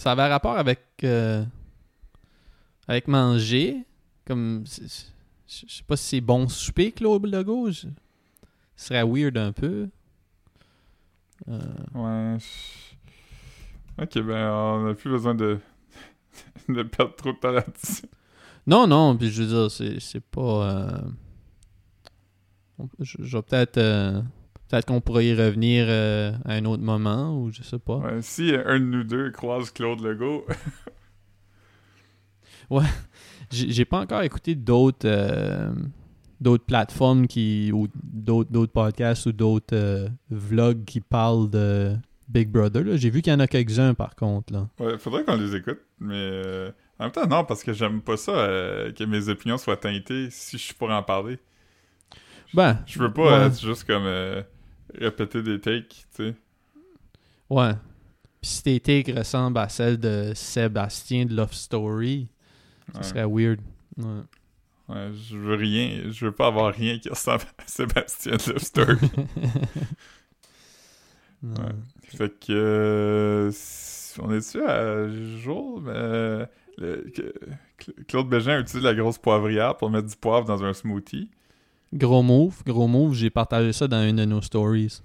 ça 0.00 0.12
avait 0.12 0.28
rapport 0.28 0.56
avec 0.56 0.80
euh, 1.04 1.44
avec 2.88 3.06
manger. 3.06 3.84
Comme 4.26 4.64
je 4.66 4.86
sais 5.68 5.82
pas 5.86 5.96
si 5.98 6.04
c'est 6.04 6.20
bon 6.22 6.48
souper, 6.48 6.90
Claude 6.90 7.26
Legault. 7.26 7.70
Ce 7.70 7.86
serait 8.76 9.04
weird 9.04 9.36
un 9.36 9.52
peu. 9.52 9.90
Euh, 11.48 11.58
Ouais. 11.94 12.38
Ok, 14.00 14.18
ben 14.22 14.50
on 14.50 14.86
a 14.88 14.94
plus 14.94 15.10
besoin 15.10 15.34
de, 15.34 15.58
de 16.70 16.82
perdre 16.82 17.14
trop 17.16 17.32
de 17.32 17.38
temps 17.38 17.50
là-dessus. 17.50 18.06
Non, 18.66 18.86
non, 18.86 19.14
puis 19.18 19.30
je 19.30 19.42
veux 19.42 19.68
dire, 19.68 20.00
c'est, 20.00 20.20
pas. 20.24 20.70
euh, 20.70 21.00
je 23.00 23.36
vais 23.36 23.42
peut-être. 23.42 24.22
Peut-être 24.70 24.86
qu'on 24.86 25.00
pourrait 25.00 25.26
y 25.26 25.34
revenir 25.34 25.86
euh, 25.88 26.32
à 26.44 26.52
un 26.54 26.64
autre 26.64 26.82
moment, 26.82 27.36
ou 27.36 27.50
je 27.52 27.62
sais 27.62 27.78
pas. 27.78 27.96
Ouais, 27.96 28.22
si 28.22 28.54
un 28.64 28.78
de 28.78 28.84
nous 28.84 29.04
deux 29.04 29.30
croise 29.30 29.70
Claude 29.70 30.00
Legault, 30.00 30.46
J'ai, 33.50 33.72
j'ai 33.72 33.84
pas 33.84 33.98
encore 33.98 34.22
écouté 34.22 34.54
d'autres. 34.54 35.08
euh, 35.08 35.72
d'autres 36.40 36.64
plateformes 36.64 37.26
qui. 37.26 37.72
ou 37.74 37.88
d'autres, 37.94 38.66
podcasts 38.66 39.26
ou 39.26 39.32
d'autres 39.32 39.74
euh, 39.74 40.08
vlogs 40.30 40.84
qui 40.84 41.00
parlent 41.00 41.50
de 41.50 41.96
Big 42.28 42.48
Brother. 42.48 42.96
J'ai 42.96 43.10
vu 43.10 43.22
qu'il 43.22 43.32
y 43.32 43.36
en 43.36 43.40
a 43.40 43.48
quelques-uns 43.48 43.94
par 43.94 44.14
contre. 44.14 44.52
Là. 44.52 44.68
ouais, 44.78 44.98
faudrait 44.98 45.24
qu'on 45.24 45.34
les 45.36 45.56
écoute, 45.56 45.80
mais 45.98 46.72
en 47.00 47.04
même 47.04 47.12
temps, 47.12 47.26
non, 47.26 47.44
parce 47.44 47.64
que 47.64 47.72
j'aime 47.72 48.02
pas 48.02 48.16
ça 48.16 48.32
que 48.96 49.04
mes 49.04 49.28
opinions 49.28 49.58
soient 49.58 49.76
teintées 49.76 50.28
si 50.30 50.56
je 50.56 50.62
suis 50.62 50.74
pour 50.74 50.90
en 50.90 51.02
parler. 51.02 51.40
Ben. 52.54 52.78
Je 52.86 52.98
veux 52.98 53.12
pas 53.12 53.40
ouais. 53.40 53.46
être 53.46 53.60
juste 53.60 53.84
comme 53.84 54.06
euh, 54.06 54.42
répéter 54.94 55.42
des 55.42 55.60
takes, 55.60 55.88
tu 55.88 56.24
sais. 56.24 56.34
Ouais. 57.48 57.72
Puis 58.40 58.50
si 58.50 58.62
tes 58.62 58.80
takes 58.80 59.16
ressemblent 59.16 59.58
à 59.58 59.68
celles 59.68 59.98
de 59.98 60.32
Sébastien 60.34 61.24
de 61.26 61.34
Love 61.34 61.52
Story, 61.52 62.28
ça 62.92 62.98
Ouais. 62.98 63.04
serait 63.04 63.26
weird. 63.26 63.60
Ouais. 63.98 64.22
Ouais, 64.88 65.10
je 65.14 65.36
veux 65.36 65.54
rien, 65.54 66.02
je 66.10 66.26
veux 66.26 66.32
pas 66.32 66.48
avoir 66.48 66.72
rien 66.74 66.98
qui 66.98 67.08
ressemble 67.08 67.42
à 67.58 67.62
Sébastien 67.66 68.32
Love 68.32 68.58
Story. 68.58 68.96
Ouais. 71.42 71.52
Fait 72.04 72.28
que 72.38 72.52
euh, 72.52 73.52
on 74.18 74.30
est-tu 74.32 74.62
à 74.62 75.08
jour, 75.38 75.80
mais 75.80 75.92
euh, 75.94 76.46
le- 76.76 77.10
que- 77.14 77.32
Cla- 77.78 78.04
Claude 78.08 78.28
Bégin 78.28 78.60
utilise 78.60 78.84
la 78.84 78.94
grosse 78.94 79.16
poivrière 79.16 79.76
pour 79.78 79.88
mettre 79.88 80.08
du 80.08 80.16
poivre 80.16 80.44
dans 80.44 80.62
un 80.64 80.74
smoothie. 80.74 81.30
Gros 81.92 82.22
move, 82.22 82.62
gros 82.64 82.86
move, 82.86 83.14
j'ai 83.14 83.30
partagé 83.30 83.72
ça 83.72 83.88
dans 83.88 84.02
une 84.08 84.16
de 84.16 84.24
nos 84.24 84.40
stories. 84.42 85.02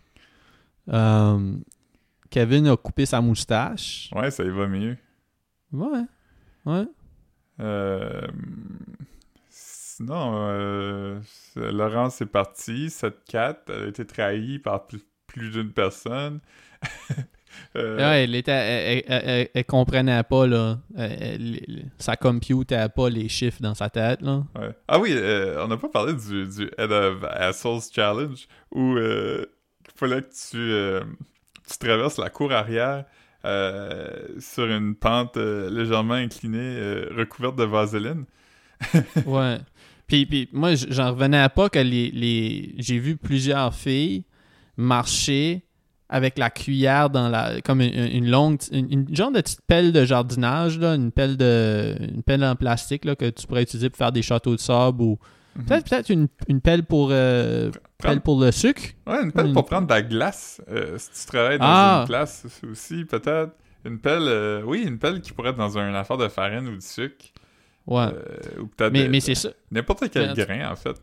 Euh, 0.89 1.55
Kevin 2.29 2.67
a 2.67 2.77
coupé 2.77 3.05
sa 3.07 3.21
moustache. 3.21 4.09
Ouais, 4.13 4.29
ça 4.29 4.43
y 4.43 4.49
va 4.49 4.67
mieux. 4.67 4.97
Ouais. 5.71 6.03
Ouais. 6.65 6.86
Euh, 7.59 8.21
sinon, 9.49 10.33
euh, 10.47 11.19
c'est- 11.23 11.71
Laurence 11.71 12.21
est 12.21 12.25
partie. 12.27 12.89
Cette 12.89 13.23
cat, 13.25 13.57
elle 13.67 13.83
a 13.83 13.88
été 13.88 14.05
trahie 14.05 14.59
par 14.59 14.86
plus, 14.86 15.01
plus 15.27 15.49
d'une 15.51 15.71
personne. 15.71 16.39
Euh, 17.76 17.97
Ouais, 17.97 18.24
elle, 18.24 18.36
était, 18.36 18.51
elle, 18.51 19.03
elle- 19.08 19.22
elle- 19.26 19.49
elle 19.53 19.66
comprenait 19.66 20.24
pas, 20.24 20.47
là. 20.47 20.80
Elle- 20.97 21.86
ça 21.97 22.16
computait 22.16 22.88
pas 22.89 23.10
les 23.10 23.28
chiffres 23.30 23.62
dans 23.62 23.76
sa 23.76 23.89
tête, 23.89 24.22
là. 24.22 24.43
ouais. 24.60 24.70
Ah 24.88 24.99
oui, 24.99 25.10
euh, 25.14 25.64
on 25.64 25.68
n'a 25.68 25.78
pas 25.78 25.89
parlé 25.89 26.14
du, 26.14 26.45
du 26.47 26.70
Head 26.78 26.91
of 26.91 27.24
Assholes 27.30 27.82
Challenge 27.93 28.47
où 28.72 28.95
euh, 28.95 29.45
il 29.88 29.99
fallait 29.99 30.22
que 30.22 30.30
tu, 30.30 30.58
euh, 30.58 31.01
tu 31.70 31.78
traverses 31.78 32.18
la 32.18 32.30
cour 32.30 32.51
arrière 32.53 33.06
euh, 33.45 34.12
sur 34.39 34.66
une 34.66 34.95
pente 34.95 35.38
euh, 35.38 35.70
légèrement 35.70 36.16
inclinée, 36.16 36.58
euh, 36.62 37.10
recouverte 37.16 37.56
de 37.58 37.64
vaseline. 37.64 38.26
Ouais. 39.26 39.58
Puis, 40.08 40.26
puis 40.28 40.49
moi, 40.53 40.76
j'en 40.76 41.12
revenais 41.14 41.47
pas 41.49 41.68
que 41.70 41.80
les, 41.80 42.12
les... 42.12 42.76
j'ai 42.78 42.99
vu 42.99 43.18
plusieurs 43.18 43.74
filles 43.74 44.24
marcher 44.78 45.64
avec 46.16 46.38
la 46.38 46.49
cuillère 46.49 47.09
dans 47.09 47.28
la 47.30 47.59
comme 47.61 47.82
une, 47.82 47.93
une 47.93 48.30
longue 48.30 48.59
une, 48.72 48.88
une 48.91 49.16
genre 49.16 49.32
de 49.32 49.41
petite 49.41 49.61
pelle 49.68 49.91
de 49.91 50.05
jardinage 50.05 50.80
là, 50.80 50.95
une 50.95 51.11
pelle 51.11 51.36
de 51.38 51.95
une 51.99 52.24
pelle 52.24 52.43
en 52.43 52.55
plastique 52.55 53.03
là, 53.05 53.16
que 53.16 53.30
tu 53.30 53.45
pourrais 53.47 53.63
utiliser 53.63 53.89
pour 53.89 53.97
faire 53.97 54.11
des 54.11 54.22
châteaux 54.22 54.55
de 54.55 54.61
sable 54.61 55.01
ou 55.01 55.20
Mhm. 55.57 55.66
peut-être 55.68 55.89
peut-être 55.89 56.09
une, 56.09 56.28
une 56.49 56.59
pelle 56.59 56.84
pour 56.84 57.09
euh, 57.11 57.70
Prendre- 57.97 58.16
pelle 58.16 58.22
pour 58.22 58.41
le 58.41 58.51
sucre. 58.51 58.84
Ouais, 59.07 59.24
une 59.24 59.32
pelle 59.32 59.53
pour 59.53 59.63
prendre 59.66 59.88
de 59.88 59.93
la 59.93 60.01
glace. 60.01 60.59
euh, 60.70 60.97
si 60.97 61.22
tu 61.22 61.28
travailles 61.32 61.59
dans 61.59 61.66
Ah! 61.66 61.99
une 62.01 62.07
glace 62.07 62.45
aussi, 62.70 63.05
peut-être. 63.05 63.51
Une 63.86 63.99
pelle, 63.99 64.24
euh, 64.28 64.63
oui, 64.66 64.84
une 64.86 64.97
pelle 64.99 65.22
qui 65.22 65.32
pourrait 65.32 65.51
être 65.51 65.57
dans 65.57 65.78
une 65.78 65.95
affaire 65.95 66.18
de 66.18 66.28
farine 66.28 66.68
ou 66.68 66.76
de 66.76 66.82
sucre. 66.82 67.26
Ouais. 67.88 68.07
ou 68.59 68.66
peut-être 68.68 68.91
mais 68.91 69.07
mais 69.07 69.22
c'est 69.22 69.36
ça. 69.36 69.49
n'importe 69.72 70.09
quel 70.11 70.34
Mais- 70.36 70.43
grain, 70.45 70.72
en 70.72 70.76
fait. 70.76 70.97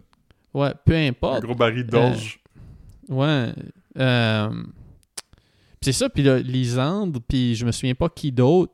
Ouais, 0.53 0.73
peu 0.85 0.95
Un 0.97 1.09
importe. 1.09 1.43
gros 1.45 1.55
baril 1.55 1.87
d'orge. 1.87 2.39
Ouais. 3.09 3.55
Euh, 3.99 4.51
c'est 5.83 5.93
ça, 5.93 6.09
puis 6.09 6.23
là, 6.23 6.39
Lisande, 6.39 7.19
puis 7.29 7.55
je 7.55 7.65
me 7.67 7.73
souviens 7.73 7.95
pas 7.95 8.09
qui 8.09 8.33
d'autre, 8.33 8.73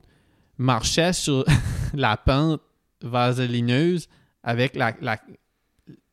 marchait 0.58 1.12
sur 1.12 1.44
la 1.94 2.16
pente 2.16 2.60
vaselineuse 3.02 4.08
avec 4.42 4.76
la, 4.76 4.94
la- 5.00 5.20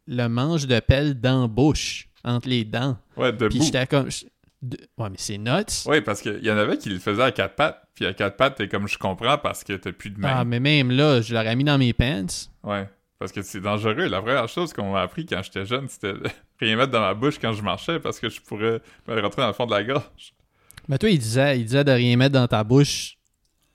le 0.08 0.28
manche 0.28 0.68
de 0.68 0.80
pelle 0.80 1.20
dans 1.20 1.42
la 1.44 1.48
bouche, 1.48 2.08
entre 2.24 2.48
les 2.50 2.64
dents. 2.66 2.98
ouais, 3.18 3.32
Puis 3.34 3.48
debout. 3.50 3.64
j'étais 3.64 3.88
comme... 3.88 4.10
je- 4.12 4.26
de- 4.62 4.78
Ouais, 4.98 5.10
mais 5.10 5.18
c'est 5.20 5.38
nuts. 5.38 5.86
Ouais, 5.88 6.02
parce 6.02 6.22
qu'il 6.22 6.44
y 6.44 6.50
en 6.52 6.58
avait 6.58 6.78
qui 6.78 6.90
le 6.90 6.98
faisaient 7.00 7.22
à 7.24 7.32
quatre 7.32 7.56
pattes. 7.56 7.82
Puis 7.94 8.06
à 8.06 8.14
quatre 8.14 8.36
pattes, 8.36 8.56
t'es 8.56 8.68
comme 8.68 8.88
je 8.88 8.98
comprends 8.98 9.38
parce 9.38 9.64
que 9.64 9.74
t'as 9.74 9.92
plus 9.92 10.10
de 10.10 10.20
main. 10.20 10.30
Ah, 10.38 10.46
mais 10.46 10.60
même 10.60 10.92
là, 10.92 11.22
je 11.22 11.34
l'aurais 11.34 11.56
mis 11.56 11.64
dans 11.64 11.78
mes 11.78 11.94
pants. 11.94 12.26
Ouais. 12.64 12.90
Parce 13.20 13.32
que 13.32 13.42
c'est 13.42 13.62
dangereux. 13.62 14.08
La 14.08 14.22
première 14.22 14.48
chose 14.50 14.74
qu'on 14.74 14.92
m'a 14.92 15.02
appris 15.02 15.26
quand 15.26 15.42
j'étais 15.44 15.66
jeune, 15.66 15.88
c'était 15.88 16.14
de 16.14 16.24
rien 16.60 16.76
mettre 16.78 16.92
dans 16.92 17.00
ma 17.02 17.14
bouche 17.14 17.38
quand 17.40 17.54
je 17.54 17.62
marchais 17.62 18.00
parce 18.00 18.20
que 18.20 18.28
je 18.30 18.42
pourrais 18.42 18.82
me 19.08 19.22
rentrer 19.22 19.42
dans 19.44 19.48
le 19.48 19.54
fond 19.54 19.66
de 19.66 19.72
la 19.72 19.84
gorge. 19.84 20.34
Mais 20.88 20.98
toi, 20.98 21.10
il 21.10 21.20
disait, 21.20 21.60
il 21.60 21.66
disait 21.66 21.84
de 21.84 21.92
rien 21.92 22.16
mettre 22.18 22.34
dans 22.34 22.48
ta 22.48 22.64
bouche. 22.64 23.18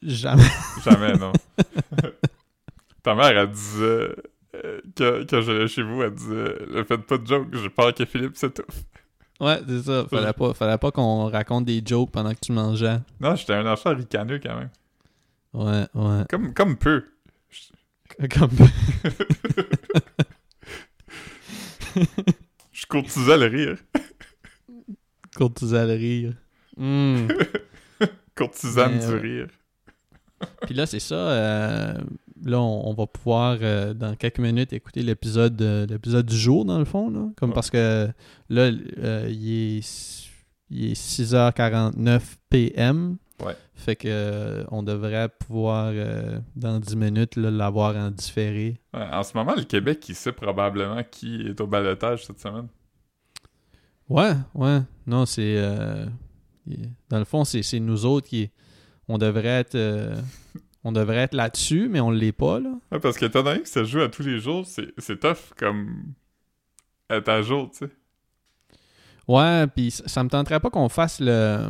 Jamais. 0.02 0.42
Jamais, 0.84 1.12
non. 1.12 1.32
Ta 3.02 3.14
mère, 3.14 3.36
elle 3.36 3.50
disait 3.50 4.14
euh, 4.54 4.80
que, 4.94 5.24
quand 5.24 5.40
j'allais 5.40 5.68
chez 5.68 5.82
vous, 5.82 6.02
elle 6.02 6.14
disait 6.14 6.54
Le 6.68 6.84
faites 6.84 7.02
pas 7.02 7.18
de 7.18 7.26
joke, 7.26 7.48
j'ai 7.52 7.70
peur 7.70 7.94
que 7.94 8.04
Philippe 8.04 8.36
s'étouffe. 8.36 8.84
Ouais, 9.40 9.58
c'est 9.66 9.82
ça. 9.82 10.06
Fallait 10.08 10.32
pas, 10.34 10.52
fallait 10.54 10.78
pas 10.78 10.90
qu'on 10.90 11.28
raconte 11.28 11.64
des 11.64 11.82
jokes 11.84 12.10
pendant 12.10 12.34
que 12.34 12.40
tu 12.40 12.52
mangeais. 12.52 12.98
Non, 13.20 13.34
j'étais 13.36 13.54
un 13.54 13.66
enfant 13.66 13.94
ricaneux 13.94 14.38
quand 14.38 14.56
même. 14.56 14.70
Ouais, 15.54 15.86
ouais. 15.94 16.24
Comme, 16.28 16.52
comme 16.52 16.76
peu. 16.76 17.04
Comme... 18.38 18.50
Je 22.72 22.86
courtisais 22.86 23.38
le 23.38 23.46
rire. 23.46 23.76
Courtisal 25.36 25.90
rire. 25.92 26.34
Hmm. 26.80 27.28
Courtisane 28.34 28.98
du 28.98 29.06
ouais. 29.06 29.20
rire. 29.20 29.46
Puis 30.62 30.74
là, 30.74 30.86
c'est 30.86 30.98
ça. 31.00 31.14
euh, 31.14 31.94
là, 32.42 32.58
on, 32.60 32.88
on 32.88 32.94
va 32.94 33.06
pouvoir, 33.06 33.58
euh, 33.60 33.92
dans 33.92 34.14
quelques 34.16 34.38
minutes, 34.38 34.72
écouter 34.72 35.02
l'épisode 35.02 35.60
euh, 35.60 35.84
l'épisode 35.86 36.24
du 36.24 36.36
jour, 36.38 36.64
dans 36.64 36.78
le 36.78 36.86
fond. 36.86 37.10
Là. 37.10 37.28
Comme 37.36 37.50
Ouais. 37.50 37.54
parce 37.54 37.68
que 37.70 38.08
là, 38.48 38.70
euh, 38.98 39.28
il, 39.30 39.78
est, 39.78 40.28
il 40.70 40.92
est 40.92 40.94
6h49 40.94 42.20
PM. 42.48 43.18
Ouais. 43.44 43.56
Fait 43.74 43.96
que 43.96 44.08
euh, 44.08 44.64
on 44.70 44.82
devrait 44.82 45.28
pouvoir, 45.28 45.90
euh, 45.94 46.38
dans 46.56 46.78
10 46.80 46.96
minutes, 46.96 47.36
l'avoir 47.36 47.94
en 47.96 48.10
différé. 48.10 48.80
Ouais, 48.94 49.06
en 49.12 49.22
ce 49.22 49.36
moment, 49.36 49.54
le 49.54 49.64
Québec, 49.64 50.06
il 50.08 50.14
sait 50.14 50.32
probablement 50.32 51.02
qui 51.10 51.42
est 51.46 51.60
au 51.60 51.66
balotage 51.66 52.24
cette 52.24 52.40
semaine. 52.40 52.68
Ouais, 54.08 54.32
ouais. 54.54 54.80
Non, 55.06 55.26
c'est. 55.26 55.56
Dans 57.08 57.18
le 57.18 57.24
fond, 57.24 57.44
c'est 57.44 57.62
c'est 57.62 57.80
nous 57.80 58.04
autres 58.06 58.28
qui. 58.28 58.50
On 59.08 59.18
devrait 59.18 59.48
être. 59.60 59.74
euh, 59.74 60.14
on 60.84 60.92
devrait 60.92 61.16
être 61.18 61.34
là-dessus, 61.34 61.88
mais 61.90 62.00
on 62.00 62.10
l'est 62.10 62.32
pas, 62.32 62.58
là. 62.60 62.70
Ouais, 62.90 63.00
parce 63.00 63.18
que 63.18 63.26
étant 63.26 63.42
donné 63.42 63.60
que 63.62 63.68
ça 63.68 63.84
joue 63.84 64.00
à 64.00 64.08
tous 64.08 64.22
les 64.22 64.38
jours, 64.38 64.64
c'est 64.66 64.94
c'est 64.98 65.20
tough 65.20 65.52
comme 65.58 66.14
être 67.10 67.28
à 67.28 67.42
jour, 67.42 67.70
tu 67.70 67.78
sais. 67.86 67.90
Ouais, 69.28 69.66
puis 69.66 69.90
ça, 69.90 70.04
ça 70.08 70.24
me 70.24 70.28
tenterait 70.28 70.60
pas 70.60 70.70
qu'on 70.70 70.88
fasse 70.88 71.20
le. 71.20 71.66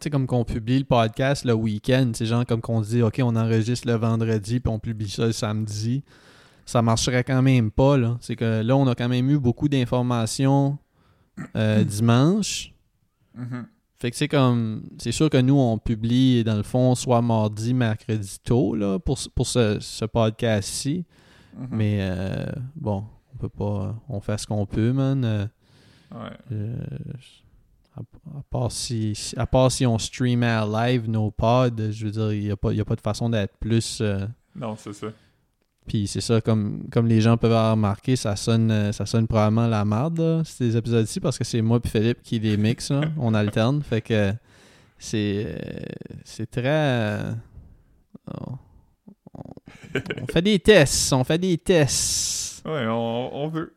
Tu 0.00 0.04
sais, 0.06 0.10
comme 0.10 0.26
qu'on 0.26 0.44
publie 0.44 0.78
le 0.78 0.84
podcast 0.84 1.44
le 1.44 1.52
week-end. 1.54 2.12
C'est 2.14 2.26
genre 2.26 2.44
comme 2.46 2.60
qu'on 2.60 2.80
dit, 2.80 3.02
OK, 3.02 3.20
on 3.22 3.36
enregistre 3.36 3.86
le 3.86 3.94
vendredi, 3.94 4.58
puis 4.60 4.72
on 4.72 4.78
publie 4.78 5.08
ça 5.08 5.26
le 5.26 5.32
samedi. 5.32 6.02
Ça 6.64 6.80
marcherait 6.82 7.24
quand 7.24 7.42
même 7.42 7.70
pas, 7.70 7.96
là. 7.96 8.16
C'est 8.20 8.36
que 8.36 8.62
là, 8.62 8.76
on 8.76 8.86
a 8.86 8.94
quand 8.94 9.08
même 9.08 9.30
eu 9.30 9.38
beaucoup 9.38 9.68
d'informations 9.68 10.78
euh, 11.56 11.82
dimanche. 11.84 12.71
Mhm. 13.34 13.66
Fait 13.98 14.10
que 14.10 14.16
c'est 14.16 14.28
comme. 14.28 14.82
C'est 14.98 15.12
sûr 15.12 15.30
que 15.30 15.36
nous, 15.38 15.54
on 15.58 15.78
publie, 15.78 16.42
dans 16.44 16.56
le 16.56 16.62
fond, 16.64 16.94
soit 16.96 17.22
mardi, 17.22 17.72
mercredi 17.72 18.38
tôt, 18.42 18.74
là, 18.74 18.98
pour, 18.98 19.16
pour 19.34 19.46
ce, 19.46 19.78
ce 19.80 20.04
podcast-ci. 20.04 21.04
Mhm. 21.56 21.68
Mais 21.70 21.98
euh, 22.00 22.46
bon, 22.74 23.04
on 23.34 23.38
peut 23.38 23.48
pas. 23.48 23.94
On 24.08 24.20
fait 24.20 24.38
ce 24.38 24.46
qu'on 24.46 24.66
peut, 24.66 24.92
man. 24.92 25.24
Euh, 25.24 25.46
Ouais. 26.14 26.30
euh, 26.52 26.76
à, 27.96 28.00
à 28.00 28.42
part 28.50 28.70
si, 28.72 29.14
à 29.36 29.46
part 29.46 29.70
si 29.72 29.86
on 29.86 29.98
streamait 29.98 30.46
à 30.46 30.66
live 30.66 31.08
nos 31.08 31.30
pods, 31.30 31.90
je 31.90 32.04
veux 32.04 32.10
dire, 32.10 32.32
il 32.32 32.40
n'y 32.40 32.50
a, 32.50 32.56
pas- 32.56 32.72
il 32.72 32.76
y 32.76 32.80
a 32.80 32.84
pas 32.84 32.96
de 32.96 33.00
façon 33.00 33.30
d'être 33.30 33.56
plus. 33.58 34.02
Non, 34.54 34.76
c'est 34.76 34.92
ça. 34.92 35.06
Puis 35.86 36.06
c'est 36.06 36.20
ça, 36.20 36.40
comme, 36.40 36.84
comme 36.92 37.06
les 37.08 37.20
gens 37.20 37.36
peuvent 37.36 37.50
avoir 37.52 37.72
remarqué, 37.72 38.14
ça 38.16 38.36
sonne, 38.36 38.70
euh, 38.70 38.92
ça 38.92 39.04
sonne 39.04 39.26
probablement 39.26 39.66
la 39.66 39.84
merde, 39.84 40.18
là, 40.20 40.42
ces 40.44 40.76
épisodes-ci, 40.76 41.18
parce 41.20 41.36
que 41.38 41.44
c'est 41.44 41.60
moi 41.60 41.80
et 41.84 41.88
Philippe 41.88 42.22
qui 42.22 42.38
les 42.38 42.56
mixe, 42.56 42.90
là. 42.90 43.00
on 43.18 43.34
alterne. 43.34 43.82
Fait 43.82 44.00
que 44.00 44.32
c'est 44.98 45.44
euh, 45.48 45.82
c'est 46.24 46.48
très. 46.50 46.62
euh, 46.68 47.32
on, 48.34 50.26
fait 50.30 50.42
des 50.42 50.58
tests, 50.58 51.12
on 51.12 51.24
fait 51.24 51.38
des 51.38 51.58
tests. 51.58 52.64
Ouais, 52.64 52.86
on, 52.86 53.34
on 53.44 53.48
veut. 53.48 53.74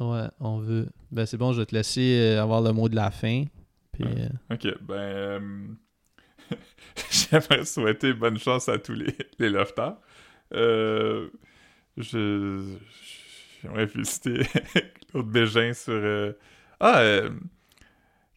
Ouais, 0.00 0.26
on 0.40 0.58
veut. 0.58 0.88
Ben 1.10 1.26
c'est 1.26 1.36
bon, 1.36 1.52
je 1.52 1.60
vais 1.60 1.66
te 1.66 1.74
laisser 1.74 2.36
avoir 2.40 2.60
le 2.62 2.72
mot 2.72 2.88
de 2.88 2.96
la 2.96 3.10
fin. 3.10 3.44
Puis, 3.92 4.04
Ouais. 4.04 4.28
euh, 4.50 4.54
Ok, 4.54 4.66
ben. 4.82 4.94
euh, 4.94 5.40
J'aimerais 7.10 7.64
souhaiter 7.64 8.12
bonne 8.12 8.38
chance 8.38 8.68
à 8.68 8.78
tous 8.78 8.94
les, 8.94 9.14
les 9.38 9.50
lofters. 9.50 9.96
Euh, 10.54 11.28
je. 11.96 12.74
J'aimerais 13.62 13.86
féliciter 13.86 14.40
Claude 15.10 15.28
Bégin 15.30 15.72
sur. 15.72 15.92
euh, 15.92 16.32
Ah, 16.80 17.00
euh, 17.00 17.30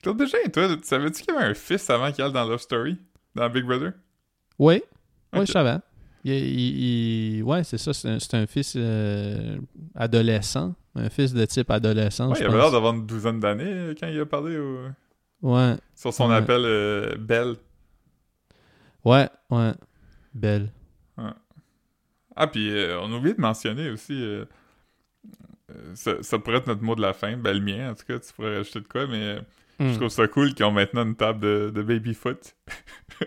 Claude 0.04 0.18
Bégin, 0.18 0.38
toi, 0.54 0.68
tu 0.76 0.84
savais-tu 0.84 1.24
qu'il 1.24 1.34
y 1.34 1.38
avait 1.38 1.48
un 1.48 1.54
fils 1.56 1.90
avant 1.90 2.12
qu'il 2.12 2.24
aille 2.24 2.32
dans 2.32 2.46
Love 2.48 2.62
Story 2.62 2.98
Dans 3.34 3.50
Big 3.50 3.64
Brother? 3.66 3.94
Oui, 4.60 4.82
oui, 5.34 5.46
je 5.46 5.52
savais. 5.52 5.78
Il, 6.24 6.34
il- 6.34 7.38
il- 7.38 7.44
ouais, 7.44 7.64
c'est 7.64 7.78
ça, 7.78 7.94
c'est 7.94 8.10
un, 8.10 8.20
c'est 8.20 8.34
un 8.36 8.46
fils 8.48 8.74
euh, 8.78 9.58
adolescent. 9.96 10.74
Un 10.96 11.10
fils 11.10 11.34
de 11.34 11.44
type 11.46 11.70
adolescent, 11.72 12.30
Ouais, 12.30 12.36
je 12.36 12.42
il 12.44 12.46
avait 12.48 12.58
l'air 12.58 12.72
d'avoir 12.72 12.94
une 12.94 13.06
douzaine 13.06 13.40
d'années 13.40 13.94
quand 14.00 14.08
il 14.08 14.20
a 14.20 14.26
parlé 14.26 14.58
au- 14.58 14.88
Ouais, 15.42 15.76
sur 15.96 16.14
son 16.14 16.30
Ouais. 16.30 16.36
appel 16.38 17.18
Belle. 17.20 17.56
ouais, 19.04 19.28
ouais. 19.52 19.72
Belle. 20.34 20.70
Ah, 22.36 22.48
puis 22.48 22.70
euh, 22.72 23.00
on 23.02 23.14
a 23.14 23.18
oublié 23.18 23.34
de 23.36 23.42
mentionner 23.42 23.90
aussi. 23.90 24.14
euh, 24.14 24.46
euh, 25.72 25.92
ça, 25.96 26.22
ça 26.22 26.38
pourrait 26.40 26.58
être 26.58 26.68
notre 26.68 26.84
mot 26.84 26.96
de 26.96 27.02
la 27.02 27.14
fin, 27.14 27.36
ben 27.38 27.54
le 27.54 27.62
mien 27.64 27.92
en 27.92 27.96
tout 27.96 28.06
cas, 28.08 28.20
tu 28.20 28.32
pourrais 28.34 28.58
rajouter 28.58 28.82
de 28.82 28.88
quoi, 28.88 29.08
mais 29.08 29.38
je 29.80 29.84
Hmm. 29.86 29.94
trouve 29.96 30.08
ça 30.10 30.26
cool 30.30 30.54
qu'ils 30.54 30.66
ont 30.66 30.72
maintenant 30.72 31.04
une 31.04 31.16
table 31.16 31.40
de, 31.42 31.70
de 31.74 31.82
baby-foot. 31.82 32.56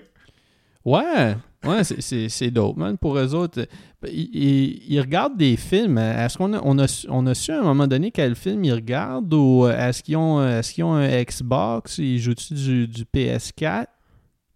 Ouais, 0.84 1.36
ouais, 1.64 1.84
c'est- 1.84 2.50
dope, 2.50 2.76
man. 2.78 2.96
Pour 2.96 3.18
eux 3.18 3.34
autres, 3.34 3.66
ils, 4.06 4.30
ils- 4.34 4.82
ils 4.94 5.00
regardent 5.00 5.36
des 5.36 5.56
films. 5.58 5.98
Est-ce 5.98 6.38
qu'on 6.38 6.54
a, 6.54 6.60
on 6.64 6.78
a, 6.78 6.88
su- 6.88 7.06
on 7.10 7.26
a 7.26 7.34
su 7.34 7.50
à 7.50 7.58
un 7.60 7.62
moment 7.62 7.86
donné 7.86 8.10
quel 8.10 8.34
film 8.34 8.64
ils 8.64 8.72
regardent 8.72 9.34
ou 9.34 9.66
est-ce 9.68 10.02
qu'ils 10.02 10.16
ont, 10.16 10.42
est-ce 10.42 10.72
qu'ils 10.72 10.84
ont 10.84 10.94
un 10.94 11.22
Xbox? 11.24 11.98
Ils 11.98 12.18
jouent-tu 12.20 12.54
du, 12.54 12.88
du 12.88 13.04
PS4, 13.04 13.86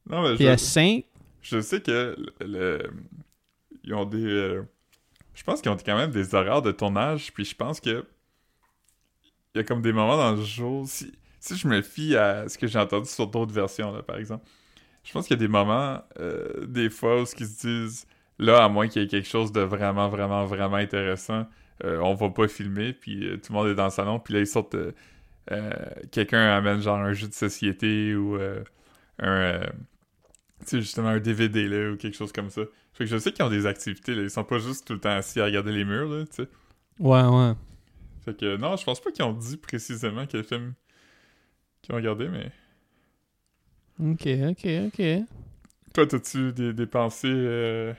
Non, 0.08 0.22
mais 0.22 0.36
je, 0.36 0.42
PS5? 0.42 1.04
je 1.42 1.60
sais 1.60 1.80
que 1.82 2.16
le, 2.40 2.46
le- 2.46 2.90
ils 3.84 3.94
ont 3.94 4.04
des. 4.04 4.24
euh, 4.24 4.62
je 5.34 5.42
pense 5.44 5.60
qu'ils 5.62 5.70
ont 5.70 5.76
quand 5.76 5.96
même 5.96 6.10
des 6.10 6.34
horaires 6.34 6.62
de 6.62 6.72
tournage, 6.72 7.32
puis 7.32 7.44
je 7.44 7.54
pense 7.56 7.80
que. 7.80 8.04
Il 9.54 9.58
y 9.58 9.60
a 9.60 9.64
comme 9.64 9.82
des 9.82 9.92
moments 9.92 10.16
dans 10.16 10.32
le 10.32 10.42
jour. 10.42 10.86
Si, 10.88 11.12
si 11.40 11.56
je 11.56 11.68
me 11.68 11.82
fie 11.82 12.16
à 12.16 12.48
ce 12.48 12.56
que 12.58 12.66
j'ai 12.66 12.78
entendu 12.78 13.08
sur 13.08 13.26
d'autres 13.26 13.52
versions, 13.52 13.92
là, 13.92 14.02
par 14.02 14.16
exemple, 14.16 14.46
je 15.04 15.12
pense 15.12 15.26
qu'il 15.26 15.36
y 15.36 15.40
a 15.40 15.44
des 15.44 15.48
moments, 15.48 16.02
euh, 16.20 16.66
des 16.66 16.88
fois, 16.90 17.20
où 17.22 17.24
ils 17.24 17.46
se 17.46 17.66
disent 17.66 18.06
là, 18.38 18.64
à 18.64 18.68
moins 18.68 18.88
qu'il 18.88 19.02
y 19.02 19.04
ait 19.04 19.08
quelque 19.08 19.28
chose 19.28 19.52
de 19.52 19.60
vraiment, 19.60 20.08
vraiment, 20.08 20.44
vraiment 20.46 20.76
intéressant, 20.76 21.46
euh, 21.84 21.98
on 22.00 22.14
va 22.14 22.30
pas 22.30 22.48
filmer, 22.48 22.92
puis 22.92 23.26
euh, 23.26 23.36
tout 23.36 23.52
le 23.52 23.58
monde 23.58 23.68
est 23.68 23.74
dans 23.74 23.84
le 23.86 23.90
salon, 23.90 24.20
puis 24.20 24.34
là, 24.34 24.40
ils 24.40 24.46
sortent. 24.46 24.76
Quelqu'un 26.12 26.56
amène 26.56 26.80
genre 26.80 26.98
un 26.98 27.12
jeu 27.12 27.26
de 27.28 27.34
société 27.34 28.14
ou 28.14 28.38
un. 29.18 29.60
tu 30.60 30.66
sais, 30.66 30.80
justement, 30.80 31.08
un 31.08 31.20
DVD, 31.20 31.68
là, 31.68 31.92
ou 31.92 31.96
quelque 31.96 32.16
chose 32.16 32.32
comme 32.32 32.50
ça. 32.50 32.62
Fait 32.92 33.04
que 33.04 33.10
je 33.10 33.16
sais 33.16 33.32
qu'ils 33.32 33.44
ont 33.44 33.50
des 33.50 33.66
activités, 33.66 34.14
là. 34.14 34.22
Ils 34.22 34.30
sont 34.30 34.44
pas 34.44 34.58
juste 34.58 34.86
tout 34.86 34.92
le 34.92 35.00
temps 35.00 35.10
assis 35.10 35.40
à 35.40 35.46
regarder 35.46 35.72
les 35.72 35.84
murs, 35.84 36.08
là, 36.08 36.24
tu 36.26 36.44
sais. 36.44 36.48
Ouais, 36.98 37.22
ouais. 37.22 37.52
Fait 38.24 38.36
que, 38.36 38.56
non, 38.56 38.76
je 38.76 38.84
pense 38.84 39.00
pas 39.00 39.10
qu'ils 39.10 39.24
ont 39.24 39.32
dit 39.32 39.56
précisément 39.56 40.26
quel 40.26 40.44
film 40.44 40.74
qu'ils 41.80 41.94
ont 41.94 41.96
regardé, 41.96 42.28
mais... 42.28 42.52
Ok, 43.98 44.26
ok, 44.50 44.66
ok. 44.86 45.26
Toi, 45.94 46.06
t'as-tu 46.06 46.52
des, 46.52 46.72
des 46.72 46.86
pensées 46.86 47.28
euh, 47.28 47.92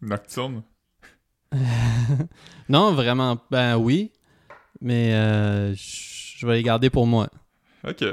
nocturnes? 0.00 0.62
non, 2.68 2.92
vraiment, 2.92 3.38
ben 3.50 3.76
oui. 3.76 4.12
Mais 4.80 5.14
euh, 5.14 5.74
je 5.74 6.46
vais 6.46 6.56
les 6.56 6.62
garder 6.62 6.90
pour 6.90 7.06
moi. 7.06 7.28
Ok. 7.86 8.04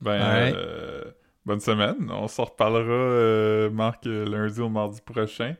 Ben, 0.00 0.52
euh, 0.54 1.04
bonne 1.46 1.60
semaine. 1.60 2.10
On 2.10 2.28
s'en 2.28 2.44
reparlera, 2.44 2.90
euh, 2.92 3.70
Marc, 3.70 4.06
euh, 4.06 4.24
lundi 4.26 4.60
ou 4.60 4.68
mardi 4.68 5.00
prochain. 5.00 5.54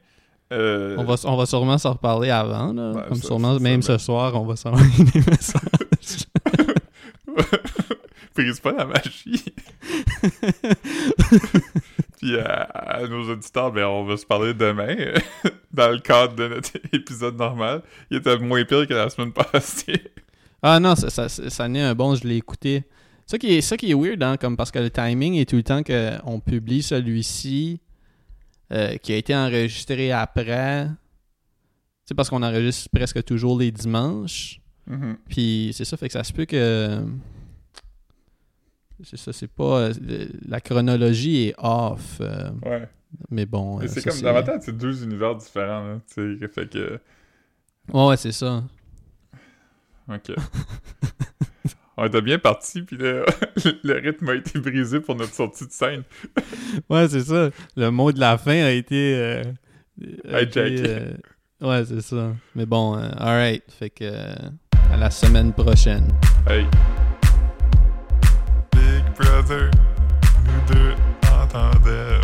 Euh, 0.52 0.96
On 0.98 1.04
va, 1.04 1.14
on 1.24 1.36
va 1.36 1.46
sûrement 1.46 1.78
s'en 1.78 1.92
reparler 1.92 2.30
avant. 2.30 2.72
Là. 2.72 2.92
Ben, 2.94 3.02
Comme 3.08 3.16
ça- 3.18 3.26
sûrement, 3.28 3.54
ça- 3.54 3.60
même 3.62 3.82
ça- 3.82 3.98
ce 3.98 4.04
soir, 4.06 4.34
on 4.40 4.44
va 4.46 4.56
s'envoyer 4.56 5.04
des 5.04 5.20
messages. 5.30 6.26
Brise 8.34 8.60
pas 8.60 8.72
la 8.72 8.86
magie. 8.86 9.44
Puis 12.20 12.38
à, 12.38 12.62
à 12.62 13.06
nos 13.06 13.30
auditeurs, 13.30 13.72
ben 13.72 13.84
on 13.86 14.04
va 14.04 14.16
se 14.16 14.26
parler 14.26 14.52
demain 14.54 14.94
euh, 14.98 15.14
dans 15.72 15.90
le 15.90 15.98
cadre 15.98 16.34
de 16.34 16.48
notre 16.48 16.70
épisode 16.92 17.36
normal. 17.36 17.82
Il 18.10 18.18
était 18.18 18.38
moins 18.38 18.64
pire 18.64 18.86
que 18.86 18.94
la 18.94 19.08
semaine 19.10 19.32
passée. 19.32 20.02
Ah 20.62 20.78
non, 20.80 20.94
ça, 20.96 21.08
ça, 21.10 21.28
ça, 21.28 21.48
ça 21.48 21.68
n'est 21.68 21.82
un 21.82 21.94
bon, 21.94 22.14
je 22.14 22.26
l'ai 22.26 22.36
écouté. 22.36 22.84
Ça 23.30 23.38
qui 23.38 23.46
est, 23.54 23.60
ça 23.60 23.76
qui 23.76 23.88
est 23.92 23.94
weird, 23.94 24.20
hein, 24.24 24.36
comme 24.36 24.56
parce 24.56 24.72
que 24.72 24.80
le 24.80 24.90
timing 24.90 25.34
est 25.36 25.48
tout 25.48 25.54
le 25.54 25.62
temps 25.62 25.84
qu'on 25.84 26.40
publie 26.40 26.82
celui-ci 26.82 27.78
euh, 28.72 28.96
qui 28.96 29.12
a 29.12 29.16
été 29.18 29.36
enregistré 29.36 30.10
après. 30.10 30.88
C'est 32.04 32.14
parce 32.16 32.28
qu'on 32.28 32.42
enregistre 32.42 32.88
presque 32.90 33.22
toujours 33.22 33.56
les 33.56 33.70
dimanches. 33.70 34.60
Mhm. 34.88 35.16
Puis 35.28 35.70
c'est 35.74 35.84
ça, 35.84 35.96
fait 35.96 36.08
que 36.08 36.12
ça 36.12 36.24
se 36.24 36.32
peut 36.32 36.44
que. 36.44 37.04
C'est 39.04 39.16
ça, 39.16 39.32
c'est 39.32 39.46
pas. 39.46 39.90
La 40.48 40.60
chronologie 40.60 41.50
est 41.50 41.54
off. 41.56 42.18
euh, 42.20 42.50
Ouais. 42.64 42.88
mais 43.30 43.46
bon. 43.46 43.80
Euh, 43.80 43.86
c'est 43.86 44.02
comme 44.02 44.20
dans 44.22 44.32
ma 44.32 44.42
tête, 44.42 44.64
c'est 44.64 44.76
deux 44.76 45.04
univers 45.04 45.36
différents. 45.36 45.84
Là, 45.84 46.00
fait 46.48 46.68
que. 46.68 46.98
Ouais, 47.92 48.06
ouais, 48.08 48.16
c'est 48.16 48.32
ça. 48.32 48.64
Ok. 50.08 50.32
on 52.00 52.06
était 52.06 52.22
bien 52.22 52.38
parti, 52.38 52.82
puis 52.82 52.96
le, 52.98 53.26
le, 53.84 53.94
rythme 53.94 54.30
a 54.30 54.34
été 54.34 54.58
brisé 54.58 55.00
pour 55.00 55.14
notre 55.16 55.34
sortie 55.34 55.66
de 55.66 55.72
scène. 55.72 56.02
ouais, 56.90 57.08
c'est 57.08 57.20
ça. 57.20 57.50
Le 57.76 57.90
mot 57.90 58.10
de 58.10 58.18
la 58.18 58.38
fin 58.38 58.64
a 58.64 58.70
été. 58.70 59.14
Euh, 59.14 59.44
euh, 60.26 61.12
ouais, 61.60 61.84
c'est 61.84 62.00
ça. 62.00 62.32
Mais 62.54 62.64
bon, 62.64 62.96
euh, 62.96 63.06
alright. 63.18 63.64
Fait 63.78 63.90
que 63.90 64.10
à 64.90 64.96
la 64.98 65.10
semaine 65.10 65.52
prochaine. 65.52 66.08
Hey. 66.48 66.64
Big 68.72 69.04
Brother, 69.18 69.70
nous 70.46 70.74
deux 70.74 70.94
entendaient. 71.30 72.19